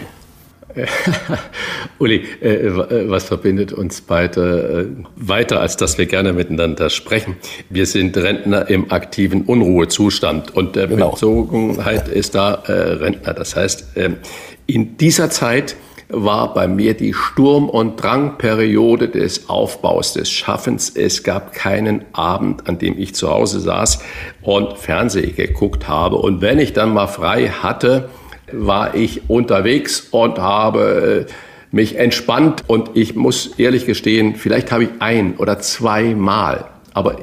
Uli, 1.98 2.24
äh, 2.40 3.08
was 3.10 3.24
verbindet 3.24 3.72
uns 3.72 4.00
beide 4.00 4.86
äh, 4.88 5.04
weiter, 5.16 5.60
als 5.60 5.76
dass 5.76 5.98
wir 5.98 6.06
gerne 6.06 6.32
miteinander 6.32 6.90
sprechen? 6.90 7.36
Wir 7.68 7.86
sind 7.86 8.16
Rentner 8.16 8.68
im 8.70 8.92
aktiven 8.92 9.42
Unruhezustand 9.42 10.54
und 10.54 10.76
der 10.76 10.86
Genau. 10.86 11.10
Bezogenheit 11.10 12.08
ist 12.08 12.34
da 12.36 12.54
äh, 12.66 12.72
Rentner. 12.72 13.34
Das 13.34 13.56
heißt, 13.56 13.96
ähm, 13.96 14.18
in 14.66 14.96
dieser 14.96 15.30
Zeit 15.30 15.74
war 16.12 16.54
bei 16.54 16.68
mir 16.68 16.94
die 16.94 17.14
Sturm- 17.14 17.68
und 17.68 18.02
Drangperiode 18.02 19.08
des 19.08 19.48
Aufbaus, 19.48 20.12
des 20.12 20.30
Schaffens. 20.30 20.90
Es 20.90 21.22
gab 21.22 21.52
keinen 21.52 22.04
Abend, 22.12 22.68
an 22.68 22.78
dem 22.78 22.98
ich 22.98 23.14
zu 23.14 23.30
Hause 23.30 23.60
saß 23.60 24.00
und 24.42 24.78
Fernsehen 24.78 25.34
geguckt 25.34 25.88
habe. 25.88 26.16
Und 26.16 26.40
wenn 26.40 26.58
ich 26.58 26.72
dann 26.72 26.92
mal 26.92 27.06
frei 27.06 27.48
hatte, 27.48 28.08
war 28.52 28.94
ich 28.94 29.28
unterwegs 29.28 30.08
und 30.10 30.38
habe 30.38 31.26
äh, 31.28 31.32
mich 31.70 31.96
entspannt. 31.96 32.64
Und 32.66 32.90
ich 32.94 33.14
muss 33.14 33.58
ehrlich 33.58 33.86
gestehen, 33.86 34.34
vielleicht 34.34 34.72
habe 34.72 34.84
ich 34.84 34.90
ein 34.98 35.36
oder 35.36 35.60
zweimal, 35.60 36.66
aber 36.92 37.16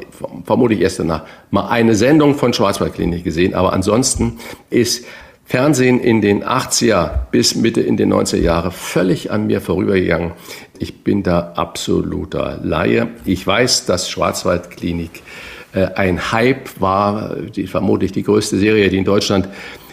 vermutlich 0.45 0.81
erst 0.81 0.99
danach, 0.99 1.23
mal 1.51 1.67
eine 1.67 1.95
Sendung 1.95 2.35
von 2.35 2.53
Schwarzwaldklinik 2.53 3.23
gesehen. 3.23 3.53
Aber 3.53 3.73
ansonsten 3.73 4.39
ist 4.69 5.05
Fernsehen 5.47 6.01
in 6.01 6.21
den 6.21 6.43
80er 6.43 7.09
bis 7.31 7.55
Mitte 7.55 7.79
in 7.79 7.95
den 7.95 8.13
90er 8.13 8.41
Jahre 8.41 8.71
völlig 8.71 9.31
an 9.31 9.47
mir 9.47 9.61
vorübergegangen. 9.61 10.33
Ich 10.77 11.05
bin 11.05 11.23
da 11.23 11.53
absoluter 11.55 12.59
Laie. 12.61 13.07
Ich 13.23 13.47
weiß, 13.47 13.85
dass 13.85 14.09
Schwarzwaldklinik 14.09 15.23
äh, 15.71 15.85
ein 15.95 16.33
Hype 16.33 16.81
war, 16.81 17.37
die, 17.37 17.65
vermutlich 17.67 18.11
die 18.11 18.23
größte 18.23 18.57
Serie, 18.57 18.89
die 18.89 18.97
in 18.97 19.05
Deutschland 19.05 19.47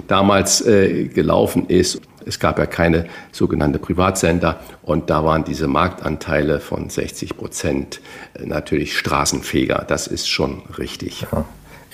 damals 0.09 0.61
äh, 0.67 1.05
gelaufen 1.05 1.67
ist. 1.69 2.01
Es 2.27 2.41
gab 2.41 2.59
ja 2.59 2.67
keine 2.67 3.07
sogenannte 3.31 3.79
Privatsender 3.79 4.59
und 4.83 5.09
da 5.09 5.25
waren 5.25 5.45
diese 5.45 5.69
Marktanteile 5.69 6.59
von 6.59 6.91
60 6.91 7.37
Prozent 7.37 8.01
äh, 8.35 8.45
natürlich 8.45 8.99
straßenfähiger. 8.99 9.85
Das 9.87 10.09
ist 10.09 10.29
schon 10.29 10.63
richtig. 10.79 11.27
Ja. 11.31 11.45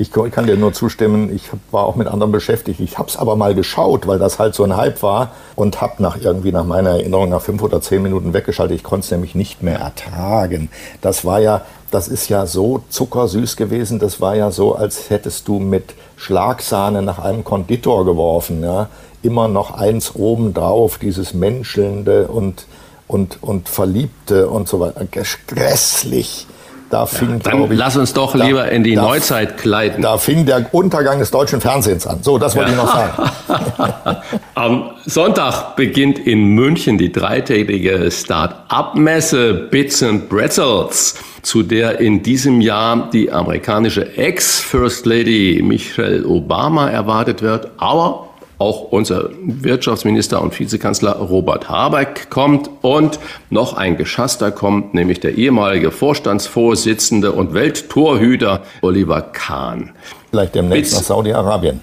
Ich 0.01 0.11
kann 0.11 0.47
dir 0.47 0.57
nur 0.57 0.73
zustimmen, 0.73 1.31
ich 1.31 1.51
war 1.71 1.85
auch 1.85 1.95
mit 1.95 2.09
anderen 2.09 2.33
beschäftigt. 2.33 2.81
Ich 2.81 2.97
habe 2.97 3.11
es 3.11 3.19
aber 3.19 3.37
mal 3.37 3.55
geschaut, 3.55 4.07
weil 4.07 4.19
das 4.19 4.39
halt 4.39 4.55
so 4.55 4.65
ein 4.65 4.75
Hype 4.75 5.03
war 5.03 5.33
und 5.57 5.83
habe 5.83 6.03
nach 6.03 6.17
irgendwie 6.19 6.53
nach 6.53 6.65
meiner 6.65 6.93
Erinnerung 6.93 7.29
nach 7.29 7.43
fünf 7.43 7.63
oder 7.63 7.83
zehn 7.83 8.03
Minuten 8.03 8.33
weggeschaltet. 8.33 8.79
Ich 8.79 8.83
konnte 8.83 9.05
es 9.05 9.11
nämlich 9.11 9.35
nicht 9.35 9.63
mehr 9.63 9.79
ertragen. 9.79 10.71
Das 11.03 11.27
war 11.27 11.39
ja, 11.39 11.67
das 11.91 12.09
ist 12.09 12.31
ja 12.31 12.47
so 12.47 12.83
zuckersüß 12.89 13.57
gewesen. 13.57 13.99
Das 13.99 14.23
war 14.23 14.35
ja 14.35 14.51
so, 14.51 14.75
als 14.75 15.11
hättest 15.11 15.47
du 15.49 15.59
mit 15.59 15.93
Schlagsahne 16.17 17.03
nach 17.03 17.19
einem 17.19 17.45
Konditor 17.45 18.07
geworfen. 18.07 18.63
Ja? 18.63 18.89
Immer 19.21 19.49
noch 19.49 19.73
eins 19.73 20.15
obendrauf, 20.15 20.97
dieses 20.97 21.35
Menschelnde 21.35 22.29
und, 22.29 22.65
und, 23.07 23.43
und 23.43 23.69
Verliebte 23.69 24.49
und 24.49 24.67
so 24.67 24.81
weiter. 24.81 25.05
Grässlich. 25.47 26.47
Da 26.91 27.07
fing, 27.07 27.39
Dann 27.43 27.57
glaub 27.59 27.71
ich, 27.71 27.79
lass 27.79 27.97
uns 27.97 28.13
doch 28.13 28.37
da- 28.37 28.45
lieber 28.45 28.69
in 28.73 28.83
die 28.83 28.97
da- 28.97 29.03
Neuzeit 29.03 29.59
gleiten. 29.59 30.03
Da 30.03 30.19
fing 30.19 30.45
der 30.45 30.67
Untergang 30.75 31.21
des 31.21 31.31
deutschen 31.31 31.61
Fernsehens 31.61 32.05
an. 32.05 32.19
So, 32.23 32.37
das 32.37 32.57
wollte 32.57 32.73
ich 32.73 32.77
noch 32.77 32.93
sagen. 32.93 33.31
Am 34.57 34.91
Sonntag 35.07 35.77
beginnt 35.77 36.19
in 36.19 36.47
München 36.49 36.99
die 36.99 37.13
dreitägige 37.13 38.11
Start-up-Messe 38.11 39.55
Bits 39.71 40.03
and 40.03 40.29
Pretzels, 40.29 41.15
zu 41.43 41.63
der 41.63 42.01
in 42.01 42.23
diesem 42.25 42.61
Jahr 42.61 43.09
die 43.13 43.31
amerikanische 43.31 44.17
Ex-First 44.17 45.07
Lady 45.07 45.63
Michelle 45.65 46.27
Obama 46.27 46.91
erwartet 46.91 47.41
wird, 47.41 47.69
aber 47.79 48.30
auch 48.61 48.93
unser 48.93 49.31
Wirtschaftsminister 49.43 50.43
und 50.43 50.59
Vizekanzler 50.59 51.13
Robert 51.17 51.69
Habeck 51.71 52.29
kommt 52.29 52.71
und 52.83 53.19
noch 53.49 53.75
ein 53.75 53.97
Geschasster 53.97 54.51
kommt, 54.51 54.93
nämlich 54.93 55.19
der 55.19 55.37
ehemalige 55.37 55.91
Vorstandsvorsitzende 55.91 57.33
und 57.33 57.55
Welttorhüter 57.55 58.63
Oliver 58.83 59.23
Kahn. 59.23 59.93
Vielleicht 60.31 60.55
demnächst 60.55 60.93
Bits- 60.93 61.01
nach 61.01 61.07
Saudi-Arabien. 61.07 61.81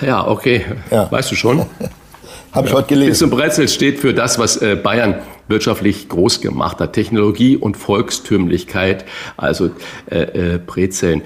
Ja, 0.00 0.26
okay. 0.26 0.64
Ja. 0.90 1.10
Weißt 1.10 1.30
du 1.30 1.36
schon? 1.36 1.66
Habe 2.52 2.68
ich 2.68 2.72
heute 2.72 2.88
gelesen. 2.88 3.24
und 3.24 3.30
Brezel 3.36 3.68
steht 3.68 3.98
für 3.98 4.14
das, 4.14 4.38
was 4.38 4.56
äh, 4.56 4.76
Bayern 4.76 5.16
wirtschaftlich 5.48 6.08
groß 6.08 6.40
gemacht 6.40 6.78
hat. 6.78 6.92
Technologie 6.92 7.56
und 7.56 7.76
Volkstümlichkeit, 7.76 9.04
also 9.36 9.70
äh, 10.10 10.54
äh, 10.54 10.58
Brezeln. 10.64 11.22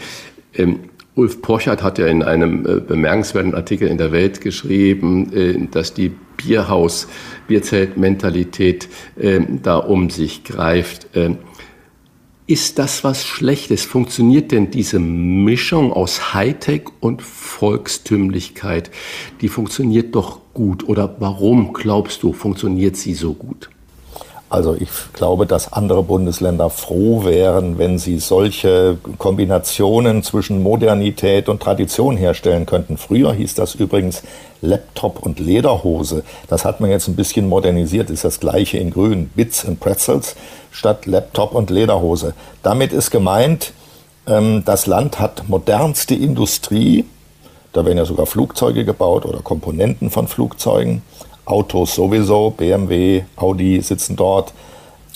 Ähm, 0.54 0.80
Ulf 1.18 1.42
Pochert 1.42 1.82
hat 1.82 1.98
ja 1.98 2.06
in 2.06 2.22
einem 2.22 2.64
äh, 2.64 2.80
bemerkenswerten 2.80 3.54
Artikel 3.54 3.88
in 3.88 3.98
der 3.98 4.12
Welt 4.12 4.40
geschrieben, 4.40 5.32
äh, 5.32 5.66
dass 5.68 5.92
die 5.92 6.12
Bierhaus, 6.36 7.08
Bierzeltmentalität 7.48 8.88
äh, 9.16 9.40
da 9.62 9.78
um 9.78 10.10
sich 10.10 10.44
greift. 10.44 11.08
Ähm, 11.14 11.38
ist 12.46 12.78
das 12.78 13.02
was 13.02 13.26
Schlechtes? 13.26 13.84
Funktioniert 13.84 14.52
denn 14.52 14.70
diese 14.70 15.00
Mischung 15.00 15.92
aus 15.92 16.34
Hightech 16.34 16.84
und 17.00 17.20
Volkstümlichkeit? 17.20 18.92
Die 19.40 19.48
funktioniert 19.48 20.14
doch 20.14 20.40
gut. 20.54 20.88
Oder 20.88 21.16
warum 21.18 21.72
glaubst 21.72 22.22
du, 22.22 22.32
funktioniert 22.32 22.96
sie 22.96 23.14
so 23.14 23.34
gut? 23.34 23.68
Also 24.50 24.74
ich 24.74 24.88
glaube, 25.12 25.46
dass 25.46 25.72
andere 25.72 26.02
Bundesländer 26.02 26.70
froh 26.70 27.24
wären, 27.24 27.76
wenn 27.76 27.98
sie 27.98 28.18
solche 28.18 28.96
Kombinationen 29.18 30.22
zwischen 30.22 30.62
Modernität 30.62 31.50
und 31.50 31.60
Tradition 31.60 32.16
herstellen 32.16 32.64
könnten. 32.64 32.96
Früher 32.96 33.34
hieß 33.34 33.54
das 33.54 33.74
übrigens 33.74 34.22
Laptop 34.62 35.20
und 35.20 35.38
Lederhose. 35.38 36.24
Das 36.48 36.64
hat 36.64 36.80
man 36.80 36.88
jetzt 36.88 37.08
ein 37.08 37.16
bisschen 37.16 37.46
modernisiert, 37.46 38.08
ist 38.08 38.24
das 38.24 38.40
gleiche 38.40 38.78
in 38.78 38.90
grün. 38.90 39.30
Bits 39.34 39.66
and 39.66 39.80
Pretzels 39.80 40.34
statt 40.70 41.04
Laptop 41.04 41.54
und 41.54 41.68
Lederhose. 41.68 42.32
Damit 42.62 42.92
ist 42.94 43.10
gemeint, 43.10 43.72
ähm, 44.26 44.62
das 44.64 44.86
Land 44.86 45.20
hat 45.20 45.48
modernste 45.48 46.14
Industrie. 46.14 47.04
Da 47.74 47.84
werden 47.84 47.98
ja 47.98 48.06
sogar 48.06 48.24
Flugzeuge 48.24 48.86
gebaut 48.86 49.26
oder 49.26 49.40
Komponenten 49.40 50.10
von 50.10 50.26
Flugzeugen. 50.26 51.02
Autos 51.48 51.94
sowieso, 51.94 52.50
BMW, 52.50 53.22
Audi 53.36 53.80
sitzen 53.80 54.16
dort. 54.16 54.52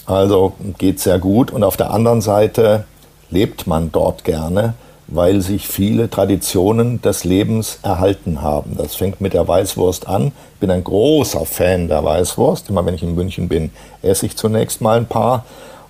Also 0.06 0.54
geht 0.78 1.00
sehr 1.00 1.18
gut. 1.18 1.50
Und 1.50 1.62
auf 1.62 1.76
der 1.76 1.90
anderen 1.90 2.20
Seite 2.20 2.84
lebt 3.30 3.66
man 3.66 3.92
dort 3.92 4.24
gerne, 4.24 4.74
weil 5.06 5.40
sich 5.42 5.68
viele 5.68 6.08
Traditionen 6.10 7.02
des 7.02 7.24
Lebens 7.24 7.78
erhalten 7.82 8.42
haben. 8.42 8.76
Das 8.76 8.94
fängt 8.94 9.20
mit 9.20 9.34
der 9.34 9.46
Weißwurst 9.46 10.08
an. 10.08 10.32
Ich 10.54 10.60
bin 10.60 10.70
ein 10.70 10.84
großer 10.84 11.44
Fan 11.44 11.88
der 11.88 12.04
Weißwurst. 12.04 12.70
Immer 12.70 12.84
wenn 12.86 12.94
ich 12.94 13.02
in 13.02 13.14
München 13.14 13.48
bin, 13.48 13.70
esse 14.00 14.26
ich 14.26 14.36
zunächst 14.36 14.80
mal 14.80 14.96
ein 14.96 15.06
paar. 15.06 15.44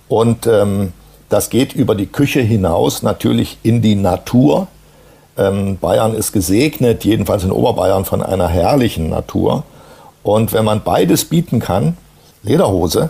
Und 0.07 0.45
ähm, 0.47 0.93
das 1.29 1.49
geht 1.49 1.73
über 1.73 1.95
die 1.95 2.05
Küche 2.05 2.41
hinaus, 2.41 3.01
natürlich 3.01 3.57
in 3.63 3.81
die 3.81 3.95
Natur. 3.95 4.67
Ähm, 5.37 5.77
Bayern 5.79 6.13
ist 6.13 6.31
gesegnet, 6.31 7.05
jedenfalls 7.05 7.43
in 7.43 7.51
Oberbayern, 7.51 8.05
von 8.05 8.21
einer 8.21 8.49
herrlichen 8.49 9.09
Natur. 9.09 9.63
Und 10.23 10.53
wenn 10.53 10.65
man 10.65 10.83
beides 10.83 11.25
bieten 11.25 11.59
kann, 11.59 11.97
Lederhose 12.43 13.09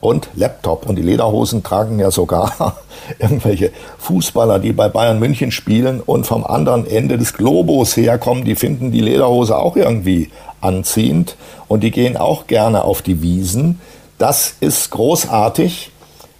und 0.00 0.28
Laptop. 0.34 0.86
Und 0.86 0.96
die 0.96 1.02
Lederhosen 1.02 1.62
tragen 1.62 1.98
ja 1.98 2.10
sogar 2.10 2.76
irgendwelche 3.18 3.72
Fußballer, 3.98 4.58
die 4.58 4.72
bei 4.72 4.88
Bayern 4.88 5.18
München 5.18 5.50
spielen 5.50 6.00
und 6.00 6.26
vom 6.26 6.44
anderen 6.44 6.86
Ende 6.86 7.18
des 7.18 7.32
Globus 7.32 7.96
herkommen. 7.96 8.44
Die 8.44 8.54
finden 8.54 8.92
die 8.92 9.00
Lederhose 9.00 9.56
auch 9.56 9.76
irgendwie 9.76 10.30
anziehend 10.60 11.36
und 11.68 11.82
die 11.82 11.90
gehen 11.90 12.16
auch 12.16 12.46
gerne 12.46 12.84
auf 12.84 13.02
die 13.02 13.22
Wiesen. 13.22 13.80
Das 14.18 14.54
ist 14.60 14.90
großartig, 14.90 15.90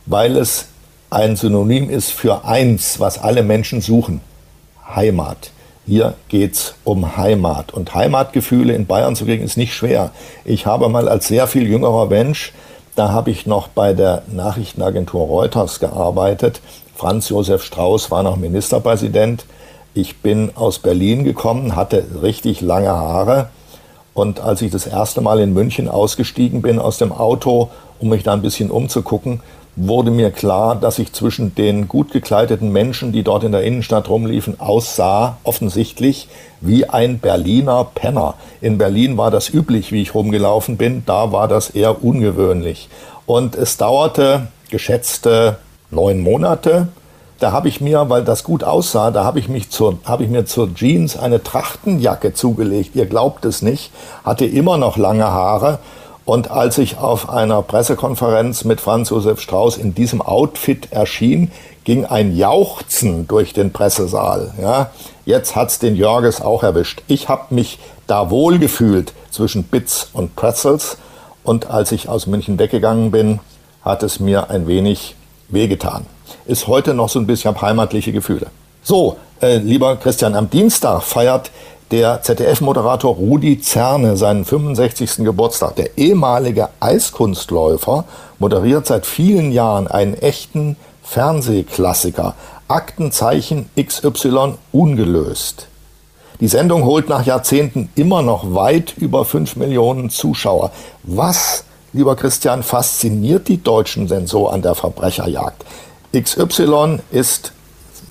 weil 0.06 0.36
es 0.36 0.66
ein 1.10 1.36
Synonym 1.36 1.90
ist 1.90 2.10
für 2.10 2.44
eins, 2.44 3.00
was 3.00 3.18
alle 3.18 3.42
Menschen 3.42 3.80
suchen. 3.80 4.20
Heimat. 4.94 5.50
Hier 5.86 6.14
geht's 6.28 6.74
um 6.82 7.16
Heimat. 7.16 7.72
Und 7.72 7.94
Heimatgefühle 7.94 8.74
in 8.74 8.86
Bayern 8.86 9.14
zu 9.14 9.24
kriegen, 9.24 9.44
ist 9.44 9.56
nicht 9.56 9.72
schwer. 9.72 10.10
Ich 10.44 10.66
habe 10.66 10.88
mal 10.88 11.08
als 11.08 11.28
sehr 11.28 11.46
viel 11.46 11.68
jüngerer 11.68 12.06
Mensch, 12.06 12.52
da 12.96 13.12
habe 13.12 13.30
ich 13.30 13.46
noch 13.46 13.68
bei 13.68 13.92
der 13.92 14.22
Nachrichtenagentur 14.26 15.26
Reuters 15.26 15.80
gearbeitet. 15.80 16.60
Franz 16.96 17.28
Josef 17.28 17.62
Strauß 17.62 18.10
war 18.10 18.22
noch 18.22 18.36
Ministerpräsident. 18.36 19.44
Ich 19.94 20.16
bin 20.18 20.50
aus 20.56 20.78
Berlin 20.78 21.22
gekommen, 21.22 21.76
hatte 21.76 22.04
richtig 22.22 22.62
lange 22.62 22.88
Haare. 22.88 23.50
Und 24.14 24.40
als 24.40 24.62
ich 24.62 24.72
das 24.72 24.86
erste 24.86 25.20
Mal 25.20 25.40
in 25.40 25.52
München 25.52 25.88
ausgestiegen 25.88 26.62
bin 26.62 26.78
aus 26.78 26.96
dem 26.96 27.12
Auto, 27.12 27.68
um 28.00 28.08
mich 28.08 28.22
da 28.22 28.32
ein 28.32 28.42
bisschen 28.42 28.70
umzugucken, 28.70 29.40
wurde 29.76 30.10
mir 30.10 30.30
klar, 30.30 30.74
dass 30.74 30.98
ich 30.98 31.12
zwischen 31.12 31.54
den 31.54 31.86
gut 31.86 32.10
gekleideten 32.10 32.72
Menschen, 32.72 33.12
die 33.12 33.22
dort 33.22 33.44
in 33.44 33.52
der 33.52 33.62
Innenstadt 33.62 34.08
rumliefen, 34.08 34.58
aussah, 34.58 35.36
offensichtlich 35.44 36.28
wie 36.62 36.88
ein 36.88 37.18
Berliner 37.18 37.86
Penner. 37.94 38.34
In 38.62 38.78
Berlin 38.78 39.18
war 39.18 39.30
das 39.30 39.52
üblich, 39.52 39.92
wie 39.92 40.00
ich 40.00 40.14
rumgelaufen 40.14 40.78
bin, 40.78 41.02
da 41.04 41.30
war 41.30 41.46
das 41.46 41.70
eher 41.70 42.02
ungewöhnlich. 42.02 42.88
Und 43.26 43.54
es 43.54 43.76
dauerte 43.76 44.48
geschätzte 44.70 45.58
neun 45.90 46.20
Monate. 46.20 46.88
Da 47.38 47.52
habe 47.52 47.68
ich 47.68 47.82
mir, 47.82 48.08
weil 48.08 48.24
das 48.24 48.44
gut 48.44 48.64
aussah, 48.64 49.10
da 49.10 49.24
habe 49.24 49.38
ich 49.38 49.48
mich 49.50 49.68
zur, 49.68 49.98
habe 50.04 50.24
ich 50.24 50.30
mir 50.30 50.46
zur 50.46 50.74
Jeans 50.74 51.18
eine 51.18 51.42
Trachtenjacke 51.42 52.32
zugelegt. 52.32 52.96
Ihr 52.96 53.04
glaubt 53.04 53.44
es 53.44 53.60
nicht, 53.60 53.90
hatte 54.24 54.46
immer 54.46 54.78
noch 54.78 54.96
lange 54.96 55.26
Haare 55.26 55.80
und 56.26 56.50
als 56.50 56.76
ich 56.76 56.98
auf 56.98 57.30
einer 57.30 57.62
Pressekonferenz 57.62 58.64
mit 58.64 58.80
Franz 58.80 59.10
Josef 59.10 59.40
Strauß 59.40 59.76
in 59.76 59.94
diesem 59.94 60.20
Outfit 60.20 60.88
erschien, 60.90 61.52
ging 61.84 62.04
ein 62.04 62.36
Jauchzen 62.36 63.28
durch 63.28 63.52
den 63.52 63.72
Pressesaal. 63.72 64.52
Ja, 64.60 64.90
jetzt 65.24 65.54
hat's 65.54 65.78
den 65.78 65.94
Jörges 65.94 66.40
auch 66.40 66.64
erwischt. 66.64 67.02
Ich 67.06 67.28
habe 67.28 67.54
mich 67.54 67.78
da 68.08 68.28
wohl 68.28 68.58
gefühlt 68.58 69.12
zwischen 69.30 69.62
Bits 69.62 70.10
und 70.12 70.34
Pretzels. 70.34 70.98
Und 71.44 71.70
als 71.70 71.92
ich 71.92 72.08
aus 72.08 72.26
München 72.26 72.58
weggegangen 72.58 73.12
bin, 73.12 73.38
hat 73.82 74.02
es 74.02 74.18
mir 74.18 74.50
ein 74.50 74.66
wenig 74.66 75.14
wehgetan. 75.48 76.06
Ist 76.44 76.66
heute 76.66 76.92
noch 76.92 77.08
so 77.08 77.20
ein 77.20 77.28
bisschen 77.28 77.60
heimatliche 77.62 78.10
Gefühle. 78.10 78.48
So, 78.82 79.16
äh, 79.40 79.58
lieber 79.58 79.94
Christian, 79.94 80.34
am 80.34 80.50
Dienstag 80.50 81.04
feiert 81.04 81.52
der 81.90 82.22
ZDF-Moderator 82.22 83.14
Rudi 83.14 83.60
Zerne 83.60 84.16
seinen 84.16 84.44
65. 84.44 85.18
Geburtstag. 85.18 85.76
Der 85.76 85.96
ehemalige 85.96 86.68
Eiskunstläufer 86.80 88.04
moderiert 88.38 88.86
seit 88.86 89.06
vielen 89.06 89.52
Jahren 89.52 89.86
einen 89.86 90.14
echten 90.14 90.76
Fernsehklassiker. 91.04 92.34
Aktenzeichen 92.66 93.70
XY 93.80 94.54
ungelöst. 94.72 95.68
Die 96.40 96.48
Sendung 96.48 96.84
holt 96.84 97.08
nach 97.08 97.24
Jahrzehnten 97.24 97.88
immer 97.94 98.22
noch 98.22 98.54
weit 98.54 98.94
über 98.96 99.24
5 99.24 99.56
Millionen 99.56 100.10
Zuschauer. 100.10 100.72
Was, 101.04 101.64
lieber 101.92 102.16
Christian, 102.16 102.64
fasziniert 102.64 103.46
die 103.46 103.62
Deutschen 103.62 104.08
denn 104.08 104.26
so 104.26 104.48
an 104.48 104.60
der 104.60 104.74
Verbrecherjagd? 104.74 105.64
XY 106.12 106.98
ist, 107.12 107.52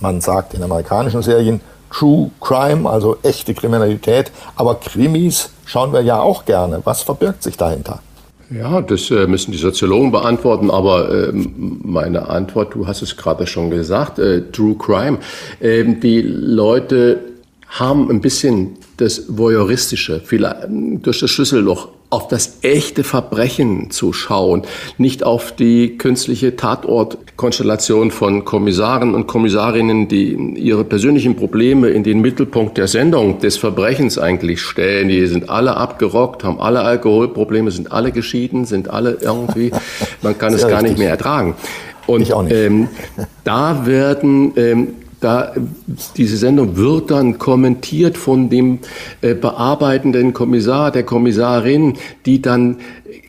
man 0.00 0.22
sagt 0.22 0.54
in 0.54 0.62
amerikanischen 0.62 1.22
Serien, 1.22 1.60
True 1.96 2.30
Crime, 2.40 2.88
also 2.88 3.16
echte 3.22 3.54
Kriminalität. 3.54 4.30
Aber 4.54 4.74
Krimis 4.74 5.50
schauen 5.64 5.92
wir 5.94 6.02
ja 6.02 6.20
auch 6.20 6.44
gerne. 6.44 6.80
Was 6.84 7.02
verbirgt 7.02 7.42
sich 7.42 7.56
dahinter? 7.56 8.00
Ja, 8.50 8.82
das 8.82 9.10
äh, 9.10 9.26
müssen 9.26 9.50
die 9.50 9.58
Soziologen 9.58 10.12
beantworten, 10.12 10.70
aber 10.70 11.10
äh, 11.10 11.32
meine 11.32 12.28
Antwort, 12.28 12.74
du 12.74 12.86
hast 12.86 13.02
es 13.02 13.16
gerade 13.16 13.46
schon 13.46 13.70
gesagt, 13.70 14.18
äh, 14.18 14.42
True 14.52 14.76
Crime. 14.78 15.18
Ähm, 15.60 15.98
die 16.00 16.20
Leute 16.20 17.20
haben 17.68 18.10
ein 18.10 18.20
bisschen 18.20 18.76
das 18.98 19.24
Voyeuristische, 19.28 20.20
vielleicht 20.22 20.68
durch 20.68 21.20
das 21.20 21.30
Schlüsselloch 21.30 21.88
auf 22.16 22.28
das 22.28 22.60
echte 22.62 23.04
Verbrechen 23.04 23.90
zu 23.90 24.14
schauen, 24.14 24.62
nicht 24.96 25.22
auf 25.22 25.54
die 25.54 25.98
künstliche 25.98 26.56
Tatortkonstellation 26.56 28.10
von 28.10 28.46
Kommissaren 28.46 29.14
und 29.14 29.26
Kommissarinnen, 29.26 30.08
die 30.08 30.32
ihre 30.56 30.84
persönlichen 30.84 31.36
Probleme 31.36 31.90
in 31.90 32.04
den 32.04 32.22
Mittelpunkt 32.22 32.78
der 32.78 32.88
Sendung 32.88 33.38
des 33.40 33.58
Verbrechens 33.58 34.18
eigentlich 34.18 34.62
stellen. 34.62 35.08
Die 35.08 35.26
sind 35.26 35.50
alle 35.50 35.76
abgerockt, 35.76 36.42
haben 36.42 36.58
alle 36.58 36.80
Alkoholprobleme, 36.80 37.70
sind 37.70 37.92
alle 37.92 38.12
geschieden, 38.12 38.64
sind 38.64 38.88
alle 38.88 39.18
irgendwie, 39.20 39.70
man 40.22 40.38
kann 40.38 40.54
es 40.54 40.62
gar 40.62 40.78
richtig. 40.78 40.92
nicht 40.92 40.98
mehr 40.98 41.10
ertragen. 41.10 41.54
Und 42.06 42.32
ähm, 42.50 42.88
da 43.44 43.84
werden 43.84 44.54
ähm, 44.56 44.88
da, 45.26 45.52
diese 46.16 46.36
Sendung 46.36 46.76
wird 46.76 47.10
dann 47.10 47.38
kommentiert 47.38 48.16
von 48.16 48.48
dem 48.48 48.78
äh, 49.22 49.34
bearbeitenden 49.34 50.32
Kommissar, 50.32 50.92
der 50.92 51.02
Kommissarin, 51.02 51.94
die 52.26 52.40
dann 52.40 52.76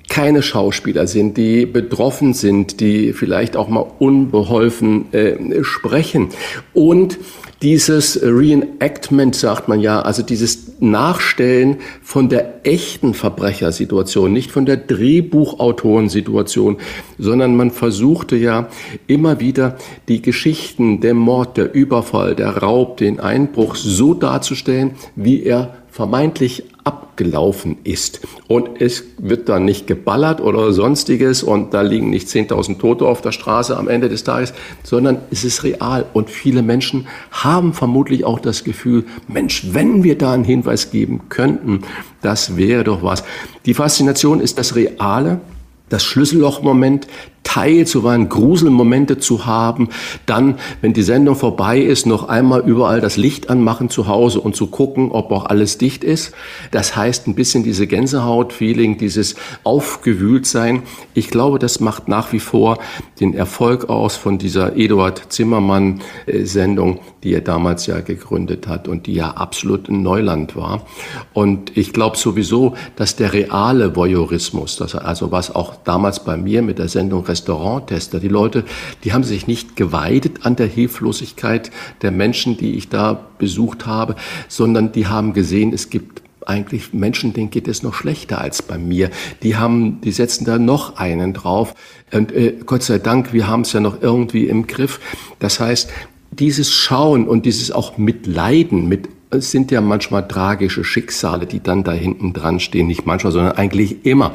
keine 0.07 0.43
Schauspieler 0.43 1.07
sind, 1.07 1.37
die 1.37 1.65
betroffen 1.65 2.35
sind, 2.35 2.81
die 2.81 3.13
vielleicht 3.13 3.57
auch 3.57 3.67
mal 3.67 3.85
unbeholfen 3.97 5.11
äh, 5.11 5.63
sprechen. 5.63 6.29
Und 6.75 7.17
dieses 7.61 8.21
Reenactment, 8.21 9.35
sagt 9.35 9.67
man 9.67 9.79
ja, 9.79 10.01
also 10.01 10.21
dieses 10.21 10.79
Nachstellen 10.79 11.77
von 12.03 12.29
der 12.29 12.65
echten 12.65 13.15
Verbrechersituation, 13.15 14.31
nicht 14.31 14.51
von 14.51 14.65
der 14.65 14.77
Drehbuchautorensituation, 14.77 16.77
sondern 17.17 17.55
man 17.55 17.71
versuchte 17.71 18.35
ja 18.35 18.69
immer 19.07 19.39
wieder 19.39 19.77
die 20.07 20.21
Geschichten, 20.21 21.01
der 21.01 21.15
Mord, 21.15 21.57
der 21.57 21.73
Überfall, 21.73 22.35
der 22.35 22.57
Raub, 22.57 22.97
den 22.97 23.19
Einbruch 23.19 23.75
so 23.75 24.13
darzustellen, 24.13 24.91
wie 25.15 25.43
er 25.43 25.77
vermeintlich 25.97 26.63
abgelaufen 26.83 27.77
ist. 27.83 28.21
Und 28.47 28.79
es 28.79 29.03
wird 29.17 29.49
dann 29.49 29.65
nicht 29.65 29.87
geballert 29.87 30.41
oder 30.41 30.71
sonstiges 30.71 31.41
und 31.41 31.73
da 31.73 31.81
liegen 31.81 32.11
nicht 32.11 32.27
10.000 32.27 32.77
Tote 32.77 33.07
auf 33.07 33.21
der 33.21 33.31
Straße 33.31 33.75
am 33.75 33.87
Ende 33.87 34.07
des 34.07 34.23
Tages, 34.23 34.53
sondern 34.83 35.17
es 35.31 35.43
ist 35.43 35.63
real. 35.63 36.05
Und 36.13 36.29
viele 36.29 36.61
Menschen 36.61 37.07
haben 37.31 37.73
vermutlich 37.73 38.25
auch 38.25 38.39
das 38.39 38.63
Gefühl, 38.63 39.05
Mensch, 39.27 39.69
wenn 39.71 40.03
wir 40.03 40.19
da 40.19 40.33
einen 40.33 40.43
Hinweis 40.43 40.91
geben 40.91 41.29
könnten, 41.29 41.81
das 42.21 42.55
wäre 42.57 42.83
doch 42.83 43.01
was. 43.01 43.23
Die 43.65 43.73
Faszination 43.73 44.39
ist 44.39 44.59
das 44.59 44.75
Reale, 44.75 45.41
das 45.89 46.03
Schlüssellochmoment, 46.03 47.07
Teil 47.43 47.87
zuweilen 47.87 48.29
Gruselmomente 48.29 49.19
zu 49.19 49.45
haben, 49.45 49.89
dann, 50.25 50.55
wenn 50.81 50.93
die 50.93 51.01
Sendung 51.01 51.35
vorbei 51.35 51.79
ist, 51.79 52.05
noch 52.05 52.27
einmal 52.27 52.61
überall 52.61 52.99
das 52.99 53.15
Licht 53.15 53.49
anmachen 53.49 53.89
zu 53.89 54.07
Hause 54.07 54.41
und 54.41 54.55
zu 54.55 54.67
gucken, 54.67 55.11
ob 55.11 55.31
auch 55.31 55.45
alles 55.45 55.77
dicht 55.77 56.03
ist. 56.03 56.33
Das 56.71 56.95
heißt, 56.95 57.25
ein 57.27 57.35
bisschen 57.35 57.63
diese 57.63 57.87
Gänsehaut-Feeling, 57.87 58.97
dieses 58.97 59.35
Aufgewühltsein. 59.63 60.83
Ich 61.13 61.29
glaube, 61.29 61.57
das 61.57 61.79
macht 61.79 62.07
nach 62.09 62.33
wie 62.33 62.39
vor 62.39 62.79
den 63.19 63.33
Erfolg 63.33 63.89
aus 63.89 64.17
von 64.17 64.37
dieser 64.37 64.75
Eduard 64.75 65.31
Zimmermann-Sendung, 65.31 66.99
die 67.23 67.33
er 67.33 67.41
damals 67.41 67.87
ja 67.87 68.01
gegründet 68.01 68.67
hat 68.67 68.87
und 68.87 69.07
die 69.07 69.13
ja 69.13 69.31
absolut 69.31 69.89
ein 69.89 70.03
Neuland 70.03 70.55
war. 70.55 70.85
Und 71.33 71.75
ich 71.77 71.93
glaube 71.93 72.17
sowieso, 72.17 72.75
dass 72.95 73.15
der 73.15 73.33
reale 73.33 73.95
Voyeurismus, 73.95 74.81
also 74.81 75.31
was 75.31 75.55
auch 75.55 75.75
damals 75.83 76.23
bei 76.23 76.35
mir 76.37 76.61
mit 76.61 76.77
der 76.77 76.89
Sendung 76.89 77.26
Restauranttester. 77.27 78.19
Die 78.19 78.27
Leute, 78.27 78.63
die 79.03 79.13
haben 79.13 79.23
sich 79.23 79.47
nicht 79.47 79.75
geweidet 79.75 80.45
an 80.45 80.55
der 80.55 80.67
Hilflosigkeit 80.67 81.71
der 82.01 82.11
Menschen, 82.11 82.57
die 82.57 82.75
ich 82.75 82.89
da 82.89 83.27
besucht 83.37 83.85
habe, 83.85 84.15
sondern 84.47 84.91
die 84.91 85.07
haben 85.07 85.33
gesehen, 85.33 85.73
es 85.73 85.89
gibt 85.89 86.21
eigentlich 86.45 86.93
Menschen, 86.93 87.33
denen 87.33 87.49
geht 87.49 87.67
es 87.67 87.83
noch 87.83 87.93
schlechter 87.93 88.39
als 88.39 88.61
bei 88.61 88.77
mir. 88.77 89.09
Die 89.43 89.57
haben, 89.57 89.99
die 90.01 90.11
setzen 90.11 90.45
da 90.45 90.57
noch 90.57 90.97
einen 90.97 91.33
drauf. 91.33 91.75
Und 92.11 92.31
äh, 92.31 92.55
Gott 92.65 92.83
sei 92.83 92.99
Dank, 92.99 93.33
wir 93.33 93.47
haben 93.47 93.61
es 93.61 93.73
ja 93.73 93.79
noch 93.79 94.01
irgendwie 94.01 94.45
im 94.45 94.65
Griff. 94.65 94.99
Das 95.39 95.59
heißt, 95.59 95.89
dieses 96.31 96.71
Schauen 96.71 97.27
und 97.27 97.45
dieses 97.45 97.71
auch 97.71 97.97
Mitleiden 97.97 98.87
mit 98.87 99.09
es 99.29 99.51
sind 99.51 99.71
ja 99.71 99.81
manchmal 99.81 100.27
tragische 100.27 100.83
Schicksale, 100.83 101.45
die 101.45 101.61
dann 101.61 101.83
da 101.83 101.91
hinten 101.91 102.31
dran 102.31 102.59
stehen. 102.59 102.87
Nicht 102.87 103.05
manchmal, 103.05 103.33
sondern 103.33 103.57
eigentlich 103.57 104.05
immer. 104.05 104.33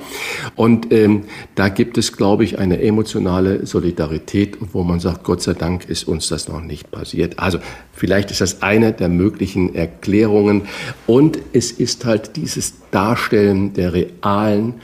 Und 0.54 0.92
ähm, 0.92 1.22
da 1.54 1.68
gibt 1.68 1.96
es, 1.96 2.16
glaube 2.16 2.44
ich, 2.44 2.58
eine 2.58 2.80
emotionale 2.82 3.64
Solidarität, 3.64 4.58
wo 4.72 4.82
man 4.82 5.00
sagt, 5.00 5.24
Gott 5.24 5.40
sei 5.42 5.54
Dank 5.54 5.88
ist 5.88 6.04
uns 6.04 6.28
das 6.28 6.48
noch 6.48 6.60
nicht 6.60 6.90
passiert. 6.90 7.38
Also 7.38 7.58
vielleicht 7.92 8.30
ist 8.30 8.42
das 8.42 8.60
eine 8.60 8.92
der 8.92 9.08
möglichen 9.08 9.74
Erklärungen. 9.74 10.62
Und 11.06 11.38
es 11.54 11.72
ist 11.72 12.04
halt 12.04 12.36
dieses 12.36 12.74
Darstellen 12.90 13.72
der 13.72 13.94
realen 13.94 14.74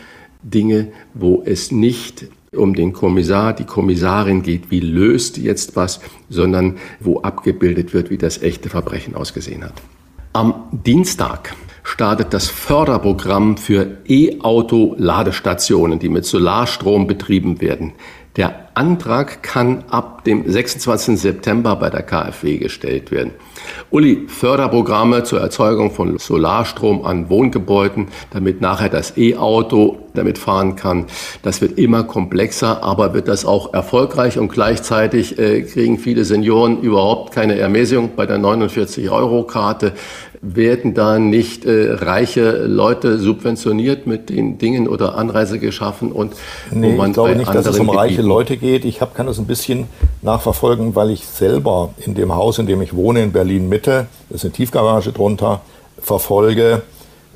Dinge, 0.42 0.88
wo 1.12 1.42
es 1.44 1.70
nicht 1.70 2.28
um 2.56 2.74
den 2.74 2.94
Kommissar, 2.94 3.52
die 3.52 3.64
Kommissarin 3.64 4.42
geht, 4.42 4.70
wie 4.70 4.80
löst 4.80 5.36
jetzt 5.36 5.76
was, 5.76 6.00
sondern 6.30 6.78
wo 6.98 7.20
abgebildet 7.20 7.92
wird, 7.92 8.09
wie 8.09 8.16
das 8.16 8.40
echte 8.40 8.70
Verbrechen 8.70 9.14
ausgesehen 9.14 9.64
hat. 9.64 9.74
Am 10.39 10.68
Dienstag 10.70 11.57
startet 11.82 12.32
das 12.32 12.47
Förderprogramm 12.47 13.57
für 13.57 13.99
E-Auto-Ladestationen, 14.07 15.99
die 15.99 16.09
mit 16.09 16.26
Solarstrom 16.26 17.09
betrieben 17.09 17.61
werden. 17.61 17.95
Der 18.36 18.68
Antrag 18.74 19.43
kann 19.43 19.82
ab 19.91 20.22
dem 20.22 20.49
26. 20.49 21.20
September 21.20 21.74
bei 21.74 21.91
der 21.91 22.05
KfW 22.05 22.59
gestellt 22.59 23.11
werden. 23.11 23.32
Uli, 23.91 24.28
Förderprogramme 24.28 25.24
zur 25.24 25.41
Erzeugung 25.41 25.91
von 25.91 26.18
Solarstrom 26.18 27.05
an 27.05 27.28
Wohngebäuden, 27.28 28.07
damit 28.30 28.61
nachher 28.61 28.91
das 28.91 29.16
E-Auto 29.16 29.99
damit 30.14 30.39
fahren 30.39 30.76
kann. 30.76 31.07
Das 31.43 31.61
wird 31.61 31.78
immer 31.78 32.05
komplexer, 32.05 32.84
aber 32.84 33.12
wird 33.12 33.26
das 33.26 33.45
auch 33.45 33.74
erfolgreich 33.74 34.39
und 34.39 34.53
gleichzeitig 34.53 35.39
äh, 35.41 35.62
kriegen 35.62 35.99
viele 35.99 36.24
Senioren 36.24 36.80
überhaupt 36.80 37.34
keine 37.34 37.59
Ermäßigung 37.59 38.11
bei 38.14 38.26
der 38.26 38.39
49-Euro-Karte. 38.39 39.95
Werden 40.41 40.95
da 40.95 41.18
nicht 41.18 41.64
äh, 41.64 41.93
reiche 41.93 42.64
Leute 42.66 43.18
subventioniert 43.18 44.07
mit 44.07 44.30
den 44.30 44.59
Dingen 44.59 44.89
oder 44.89 45.16
Anreise 45.16 45.59
geschaffen 45.59 46.12
und 46.12 46.34
nee, 46.70 46.93
wo 46.93 46.97
man 46.97 47.11
ich 47.11 47.14
glaube 47.14 47.36
nicht, 47.36 47.53
dass 47.53 47.66
es 47.66 47.78
um 47.78 47.91
reiche 47.91 48.22
Leute 48.22 48.57
geht. 48.57 48.84
Ich 48.84 49.01
hab, 49.01 49.14
kann 49.14 49.26
das 49.26 49.39
ein 49.39 49.47
bisschen 49.47 49.86
nachverfolgen, 50.22 50.95
weil 50.95 51.11
ich 51.11 51.26
selber 51.26 51.91
in 52.05 52.14
dem 52.14 52.34
Haus, 52.34 52.59
in 52.59 52.66
dem 52.66 52.82
ich 52.82 52.95
wohne, 52.95 53.22
in 53.22 53.32
Berlin 53.32 53.68
Mitte, 53.68 54.07
da 54.28 54.34
ist 54.34 54.45
eine 54.45 54.53
Tiefgarage 54.53 55.12
drunter, 55.12 55.61
verfolge, 56.01 56.82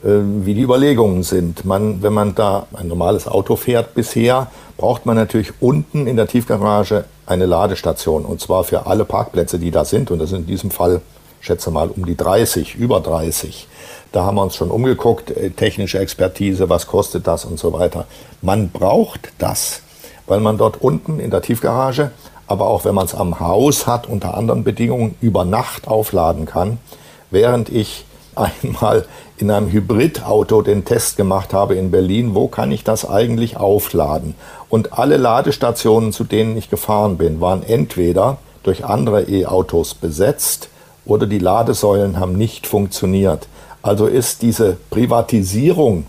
äh, 0.04 0.08
wie 0.44 0.54
die 0.54 0.62
Überlegungen 0.62 1.22
sind. 1.22 1.64
Man, 1.64 2.02
wenn 2.02 2.12
man 2.12 2.34
da 2.34 2.66
ein 2.72 2.88
normales 2.88 3.28
Auto 3.28 3.56
fährt 3.56 3.94
bisher, 3.94 4.48
braucht 4.76 5.06
man 5.06 5.16
natürlich 5.16 5.52
unten 5.60 6.06
in 6.06 6.16
der 6.16 6.26
Tiefgarage 6.26 7.04
eine 7.26 7.46
Ladestation 7.46 8.24
und 8.24 8.40
zwar 8.40 8.64
für 8.64 8.86
alle 8.86 9.04
Parkplätze, 9.04 9.58
die 9.58 9.70
da 9.70 9.84
sind 9.84 10.10
und 10.10 10.18
das 10.18 10.30
sind 10.30 10.40
in 10.40 10.46
diesem 10.46 10.70
Fall 10.70 11.00
schätze 11.42 11.70
mal 11.70 11.88
um 11.88 12.06
die 12.06 12.16
30, 12.16 12.76
über 12.76 13.00
30. 13.00 13.66
Da 14.12 14.24
haben 14.24 14.36
wir 14.36 14.42
uns 14.42 14.56
schon 14.56 14.70
umgeguckt, 14.70 15.30
äh, 15.30 15.50
technische 15.50 15.98
Expertise, 15.98 16.70
was 16.70 16.86
kostet 16.86 17.26
das 17.26 17.44
und 17.44 17.58
so 17.58 17.72
weiter. 17.72 18.06
Man 18.40 18.70
braucht 18.70 19.32
das, 19.38 19.82
weil 20.26 20.40
man 20.40 20.56
dort 20.56 20.80
unten 20.80 21.18
in 21.18 21.30
der 21.30 21.42
Tiefgarage, 21.42 22.12
aber 22.46 22.66
auch 22.68 22.84
wenn 22.84 22.94
man 22.94 23.06
es 23.06 23.14
am 23.14 23.40
Haus 23.40 23.86
hat, 23.86 24.08
unter 24.08 24.36
anderen 24.36 24.64
Bedingungen 24.64 25.16
über 25.20 25.44
Nacht 25.44 25.88
aufladen 25.88 26.46
kann, 26.46 26.78
während 27.30 27.68
ich 27.68 28.06
einmal 28.34 29.04
in 29.36 29.50
einem 29.50 29.70
Hybridauto 29.70 30.62
den 30.62 30.84
Test 30.84 31.16
gemacht 31.16 31.52
habe 31.52 31.74
in 31.74 31.90
Berlin, 31.90 32.34
wo 32.34 32.46
kann 32.46 32.70
ich 32.70 32.84
das 32.84 33.08
eigentlich 33.08 33.56
aufladen? 33.56 34.36
Und 34.68 34.96
alle 34.96 35.16
Ladestationen, 35.16 36.12
zu 36.12 36.22
denen 36.22 36.56
ich 36.56 36.70
gefahren 36.70 37.16
bin, 37.16 37.40
waren 37.40 37.64
entweder 37.64 38.38
durch 38.62 38.84
andere 38.84 39.22
E-Autos 39.24 39.94
besetzt 39.94 40.68
oder 41.04 41.26
die 41.26 41.38
Ladesäulen 41.38 42.18
haben 42.18 42.36
nicht 42.36 42.66
funktioniert. 42.66 43.48
Also 43.82 44.06
ist 44.06 44.42
diese 44.42 44.76
Privatisierung 44.90 46.06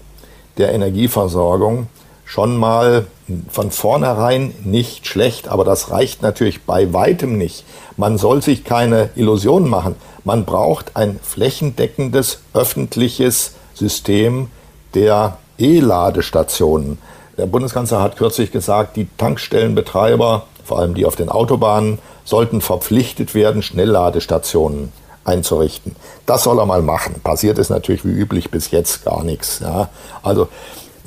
der 0.57 0.73
Energieversorgung 0.73 1.87
schon 2.25 2.57
mal 2.57 3.07
von 3.49 3.71
vornherein 3.71 4.53
nicht 4.63 5.07
schlecht, 5.07 5.47
aber 5.47 5.63
das 5.63 5.91
reicht 5.91 6.21
natürlich 6.21 6.63
bei 6.63 6.93
weitem 6.93 7.37
nicht. 7.37 7.63
Man 7.97 8.17
soll 8.17 8.41
sich 8.41 8.63
keine 8.63 9.09
Illusionen 9.15 9.69
machen. 9.69 9.95
Man 10.23 10.45
braucht 10.45 10.95
ein 10.95 11.19
flächendeckendes 11.21 12.39
öffentliches 12.53 13.55
System 13.73 14.49
der 14.93 15.37
E-Ladestationen. 15.57 16.97
Der 17.37 17.45
Bundeskanzler 17.45 18.01
hat 18.01 18.17
kürzlich 18.17 18.51
gesagt, 18.51 18.95
die 18.95 19.07
Tankstellenbetreiber, 19.17 20.45
vor 20.63 20.79
allem 20.79 20.93
die 20.93 21.05
auf 21.05 21.15
den 21.15 21.29
Autobahnen, 21.29 21.99
sollten 22.25 22.61
verpflichtet 22.61 23.35
werden, 23.35 23.61
Schnellladestationen 23.61 24.91
einzurichten. 25.25 25.95
Das 26.25 26.43
soll 26.43 26.59
er 26.59 26.65
mal 26.65 26.81
machen. 26.81 27.21
Passiert 27.23 27.57
ist 27.57 27.69
natürlich 27.69 28.05
wie 28.05 28.11
üblich 28.11 28.51
bis 28.51 28.71
jetzt 28.71 29.05
gar 29.05 29.23
nichts. 29.23 29.59
Ja. 29.59 29.89
Also 30.21 30.47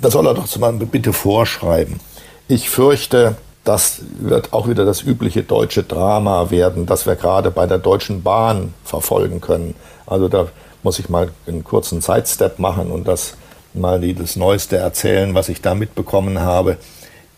das 0.00 0.12
soll 0.12 0.26
er 0.26 0.34
doch 0.34 0.56
mal 0.58 0.72
bitte 0.72 1.12
vorschreiben. 1.12 2.00
Ich 2.48 2.70
fürchte, 2.70 3.36
das 3.64 4.00
wird 4.18 4.52
auch 4.52 4.68
wieder 4.68 4.84
das 4.84 5.02
übliche 5.02 5.42
deutsche 5.42 5.82
Drama 5.82 6.50
werden, 6.50 6.86
das 6.86 7.06
wir 7.06 7.16
gerade 7.16 7.50
bei 7.50 7.66
der 7.66 7.78
Deutschen 7.78 8.22
Bahn 8.22 8.74
verfolgen 8.84 9.40
können. 9.40 9.74
Also 10.06 10.28
da 10.28 10.46
muss 10.82 10.98
ich 10.98 11.08
mal 11.08 11.30
einen 11.46 11.64
kurzen 11.64 12.00
Sidestep 12.00 12.58
machen 12.58 12.90
und 12.90 13.08
das 13.08 13.34
mal 13.74 14.00
das 14.14 14.36
Neueste 14.36 14.76
erzählen, 14.76 15.34
was 15.34 15.48
ich 15.48 15.60
da 15.60 15.74
mitbekommen 15.74 16.40
habe. 16.40 16.76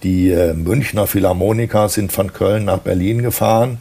Die 0.03 0.31
äh, 0.31 0.55
Münchner 0.55 1.07
Philharmoniker 1.07 1.89
sind 1.89 2.13
von 2.13 2.33
Köln 2.33 2.67
nach 2.67 2.79
Berlin 2.79 3.23
gefahren. 3.23 3.81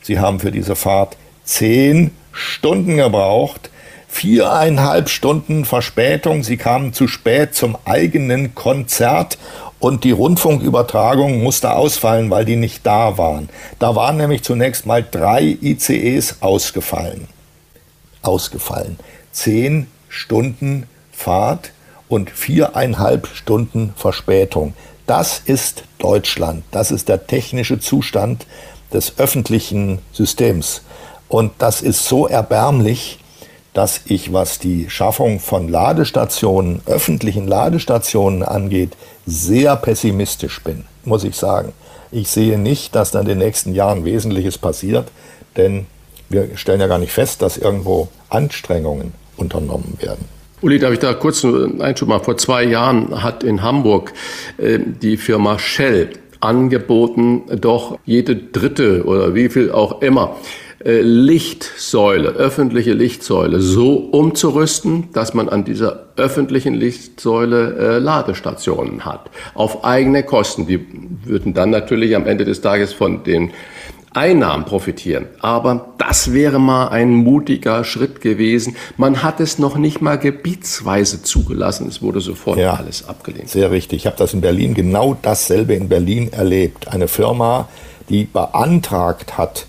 Sie 0.00 0.20
haben 0.20 0.38
für 0.38 0.52
diese 0.52 0.76
Fahrt 0.76 1.16
zehn 1.44 2.12
Stunden 2.30 2.98
gebraucht, 2.98 3.70
viereinhalb 4.06 5.08
Stunden 5.08 5.64
Verspätung. 5.64 6.44
Sie 6.44 6.56
kamen 6.56 6.92
zu 6.92 7.08
spät 7.08 7.54
zum 7.56 7.76
eigenen 7.84 8.54
Konzert 8.54 9.38
und 9.80 10.04
die 10.04 10.12
Rundfunkübertragung 10.12 11.42
musste 11.42 11.72
ausfallen, 11.72 12.30
weil 12.30 12.44
die 12.44 12.56
nicht 12.56 12.86
da 12.86 13.18
waren. 13.18 13.48
Da 13.78 13.96
waren 13.96 14.16
nämlich 14.16 14.42
zunächst 14.42 14.86
mal 14.86 15.04
drei 15.08 15.58
ICEs 15.60 16.36
ausgefallen. 16.40 17.26
Ausgefallen. 18.22 18.98
Zehn 19.32 19.88
Stunden 20.08 20.84
Fahrt 21.12 21.72
und 22.08 22.30
viereinhalb 22.30 23.26
Stunden 23.26 23.92
Verspätung. 23.96 24.74
Das 25.06 25.40
ist 25.44 25.84
Deutschland. 25.98 26.64
Das 26.70 26.90
ist 26.90 27.08
der 27.08 27.26
technische 27.26 27.78
Zustand 27.78 28.46
des 28.92 29.18
öffentlichen 29.18 30.00
Systems. 30.12 30.82
Und 31.28 31.52
das 31.58 31.82
ist 31.82 32.04
so 32.04 32.26
erbärmlich, 32.26 33.18
dass 33.72 34.00
ich, 34.06 34.32
was 34.32 34.58
die 34.58 34.88
Schaffung 34.88 35.38
von 35.38 35.68
Ladestationen, 35.68 36.80
öffentlichen 36.86 37.46
Ladestationen 37.46 38.42
angeht, 38.42 38.96
sehr 39.26 39.76
pessimistisch 39.76 40.62
bin, 40.62 40.84
muss 41.04 41.24
ich 41.24 41.36
sagen. 41.36 41.72
Ich 42.10 42.28
sehe 42.28 42.58
nicht, 42.58 42.94
dass 42.94 43.10
da 43.10 43.20
in 43.20 43.26
den 43.26 43.38
nächsten 43.38 43.74
Jahren 43.74 44.04
Wesentliches 44.04 44.56
passiert, 44.56 45.08
denn 45.56 45.86
wir 46.28 46.56
stellen 46.56 46.80
ja 46.80 46.86
gar 46.86 46.98
nicht 46.98 47.12
fest, 47.12 47.42
dass 47.42 47.58
irgendwo 47.58 48.08
Anstrengungen 48.30 49.12
unternommen 49.36 49.98
werden. 50.00 50.35
Uli, 50.62 50.78
darf 50.78 50.94
ich 50.94 50.98
da 50.98 51.12
kurz 51.12 51.44
einen 51.44 51.82
Einschub 51.82 52.08
machen? 52.08 52.24
Vor 52.24 52.38
zwei 52.38 52.64
Jahren 52.64 53.22
hat 53.22 53.44
in 53.44 53.62
Hamburg 53.62 54.14
äh, 54.56 54.78
die 54.80 55.18
Firma 55.18 55.58
Shell 55.58 56.10
angeboten, 56.40 57.42
doch 57.60 57.98
jede 58.06 58.36
dritte 58.36 59.04
oder 59.04 59.34
wie 59.34 59.50
viel 59.50 59.70
auch 59.70 60.00
immer 60.00 60.36
äh, 60.82 61.00
Lichtsäule, 61.02 62.30
öffentliche 62.30 62.94
Lichtsäule 62.94 63.60
so 63.60 63.96
umzurüsten, 63.96 65.08
dass 65.12 65.34
man 65.34 65.50
an 65.50 65.64
dieser 65.64 66.06
öffentlichen 66.16 66.72
Lichtsäule 66.72 67.76
äh, 67.76 67.98
Ladestationen 67.98 69.04
hat. 69.04 69.30
Auf 69.52 69.84
eigene 69.84 70.22
Kosten. 70.22 70.66
Die 70.66 70.86
würden 71.24 71.52
dann 71.52 71.68
natürlich 71.68 72.16
am 72.16 72.26
Ende 72.26 72.46
des 72.46 72.62
Tages 72.62 72.94
von 72.94 73.24
den 73.24 73.50
Einnahmen 74.16 74.64
profitieren. 74.64 75.26
Aber 75.40 75.94
das 75.98 76.32
wäre 76.32 76.58
mal 76.58 76.88
ein 76.88 77.12
mutiger 77.12 77.84
Schritt 77.84 78.20
gewesen. 78.20 78.76
Man 78.96 79.22
hat 79.22 79.40
es 79.40 79.58
noch 79.58 79.76
nicht 79.76 80.00
mal 80.00 80.18
gebietsweise 80.18 81.22
zugelassen. 81.22 81.86
Es 81.88 82.02
wurde 82.02 82.20
sofort 82.20 82.58
ja, 82.58 82.74
alles 82.74 83.08
abgelehnt. 83.08 83.50
Sehr 83.50 83.70
richtig. 83.70 84.00
Ich 84.00 84.06
habe 84.06 84.16
das 84.16 84.32
in 84.32 84.40
Berlin 84.40 84.74
genau 84.74 85.16
dasselbe 85.20 85.74
in 85.74 85.88
Berlin 85.88 86.32
erlebt. 86.32 86.88
Eine 86.88 87.08
Firma, 87.08 87.68
die 88.08 88.24
beantragt 88.24 89.36
hat, 89.36 89.66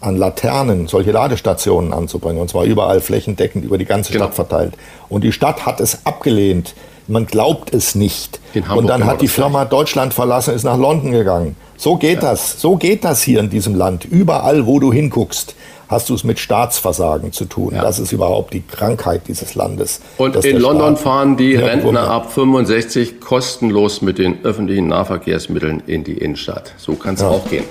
an 0.00 0.16
Laternen 0.16 0.88
solche 0.88 1.10
Ladestationen 1.10 1.92
anzubringen. 1.92 2.40
Und 2.40 2.50
zwar 2.50 2.64
überall 2.64 3.00
flächendeckend 3.00 3.64
über 3.64 3.78
die 3.78 3.86
ganze 3.86 4.12
genau. 4.12 4.26
Stadt 4.26 4.34
verteilt. 4.34 4.74
Und 5.08 5.24
die 5.24 5.32
Stadt 5.32 5.66
hat 5.66 5.80
es 5.80 6.04
abgelehnt. 6.04 6.74
Man 7.08 7.26
glaubt 7.26 7.72
es 7.72 7.94
nicht. 7.94 8.40
Und 8.74 8.86
dann 8.86 9.04
hat 9.04 9.20
die 9.20 9.28
Firma 9.28 9.64
Deutschland 9.64 10.14
verlassen, 10.14 10.54
ist 10.54 10.64
nach 10.64 10.78
London 10.78 11.12
gegangen. 11.12 11.56
So 11.76 11.96
geht 11.96 12.22
ja. 12.22 12.30
das. 12.30 12.60
So 12.60 12.76
geht 12.76 13.04
das 13.04 13.22
hier 13.22 13.40
in 13.40 13.50
diesem 13.50 13.74
Land. 13.74 14.04
Überall, 14.04 14.66
wo 14.66 14.80
du 14.80 14.92
hinguckst, 14.92 15.54
hast 15.88 16.08
du 16.08 16.14
es 16.14 16.24
mit 16.24 16.38
Staatsversagen 16.38 17.32
zu 17.32 17.44
tun. 17.44 17.74
Ja. 17.74 17.82
Das 17.82 17.98
ist 17.98 18.12
überhaupt 18.12 18.54
die 18.54 18.62
Krankheit 18.62 19.22
dieses 19.28 19.54
Landes. 19.54 20.00
Und 20.16 20.36
in 20.44 20.58
London 20.58 20.96
Staat 20.96 21.04
fahren 21.04 21.36
die 21.36 21.54
Rentner 21.54 22.10
ab 22.10 22.32
65 22.32 23.20
kostenlos 23.20 24.02
mit 24.02 24.18
den 24.18 24.44
öffentlichen 24.44 24.88
Nahverkehrsmitteln 24.88 25.82
in 25.86 26.04
die 26.04 26.18
Innenstadt. 26.18 26.74
So 26.76 26.94
kann 26.94 27.14
es 27.14 27.20
ja. 27.20 27.28
auch 27.28 27.48
gehen. 27.48 27.64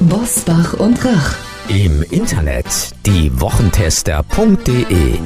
Bosbach 0.00 0.74
und 0.74 1.04
Rach. 1.04 1.34
Im 1.68 2.04
Internet 2.10 2.66
diewochentester.de 3.04 5.18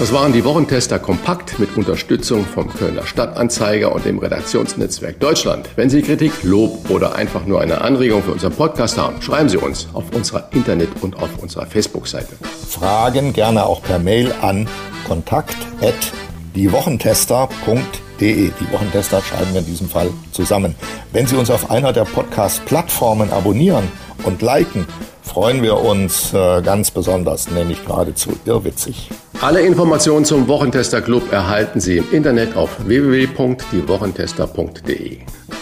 das 0.00 0.12
waren 0.14 0.32
die 0.32 0.44
Wochentester 0.46 0.98
kompakt 0.98 1.58
mit 1.58 1.76
Unterstützung 1.76 2.46
vom 2.46 2.72
Kölner 2.72 3.06
Stadtanzeiger 3.06 3.92
und 3.92 4.06
dem 4.06 4.18
Redaktionsnetzwerk 4.18 5.20
Deutschland. 5.20 5.68
Wenn 5.76 5.90
Sie 5.90 6.00
Kritik, 6.00 6.32
Lob 6.42 6.88
oder 6.88 7.16
einfach 7.16 7.44
nur 7.44 7.60
eine 7.60 7.82
Anregung 7.82 8.22
für 8.22 8.32
unseren 8.32 8.54
Podcast 8.54 8.96
haben, 8.96 9.20
schreiben 9.20 9.50
Sie 9.50 9.58
uns 9.58 9.88
auf 9.92 10.04
unserer 10.14 10.48
Internet- 10.52 11.02
und 11.02 11.22
auf 11.22 11.28
unserer 11.42 11.66
Facebook-Seite. 11.66 12.34
Fragen 12.66 13.34
gerne 13.34 13.66
auch 13.66 13.82
per 13.82 13.98
Mail 13.98 14.32
an 14.40 14.66
kontakt@diewochentester.de 15.06 17.78
Die 18.18 18.72
Wochentester 18.72 19.20
schreiben 19.20 19.52
wir 19.52 19.60
in 19.60 19.66
diesem 19.66 19.90
Fall 19.90 20.08
zusammen. 20.32 20.76
Wenn 21.12 21.26
Sie 21.26 21.36
uns 21.36 21.50
auf 21.50 21.70
einer 21.70 21.92
der 21.92 22.04
Podcast-Plattformen 22.04 23.30
abonnieren 23.30 23.86
und 24.24 24.40
liken, 24.40 24.86
freuen 25.22 25.62
wir 25.62 25.78
uns 25.78 26.32
äh, 26.32 26.62
ganz 26.62 26.90
besonders, 26.90 27.50
nämlich 27.50 27.84
geradezu 27.84 28.30
irrwitzig. 28.46 29.10
Alle 29.42 29.62
Informationen 29.62 30.26
zum 30.26 30.48
Wochentester 30.48 31.00
Club 31.00 31.32
erhalten 31.32 31.80
Sie 31.80 31.96
im 31.96 32.04
Internet 32.12 32.54
auf 32.56 32.86
www.diewochentester.de. 32.86 35.16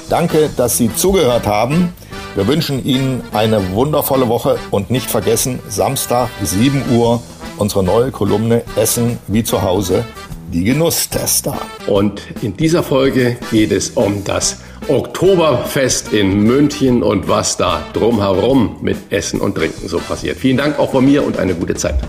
Danke, 0.09 0.51
dass 0.57 0.79
Sie 0.79 0.93
zugehört 0.93 1.47
haben. 1.47 1.95
Wir 2.35 2.49
wünschen 2.49 2.85
Ihnen 2.85 3.21
eine 3.33 3.71
wundervolle 3.71 4.29
Woche 4.29 4.59
und 4.73 4.91
nicht 4.91 5.09
vergessen, 5.09 5.61
Samstag 5.69 6.29
7 6.43 6.97
Uhr 6.97 7.23
unsere 7.57 7.85
neue 7.85 8.11
Kolumne 8.11 8.65
Essen 8.75 9.19
wie 9.29 9.45
zu 9.45 9.63
Hause, 9.63 10.05
die 10.53 10.65
Genusstester. 10.65 11.57
Und 11.87 12.21
in 12.43 12.57
dieser 12.57 12.83
Folge 12.83 13.37
geht 13.53 13.71
es 13.71 13.91
um 13.91 14.25
das 14.25 14.57
Oktoberfest 14.89 16.13
in 16.13 16.43
München 16.43 17.05
und 17.05 17.29
was 17.29 17.57
da 17.57 17.85
drumherum 17.93 18.79
mit 18.83 18.97
Essen 19.11 19.41
und 19.41 19.55
Trinken 19.55 19.87
so 19.87 19.99
passiert. 19.99 20.37
Vielen 20.37 20.57
Dank 20.57 20.81
auch 20.81 20.91
von 20.91 21.05
mir 21.05 21.25
und 21.25 21.39
eine 21.39 21.55
gute 21.55 21.77
Zeit. 21.77 22.01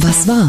Was 0.00 0.26
war? 0.26 0.48